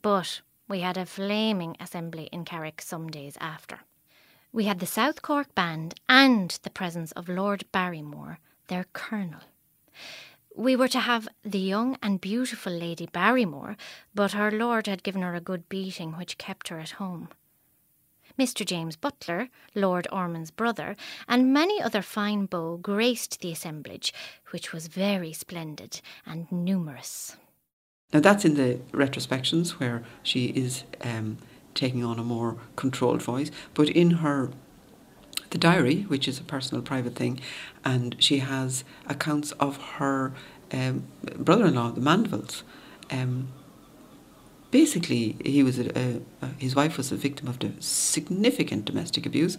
but 0.00 0.40
we 0.66 0.80
had 0.80 0.96
a 0.96 1.04
flaming 1.04 1.76
assembly 1.78 2.30
in 2.32 2.46
Carrick 2.46 2.80
some 2.80 3.08
days 3.08 3.36
after. 3.38 3.80
We 4.50 4.64
had 4.64 4.80
the 4.80 4.86
South 4.86 5.20
Cork 5.20 5.54
band 5.54 6.00
and 6.08 6.58
the 6.62 6.70
presence 6.70 7.12
of 7.12 7.28
Lord 7.28 7.66
Barrymore, 7.70 8.38
their 8.68 8.86
colonel. 8.94 9.42
We 10.56 10.76
were 10.76 10.88
to 10.88 11.00
have 11.00 11.28
the 11.42 11.58
young 11.58 11.98
and 12.00 12.20
beautiful 12.20 12.72
Lady 12.72 13.06
Barrymore, 13.06 13.76
but 14.14 14.32
her 14.32 14.52
lord 14.52 14.86
had 14.86 15.02
given 15.02 15.22
her 15.22 15.34
a 15.34 15.40
good 15.40 15.68
beating, 15.68 16.12
which 16.12 16.38
kept 16.38 16.68
her 16.68 16.78
at 16.78 16.92
home. 16.92 17.28
Mr. 18.38 18.64
James 18.64 18.94
Butler, 18.94 19.48
Lord 19.74 20.06
Ormond's 20.12 20.52
brother, 20.52 20.96
and 21.26 21.52
many 21.52 21.82
other 21.82 22.02
fine 22.02 22.46
beaux 22.46 22.76
graced 22.76 23.40
the 23.40 23.50
assemblage, 23.50 24.12
which 24.50 24.72
was 24.72 24.86
very 24.86 25.32
splendid 25.32 26.00
and 26.24 26.50
numerous. 26.52 27.36
Now 28.12 28.20
that's 28.20 28.44
in 28.44 28.54
the 28.54 28.78
retrospections 28.92 29.80
where 29.80 30.04
she 30.22 30.46
is 30.46 30.84
um, 31.00 31.38
taking 31.74 32.04
on 32.04 32.20
a 32.20 32.24
more 32.24 32.58
controlled 32.76 33.22
voice, 33.22 33.50
but 33.74 33.88
in 33.88 34.10
her 34.12 34.50
the 35.54 35.58
diary, 35.58 36.02
which 36.08 36.26
is 36.26 36.40
a 36.40 36.42
personal, 36.42 36.82
private 36.82 37.14
thing, 37.14 37.40
and 37.84 38.16
she 38.18 38.38
has 38.38 38.82
accounts 39.06 39.52
of 39.52 39.76
her 39.98 40.32
um, 40.72 41.04
brother-in-law, 41.36 41.92
the 41.92 42.00
Mandevilles. 42.00 42.64
Um, 43.12 43.46
basically, 44.72 45.36
he 45.44 45.62
was 45.62 45.78
a, 45.78 45.96
a, 45.96 46.20
a, 46.42 46.46
his 46.58 46.74
wife 46.74 46.96
was 46.96 47.12
a 47.12 47.16
victim 47.16 47.46
of 47.46 47.60
significant 47.78 48.84
domestic 48.84 49.26
abuse, 49.26 49.56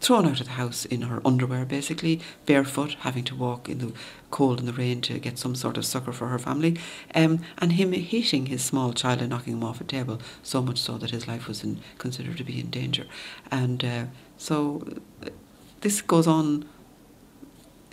thrown 0.00 0.24
out 0.24 0.40
of 0.40 0.46
the 0.46 0.52
house 0.52 0.86
in 0.86 1.02
her 1.02 1.20
underwear, 1.26 1.66
basically 1.66 2.22
barefoot, 2.46 2.96
having 3.00 3.24
to 3.24 3.34
walk 3.34 3.68
in 3.68 3.78
the 3.80 3.92
cold 4.30 4.58
and 4.58 4.66
the 4.66 4.72
rain 4.72 5.02
to 5.02 5.18
get 5.18 5.38
some 5.38 5.54
sort 5.54 5.76
of 5.76 5.84
succour 5.84 6.14
for 6.14 6.28
her 6.28 6.38
family, 6.38 6.78
um, 7.14 7.40
and 7.58 7.72
him 7.72 7.92
hitting 7.92 8.46
his 8.46 8.64
small 8.64 8.94
child 8.94 9.20
and 9.20 9.28
knocking 9.28 9.52
him 9.52 9.64
off 9.64 9.78
a 9.78 9.84
table, 9.84 10.18
so 10.42 10.62
much 10.62 10.80
so 10.80 10.96
that 10.96 11.10
his 11.10 11.28
life 11.28 11.46
was 11.46 11.62
in, 11.62 11.80
considered 11.98 12.38
to 12.38 12.44
be 12.44 12.58
in 12.58 12.70
danger, 12.70 13.04
and 13.50 13.84
uh, 13.84 14.04
so 14.36 14.86
this 15.80 16.02
goes 16.02 16.26
on 16.26 16.64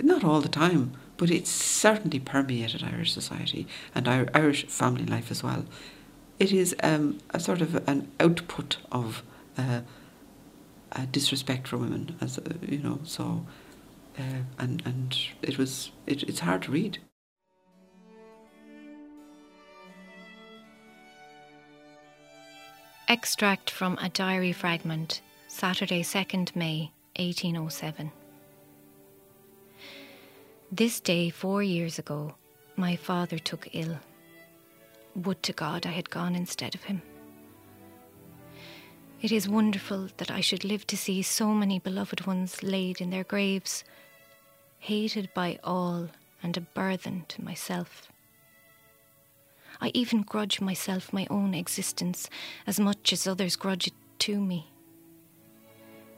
not 0.02 0.24
all 0.24 0.42
the 0.42 0.50
time, 0.50 0.94
but 1.18 1.30
it's 1.30 1.50
certainly 1.50 2.20
permeated 2.20 2.84
Irish 2.84 3.14
society 3.14 3.68
and 3.94 4.08
Irish 4.08 4.66
family 4.66 5.06
life 5.06 5.30
as 5.30 5.44
well. 5.44 5.66
It 6.40 6.52
is 6.52 6.76
um, 6.82 7.20
a 7.30 7.40
sort 7.40 7.62
of 7.62 7.88
an 7.88 8.12
output 8.20 8.78
of 8.92 9.22
uh, 9.58 9.82
disrespect 11.12 11.68
for 11.68 11.78
women, 11.78 12.16
as 12.22 12.38
uh, 12.38 12.42
you 12.68 12.80
know. 12.80 13.00
So, 13.04 13.46
uh, 14.18 14.44
and 14.60 14.82
and 14.86 15.18
it 15.42 15.58
was 15.58 15.92
it, 16.08 16.24
it's 16.24 16.40
hard 16.40 16.64
to 16.64 16.72
read. 16.72 17.00
Extract 23.08 23.70
from 23.70 23.98
a 24.02 24.10
diary 24.10 24.54
fragment, 24.54 25.22
Saturday, 25.54 26.02
2nd 26.02 26.56
May 26.56 26.94
1807. 27.18 28.10
This 30.72 31.02
day, 31.02 31.30
four 31.30 31.62
years 31.62 32.00
ago, 32.00 32.36
my 32.78 32.96
father 32.96 33.38
took 33.38 33.68
ill. 33.74 34.00
Would 35.14 35.44
to 35.44 35.52
God 35.52 35.86
I 35.86 35.90
had 35.90 36.10
gone 36.10 36.36
instead 36.38 36.74
of 36.74 36.86
him. 36.86 37.02
It 39.22 39.34
is 39.34 39.50
wonderful 39.50 40.08
that 40.18 40.32
I 40.32 40.40
should 40.40 40.64
live 40.64 40.88
to 40.88 40.98
see 40.98 41.22
so 41.22 41.50
many 41.50 41.80
beloved 41.80 42.26
ones 42.26 42.64
laid 42.64 43.02
in 43.02 43.10
their 43.10 43.26
graves, 43.26 43.84
hated 44.80 45.30
by 45.34 45.60
all 45.66 46.08
and 46.42 46.56
a 46.56 46.62
burthen 46.62 47.26
to 47.28 47.44
myself. 47.44 48.10
I 49.82 49.92
even 49.94 50.22
grudge 50.22 50.62
myself 50.62 51.12
my 51.12 51.28
own 51.30 51.54
existence 51.54 52.30
as 52.66 52.80
much 52.80 53.12
as 53.12 53.28
others 53.28 53.58
grudge 53.58 53.88
it 53.88 53.94
to 54.20 54.40
me. 54.40 54.71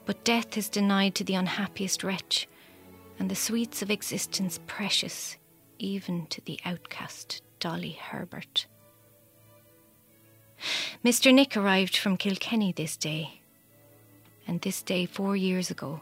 But 0.06 0.24
death 0.24 0.58
is 0.58 0.70
denied 0.70 1.16
to 1.16 1.24
the 1.24 1.36
unhappiest 1.36 2.04
wretch, 2.04 2.47
and 3.20 3.30
the 3.30 3.36
sweets 3.36 3.82
of 3.82 3.89
existence 3.89 4.60
precious 4.68 5.38
even 5.80 6.26
to 6.28 6.41
the 6.41 6.60
outcast 6.66 7.41
Dolly 7.60 7.91
Herbert. 7.91 8.68
Mr. 11.04 11.34
Nick 11.34 11.58
arrived 11.58 11.97
from 11.97 12.18
Kilkenny 12.18 12.72
this 12.72 12.95
day, 12.95 13.41
and 14.47 14.62
this 14.62 14.82
day 14.82 15.06
four 15.06 15.36
years 15.36 15.70
ago 15.70 16.01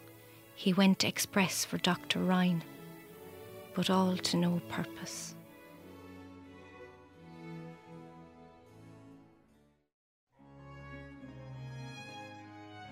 he 0.56 0.74
went 0.74 1.04
express 1.04 1.66
for 1.66 1.78
Dr. 1.80 2.20
Ryan, 2.20 2.64
but 3.74 3.89
all 3.89 4.18
to 4.18 4.38
no 4.38 4.62
purpose. 4.70 5.36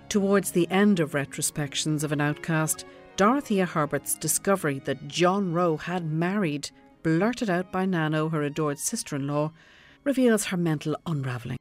Towards 0.09 0.49
the 0.49 0.67
end 0.71 0.99
of 0.99 1.13
retrospections 1.13 2.03
of 2.03 2.11
an 2.11 2.19
outcast, 2.19 2.83
Dorothea 3.15 3.67
Herbert's 3.67 4.15
discovery 4.15 4.79
that 4.85 5.07
John 5.07 5.53
Roe 5.53 5.77
had 5.77 6.11
married, 6.11 6.71
blurted 7.03 7.47
out 7.47 7.71
by 7.71 7.85
Nano, 7.85 8.29
her 8.29 8.41
adored 8.41 8.79
sister 8.79 9.15
in 9.15 9.27
law, 9.27 9.51
reveals 10.03 10.45
her 10.45 10.57
mental 10.57 10.95
unravelling. 11.05 11.59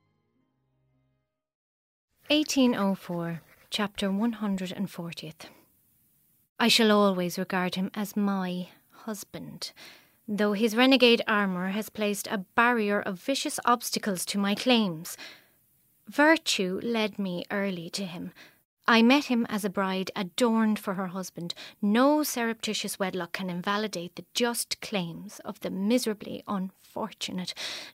1804, 2.29 3.43
chapter 3.69 4.09
140th. 4.09 5.45
I 6.59 6.69
shall 6.69 6.91
always 6.91 7.39
regard 7.39 7.75
him 7.75 7.91
as 7.93 8.17
my 8.17 8.69
husband, 8.91 9.73
though 10.27 10.55
his 10.55 10.75
renegade 10.75 11.21
armour 11.29 11.69
has 11.69 11.91
placed 11.91 12.27
a 12.29 12.47
barrier 12.55 13.01
of 13.01 13.21
vicious 13.21 13.61
obstacles 13.67 14.25
to 14.25 14.39
my 14.39 14.55
claims. 14.55 15.19
Virtue 16.09 16.81
led 16.83 17.19
me 17.19 17.45
early 17.51 17.91
to 17.91 18.07
him. 18.07 18.33
I 18.87 19.03
met 19.03 19.25
him 19.25 19.45
as 19.51 19.63
a 19.63 19.69
bride 19.69 20.11
adorned 20.17 20.79
for 20.79 20.95
her 20.95 21.09
husband. 21.09 21.53
No 21.83 22.23
surreptitious 22.23 22.99
wedlock 22.99 23.33
can 23.33 23.51
invalidate 23.51 24.17
the 24.17 24.25
just 24.33 24.81
claims 24.81 25.39
of 25.45 25.61
the 25.61 25.69
miserably 25.69 26.43
unfortunate 26.49 27.53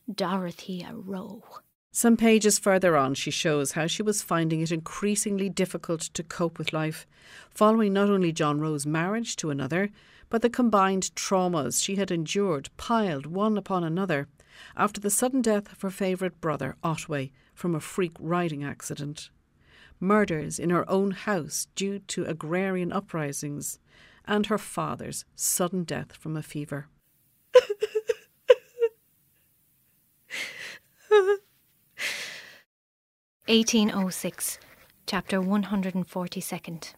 Dorothea 0.09 0.93
Roe. 0.95 1.43
Some 1.91 2.15
pages 2.15 2.57
further 2.57 2.95
on, 2.95 3.15
she 3.15 3.31
shows 3.31 3.73
how 3.73 3.87
she 3.87 4.01
was 4.01 4.21
finding 4.21 4.61
it 4.61 4.71
increasingly 4.71 5.49
difficult 5.49 6.01
to 6.13 6.23
cope 6.23 6.57
with 6.57 6.71
life, 6.71 7.05
following 7.49 7.91
not 7.91 8.09
only 8.09 8.31
John 8.31 8.61
Roe's 8.61 8.85
marriage 8.85 9.35
to 9.37 9.49
another, 9.49 9.89
but 10.29 10.41
the 10.41 10.49
combined 10.49 11.13
traumas 11.15 11.83
she 11.83 11.97
had 11.97 12.11
endured, 12.11 12.69
piled 12.77 13.25
one 13.25 13.57
upon 13.57 13.83
another, 13.83 14.29
after 14.77 15.01
the 15.01 15.09
sudden 15.09 15.41
death 15.41 15.69
of 15.73 15.81
her 15.81 15.89
favourite 15.89 16.39
brother, 16.39 16.77
Otway, 16.81 17.31
from 17.55 17.73
a 17.73 17.79
freak 17.79 18.15
riding 18.19 18.63
accident. 18.63 19.29
Murders 19.99 20.59
in 20.59 20.69
her 20.69 20.87
own 20.89 21.11
house 21.11 21.67
due 21.75 21.99
to 21.99 22.25
agrarian 22.25 22.91
uprisings, 22.91 23.79
and 24.25 24.47
her 24.47 24.57
father's 24.57 25.25
sudden 25.35 25.83
death 25.83 26.15
from 26.15 26.35
a 26.35 26.43
fever. 26.43 26.87
1806, 33.47 34.59
chapter 35.05 35.39
142nd. 35.39 36.93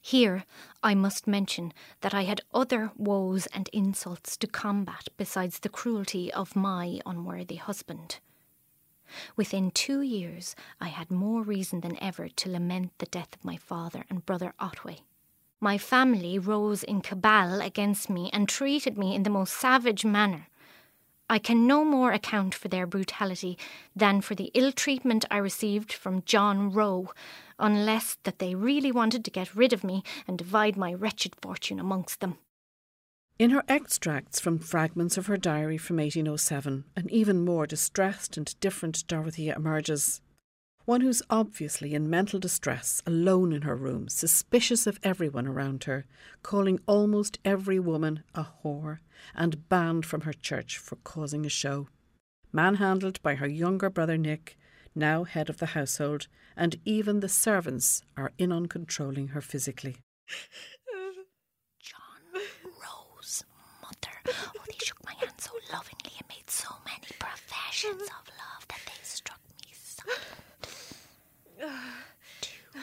Here 0.00 0.44
I 0.82 0.94
must 0.94 1.26
mention 1.26 1.72
that 2.00 2.14
I 2.14 2.22
had 2.22 2.40
other 2.54 2.90
woes 2.96 3.46
and 3.48 3.68
insults 3.72 4.36
to 4.38 4.46
combat 4.46 5.08
besides 5.18 5.58
the 5.58 5.68
cruelty 5.68 6.32
of 6.32 6.56
my 6.56 7.00
unworthy 7.04 7.56
husband. 7.56 8.18
Within 9.36 9.70
two 9.70 10.02
years, 10.02 10.54
I 10.80 10.88
had 10.88 11.10
more 11.10 11.42
reason 11.42 11.80
than 11.80 12.02
ever 12.02 12.28
to 12.28 12.50
lament 12.50 12.92
the 12.98 13.06
death 13.06 13.34
of 13.34 13.44
my 13.44 13.56
father 13.56 14.04
and 14.08 14.26
brother 14.26 14.54
Otway. 14.58 15.00
My 15.60 15.76
family 15.76 16.38
rose 16.38 16.82
in 16.82 17.02
cabal 17.02 17.60
against 17.60 18.08
me 18.08 18.30
and 18.32 18.48
treated 18.48 18.96
me 18.96 19.14
in 19.14 19.24
the 19.24 19.30
most 19.30 19.52
savage 19.54 20.04
manner. 20.04 20.46
I 21.28 21.38
can 21.38 21.66
no 21.66 21.84
more 21.84 22.12
account 22.12 22.54
for 22.54 22.68
their 22.68 22.86
brutality 22.86 23.56
than 23.94 24.20
for 24.20 24.34
the 24.34 24.50
ill 24.54 24.72
treatment 24.72 25.24
I 25.30 25.36
received 25.36 25.92
from 25.92 26.24
John 26.24 26.72
Roe, 26.72 27.10
unless 27.58 28.16
that 28.24 28.38
they 28.40 28.54
really 28.54 28.90
wanted 28.90 29.24
to 29.24 29.30
get 29.30 29.54
rid 29.54 29.72
of 29.72 29.84
me 29.84 30.02
and 30.26 30.36
divide 30.36 30.76
my 30.76 30.92
wretched 30.92 31.36
fortune 31.40 31.78
amongst 31.78 32.20
them. 32.20 32.38
In 33.40 33.52
her 33.52 33.64
extracts 33.68 34.38
from 34.38 34.58
fragments 34.58 35.16
of 35.16 35.24
her 35.24 35.38
diary 35.38 35.78
from 35.78 35.96
1807, 35.96 36.84
an 36.94 37.08
even 37.08 37.42
more 37.42 37.66
distressed 37.66 38.36
and 38.36 38.54
different 38.60 39.08
Dorothea 39.08 39.56
emerges 39.56 40.20
one 40.84 41.00
who's 41.00 41.22
obviously 41.30 41.94
in 41.94 42.10
mental 42.10 42.38
distress, 42.38 43.00
alone 43.06 43.54
in 43.54 43.62
her 43.62 43.74
room, 43.74 44.10
suspicious 44.10 44.86
of 44.86 45.00
everyone 45.02 45.46
around 45.46 45.84
her, 45.84 46.04
calling 46.42 46.80
almost 46.86 47.38
every 47.42 47.78
woman 47.78 48.22
a 48.34 48.44
whore, 48.62 48.98
and 49.34 49.66
banned 49.70 50.04
from 50.04 50.20
her 50.20 50.34
church 50.34 50.76
for 50.76 50.96
causing 50.96 51.46
a 51.46 51.48
show. 51.48 51.88
Manhandled 52.52 53.22
by 53.22 53.36
her 53.36 53.48
younger 53.48 53.88
brother 53.88 54.18
Nick, 54.18 54.58
now 54.94 55.24
head 55.24 55.48
of 55.48 55.56
the 55.56 55.66
household, 55.72 56.26
and 56.58 56.76
even 56.84 57.20
the 57.20 57.28
servants 57.28 58.02
are 58.18 58.32
in 58.36 58.52
on 58.52 58.66
controlling 58.66 59.28
her 59.28 59.40
physically. 59.40 59.96
John 61.80 62.42
Roe's 62.64 63.44
mother. 63.82 64.19
Oh, 64.30 64.62
they 64.66 64.76
shook 64.84 65.04
my 65.04 65.14
hand 65.14 65.32
so 65.38 65.50
lovingly 65.72 66.12
and 66.18 66.28
made 66.28 66.48
so 66.48 66.68
many 66.84 67.08
professions 67.18 68.02
of 68.02 68.28
love 68.38 68.66
that 68.68 68.80
they 68.86 69.02
struck 69.02 69.40
me 69.60 69.72
silent. 69.74 70.20
Two 72.40 72.80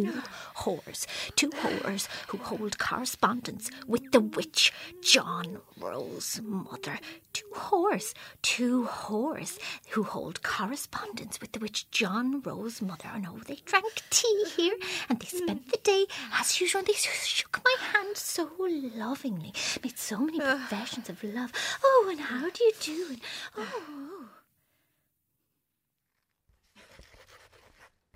whores, 0.00 1.06
two 1.36 1.50
whores 1.50 2.08
who 2.28 2.38
hold 2.38 2.78
correspondence 2.78 3.70
with 3.86 4.10
the 4.12 4.20
witch 4.20 4.72
John 5.02 5.58
Roe's 5.78 6.40
mother. 6.42 6.98
Two 7.32 7.46
whores, 7.54 8.12
two 8.42 8.84
whores 8.84 9.58
who 9.90 10.02
hold 10.02 10.42
correspondence 10.42 11.40
with 11.40 11.52
the 11.52 11.58
witch 11.58 11.90
John 11.90 12.42
Roe's 12.42 12.82
mother. 12.82 13.10
And 13.14 13.26
oh, 13.28 13.40
they 13.46 13.58
drank 13.64 14.02
tea 14.10 14.44
here 14.56 14.76
and 15.08 15.18
they 15.18 15.26
spent 15.26 15.70
the 15.70 15.78
day 15.82 16.06
as 16.38 16.60
usual. 16.60 16.82
They 16.82 16.92
shook 16.92 17.60
my 17.64 17.76
hand 17.92 18.16
so 18.16 18.50
lovingly, 18.58 19.52
made 19.82 19.98
so 19.98 20.18
many 20.18 20.40
professions 20.40 21.08
of 21.08 21.22
love. 21.24 21.52
Oh, 21.82 22.08
and 22.10 22.20
how 22.20 22.50
do 22.50 22.64
you 22.64 22.72
do? 22.80 23.06
And 23.10 23.20
oh. 23.56 24.11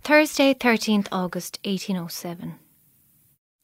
Thursday, 0.07 0.55
13th 0.55 1.09
August 1.11 1.59
1807. 1.65 2.61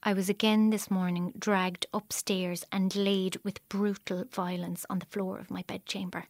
I 0.03 0.13
was 0.13 0.29
again 0.29 0.71
this 0.71 0.91
morning 0.91 1.33
dragged 1.39 1.87
upstairs 1.95 2.65
and 2.73 2.97
laid 2.97 3.37
with 3.45 3.69
brutal 3.69 4.25
violence 4.25 4.85
on 4.91 4.99
the 4.99 5.07
floor 5.07 5.39
of 5.39 5.53
my 5.53 5.63
bedchamber. 5.69 6.25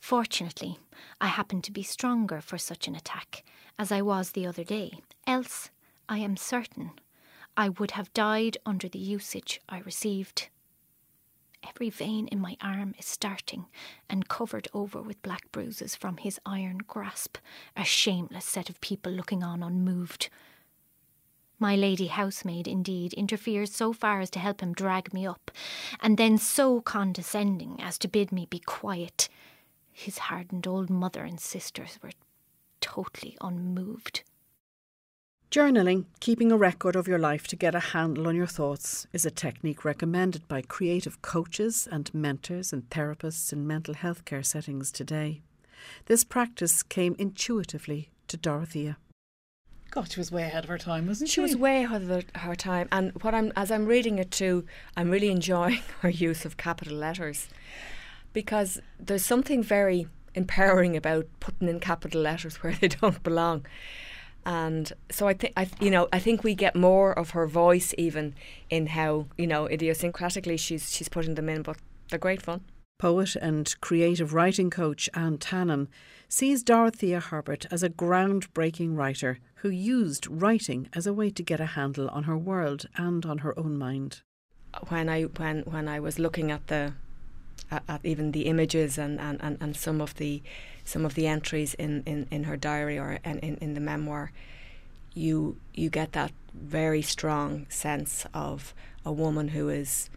Fortunately, 0.00 0.78
I 1.20 1.26
happened 1.26 1.62
to 1.64 1.72
be 1.72 1.82
stronger 1.82 2.40
for 2.40 2.56
such 2.56 2.88
an 2.88 2.96
attack 2.96 3.44
as 3.78 3.92
I 3.92 4.00
was 4.00 4.30
the 4.30 4.46
other 4.46 4.64
day, 4.64 5.02
else, 5.26 5.68
I 6.08 6.16
am 6.20 6.38
certain, 6.38 6.92
I 7.58 7.68
would 7.68 7.90
have 7.90 8.14
died 8.14 8.56
under 8.64 8.88
the 8.88 8.98
usage 8.98 9.60
I 9.68 9.80
received. 9.80 10.48
Every 11.68 11.90
vein 11.90 12.28
in 12.28 12.40
my 12.40 12.56
arm 12.60 12.94
is 12.98 13.06
starting 13.06 13.66
and 14.08 14.28
covered 14.28 14.68
over 14.74 15.00
with 15.00 15.22
black 15.22 15.50
bruises 15.50 15.94
from 15.96 16.18
his 16.18 16.40
iron 16.44 16.78
grasp, 16.78 17.38
a 17.76 17.84
shameless 17.84 18.44
set 18.44 18.68
of 18.68 18.80
people 18.80 19.12
looking 19.12 19.42
on 19.42 19.62
unmoved. 19.62 20.28
My 21.58 21.76
lady 21.76 22.08
housemaid, 22.08 22.68
indeed, 22.68 23.12
interferes 23.14 23.72
so 23.74 23.92
far 23.92 24.20
as 24.20 24.30
to 24.30 24.38
help 24.38 24.60
him 24.60 24.72
drag 24.72 25.14
me 25.14 25.26
up, 25.26 25.50
and 26.00 26.18
then 26.18 26.36
so 26.36 26.80
condescending 26.80 27.80
as 27.80 27.98
to 27.98 28.08
bid 28.08 28.32
me 28.32 28.46
be 28.46 28.58
quiet. 28.58 29.28
His 29.92 30.18
hardened 30.18 30.66
old 30.66 30.90
mother 30.90 31.24
and 31.24 31.40
sisters 31.40 31.98
were 32.02 32.10
totally 32.80 33.36
unmoved. 33.40 34.22
Journaling, 35.54 36.06
keeping 36.18 36.50
a 36.50 36.56
record 36.56 36.96
of 36.96 37.06
your 37.06 37.20
life 37.20 37.46
to 37.46 37.54
get 37.54 37.76
a 37.76 37.78
handle 37.94 38.26
on 38.26 38.34
your 38.34 38.44
thoughts, 38.44 39.06
is 39.12 39.24
a 39.24 39.30
technique 39.30 39.84
recommended 39.84 40.48
by 40.48 40.62
creative 40.62 41.22
coaches 41.22 41.86
and 41.92 42.12
mentors 42.12 42.72
and 42.72 42.90
therapists 42.90 43.52
in 43.52 43.64
mental 43.64 43.94
health 43.94 44.24
care 44.24 44.42
settings 44.42 44.90
today. 44.90 45.42
This 46.06 46.24
practice 46.24 46.82
came 46.82 47.14
intuitively 47.20 48.08
to 48.26 48.36
Dorothea. 48.36 48.96
God, 49.92 50.10
she 50.10 50.18
was 50.18 50.32
way 50.32 50.42
ahead 50.42 50.64
of 50.64 50.70
her 50.70 50.76
time, 50.76 51.06
wasn't 51.06 51.30
she? 51.30 51.34
She 51.34 51.40
was 51.40 51.56
way 51.56 51.84
ahead 51.84 52.02
of 52.02 52.24
her 52.34 52.56
time, 52.56 52.88
and 52.90 53.12
what 53.22 53.32
I'm 53.32 53.52
as 53.54 53.70
I'm 53.70 53.86
reading 53.86 54.18
it 54.18 54.32
too, 54.32 54.66
I'm 54.96 55.08
really 55.08 55.30
enjoying 55.30 55.82
her 56.00 56.10
use 56.10 56.44
of 56.44 56.56
capital 56.56 56.96
letters 56.96 57.48
because 58.32 58.80
there's 58.98 59.24
something 59.24 59.62
very 59.62 60.08
empowering 60.34 60.96
about 60.96 61.28
putting 61.38 61.68
in 61.68 61.78
capital 61.78 62.22
letters 62.22 62.56
where 62.56 62.72
they 62.72 62.88
don't 62.88 63.22
belong 63.22 63.64
and 64.46 64.92
so 65.10 65.26
I 65.26 65.34
think 65.34 65.52
I 65.56 65.68
you 65.80 65.90
know 65.90 66.08
I 66.12 66.18
think 66.18 66.44
we 66.44 66.54
get 66.54 66.74
more 66.76 67.12
of 67.12 67.30
her 67.30 67.46
voice 67.46 67.94
even 67.98 68.34
in 68.70 68.86
how 68.88 69.26
you 69.36 69.46
know 69.46 69.66
idiosyncratically 69.66 70.58
she's 70.58 70.94
she's 70.94 71.08
putting 71.08 71.34
them 71.34 71.48
in, 71.48 71.62
but 71.62 71.76
they're 72.10 72.18
great 72.18 72.42
fun. 72.42 72.62
Poet 72.98 73.36
and 73.36 73.74
creative 73.80 74.32
writing 74.32 74.70
coach 74.70 75.10
Anne 75.14 75.38
Tannam 75.38 75.88
sees 76.28 76.62
Dorothea 76.62 77.20
Herbert 77.20 77.66
as 77.70 77.82
a 77.82 77.90
groundbreaking 77.90 78.96
writer 78.96 79.38
who 79.56 79.68
used 79.68 80.26
writing 80.28 80.88
as 80.92 81.06
a 81.06 81.12
way 81.12 81.30
to 81.30 81.42
get 81.42 81.60
a 81.60 81.66
handle 81.66 82.08
on 82.10 82.24
her 82.24 82.36
world 82.36 82.86
and 82.96 83.26
on 83.26 83.38
her 83.38 83.58
own 83.58 83.76
mind. 83.76 84.22
When 84.88 85.08
I 85.08 85.22
when 85.22 85.62
when 85.62 85.88
I 85.88 86.00
was 86.00 86.18
looking 86.18 86.50
at 86.50 86.66
the 86.68 86.94
at, 87.70 87.82
at 87.88 88.00
even 88.04 88.32
the 88.32 88.42
images 88.42 88.98
and, 88.98 89.20
and, 89.20 89.40
and, 89.42 89.58
and 89.60 89.76
some 89.76 90.00
of 90.00 90.14
the 90.16 90.42
some 90.84 91.04
of 91.04 91.14
the 91.14 91.26
entries 91.26 91.74
in, 91.74 92.02
in, 92.04 92.26
in 92.30 92.44
her 92.44 92.56
diary 92.56 92.98
or 92.98 93.18
in, 93.24 93.38
in, 93.38 93.56
in 93.56 93.74
the 93.74 93.80
memoir, 93.80 94.30
you 95.14 95.56
you 95.72 95.88
get 95.88 96.12
that 96.12 96.32
very 96.52 97.02
strong 97.02 97.66
sense 97.68 98.26
of 98.34 98.74
a 99.04 99.12
woman 99.12 99.48
who 99.48 99.68
is 99.68 100.10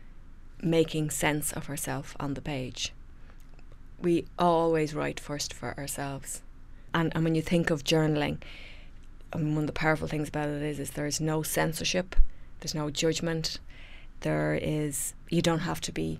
making 0.61 1.09
sense 1.09 1.51
of 1.53 1.67
herself 1.67 2.15
on 2.19 2.33
the 2.33 2.41
page. 2.41 2.93
We 3.99 4.25
always 4.37 4.93
write 4.93 5.19
first 5.19 5.53
for 5.53 5.77
ourselves. 5.77 6.41
And, 6.93 7.11
and 7.15 7.23
when 7.23 7.35
you 7.35 7.41
think 7.41 7.69
of 7.69 7.83
journaling, 7.83 8.37
I 9.33 9.37
mean, 9.37 9.55
one 9.55 9.63
of 9.63 9.67
the 9.67 9.73
powerful 9.73 10.07
things 10.07 10.29
about 10.29 10.49
it 10.49 10.61
is, 10.61 10.79
is 10.79 10.91
there's 10.91 11.19
no 11.19 11.43
censorship, 11.43 12.15
there's 12.59 12.75
no 12.75 12.89
judgment, 12.89 13.59
there 14.21 14.57
is, 14.61 15.13
you 15.29 15.41
don't 15.41 15.59
have 15.59 15.81
to 15.81 15.91
be 15.91 16.19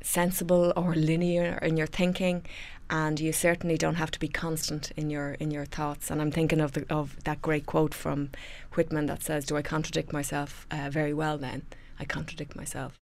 sensible 0.00 0.72
or 0.76 0.94
linear 0.94 1.58
in 1.62 1.76
your 1.76 1.86
thinking 1.86 2.44
and 2.90 3.20
you 3.20 3.32
certainly 3.32 3.76
don't 3.76 3.96
have 3.96 4.10
to 4.10 4.18
be 4.18 4.28
constant 4.28 4.90
in 4.92 5.10
your 5.10 5.32
in 5.34 5.50
your 5.50 5.64
thoughts 5.64 6.10
and 6.10 6.20
i'm 6.20 6.30
thinking 6.30 6.60
of 6.60 6.72
the, 6.72 6.84
of 6.90 7.22
that 7.24 7.42
great 7.42 7.66
quote 7.66 7.94
from 7.94 8.30
whitman 8.74 9.06
that 9.06 9.22
says 9.22 9.44
do 9.44 9.56
i 9.56 9.62
contradict 9.62 10.12
myself 10.12 10.66
uh, 10.70 10.88
very 10.90 11.12
well 11.12 11.38
then 11.38 11.62
i 11.98 12.04
contradict 12.04 12.56
myself 12.56 12.98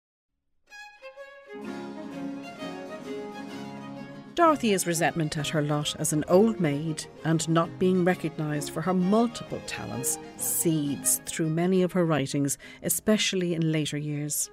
Dorothea's 4.36 4.86
resentment 4.86 5.38
at 5.38 5.48
her 5.48 5.62
lot 5.62 5.96
as 5.98 6.12
an 6.12 6.22
old 6.28 6.60
maid 6.60 7.06
and 7.24 7.48
not 7.48 7.78
being 7.78 8.04
recognised 8.04 8.68
for 8.68 8.82
her 8.82 8.92
multiple 8.92 9.62
talents 9.66 10.18
seeds 10.36 11.22
through 11.24 11.48
many 11.48 11.82
of 11.82 11.92
her 11.92 12.04
writings, 12.04 12.58
especially 12.82 13.54
in 13.54 13.72
later 13.72 13.96
years. 13.96 14.50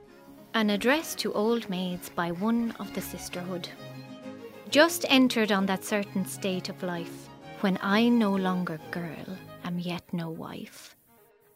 An 0.53 0.69
address 0.69 1.15
to 1.15 1.33
old 1.33 1.69
maids 1.69 2.07
by 2.07 2.31
one 2.31 2.73
of 2.79 2.93
the 2.93 3.01
sisterhood. 3.01 3.67
Just 4.73 5.05
entered 5.07 5.51
on 5.51 5.67
that 5.67 5.85
certain 5.85 6.25
state 6.25 6.67
of 6.67 6.81
life 6.81 7.29
when 7.61 7.77
I 7.83 8.09
no 8.09 8.33
longer 8.35 8.79
girl 8.89 9.37
am 9.63 9.77
yet 9.77 10.01
no 10.11 10.31
wife. 10.31 10.95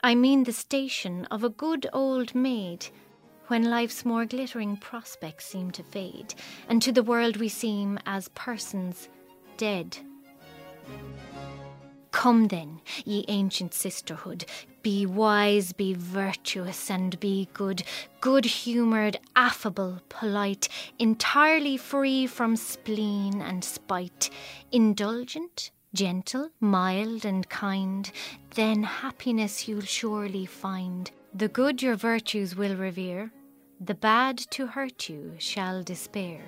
I 0.04 0.14
mean 0.14 0.44
the 0.44 0.54
station 0.54 1.26
of 1.32 1.44
a 1.44 1.50
good 1.50 1.90
old 1.94 2.36
maid 2.36 2.86
when 3.48 3.72
life's 3.72 4.06
more 4.06 4.28
glittering 4.28 4.78
prospects 4.78 5.48
seem 5.48 5.72
to 5.72 5.82
fade, 5.82 6.36
and 6.70 6.80
to 6.84 6.92
the 6.92 7.02
world 7.02 7.38
we 7.38 7.50
seem 7.50 7.98
as 8.06 8.30
persons 8.36 9.10
dead. 9.58 9.98
Come 12.18 12.48
then, 12.48 12.82
ye 13.06 13.26
ancient 13.28 13.76
sisterhood, 13.76 14.46
be 14.82 15.06
wise, 15.06 15.72
be 15.72 15.94
virtuous, 15.94 16.90
and 16.90 17.18
be 17.20 17.48
good, 17.54 17.84
good 18.22 18.44
humoured, 18.44 19.20
affable, 19.36 20.02
polite, 20.10 20.68
entirely 20.98 21.78
free 21.78 22.26
from 22.26 22.56
spleen 22.56 23.40
and 23.40 23.64
spite, 23.64 24.32
indulgent, 24.72 25.70
gentle, 25.94 26.50
mild, 26.60 27.24
and 27.24 27.48
kind, 27.50 28.12
then 28.56 28.82
happiness 28.82 29.68
you'll 29.68 29.82
surely 29.82 30.48
find. 30.48 31.12
The 31.36 31.50
good 31.50 31.84
your 31.84 31.96
virtues 31.96 32.56
will 32.56 32.76
revere, 32.76 33.32
the 33.80 33.94
bad 33.94 34.40
to 34.50 34.66
hurt 34.66 35.08
you 35.08 35.36
shall 35.38 35.84
despair. 35.84 36.42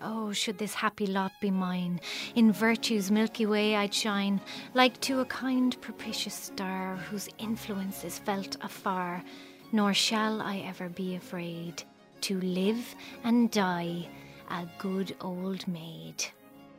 Oh, 0.00 0.32
should 0.32 0.58
this 0.58 0.74
happy 0.74 1.06
lot 1.06 1.32
be 1.40 1.50
mine, 1.50 2.00
in 2.34 2.52
virtue's 2.52 3.10
milky 3.10 3.46
way 3.46 3.74
I'd 3.74 3.92
shine, 3.92 4.40
like 4.74 5.00
to 5.02 5.20
a 5.20 5.24
kind 5.24 5.80
propitious 5.80 6.34
star, 6.34 6.96
whose 6.96 7.28
influence 7.38 8.04
is 8.04 8.18
felt 8.18 8.56
afar, 8.62 9.24
nor 9.72 9.92
shall 9.92 10.40
I 10.40 10.58
ever 10.58 10.88
be 10.88 11.16
afraid 11.16 11.82
to 12.22 12.40
live 12.40 12.94
and 13.24 13.50
die 13.50 14.08
a 14.50 14.66
good 14.78 15.16
old 15.20 15.66
maid. 15.66 16.24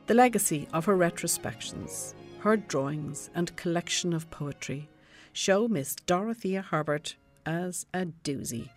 The 0.07 0.13
legacy 0.13 0.67
of 0.73 0.85
her 0.85 0.95
retrospections, 0.95 2.13
her 2.39 2.57
drawings, 2.57 3.29
and 3.35 3.55
collection 3.55 4.13
of 4.13 4.29
poetry 4.31 4.89
show 5.33 5.67
Miss 5.67 5.95
Dorothea 5.95 6.61
Herbert 6.61 7.15
as 7.45 7.85
a 7.93 8.05
doozy 8.23 8.69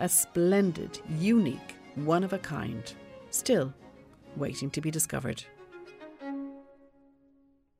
a 0.00 0.08
splendid, 0.08 0.98
unique, 1.18 1.76
one 1.94 2.24
of 2.24 2.32
a 2.32 2.38
kind, 2.38 2.94
still 3.30 3.72
waiting 4.36 4.70
to 4.70 4.80
be 4.80 4.90
discovered. 4.90 5.44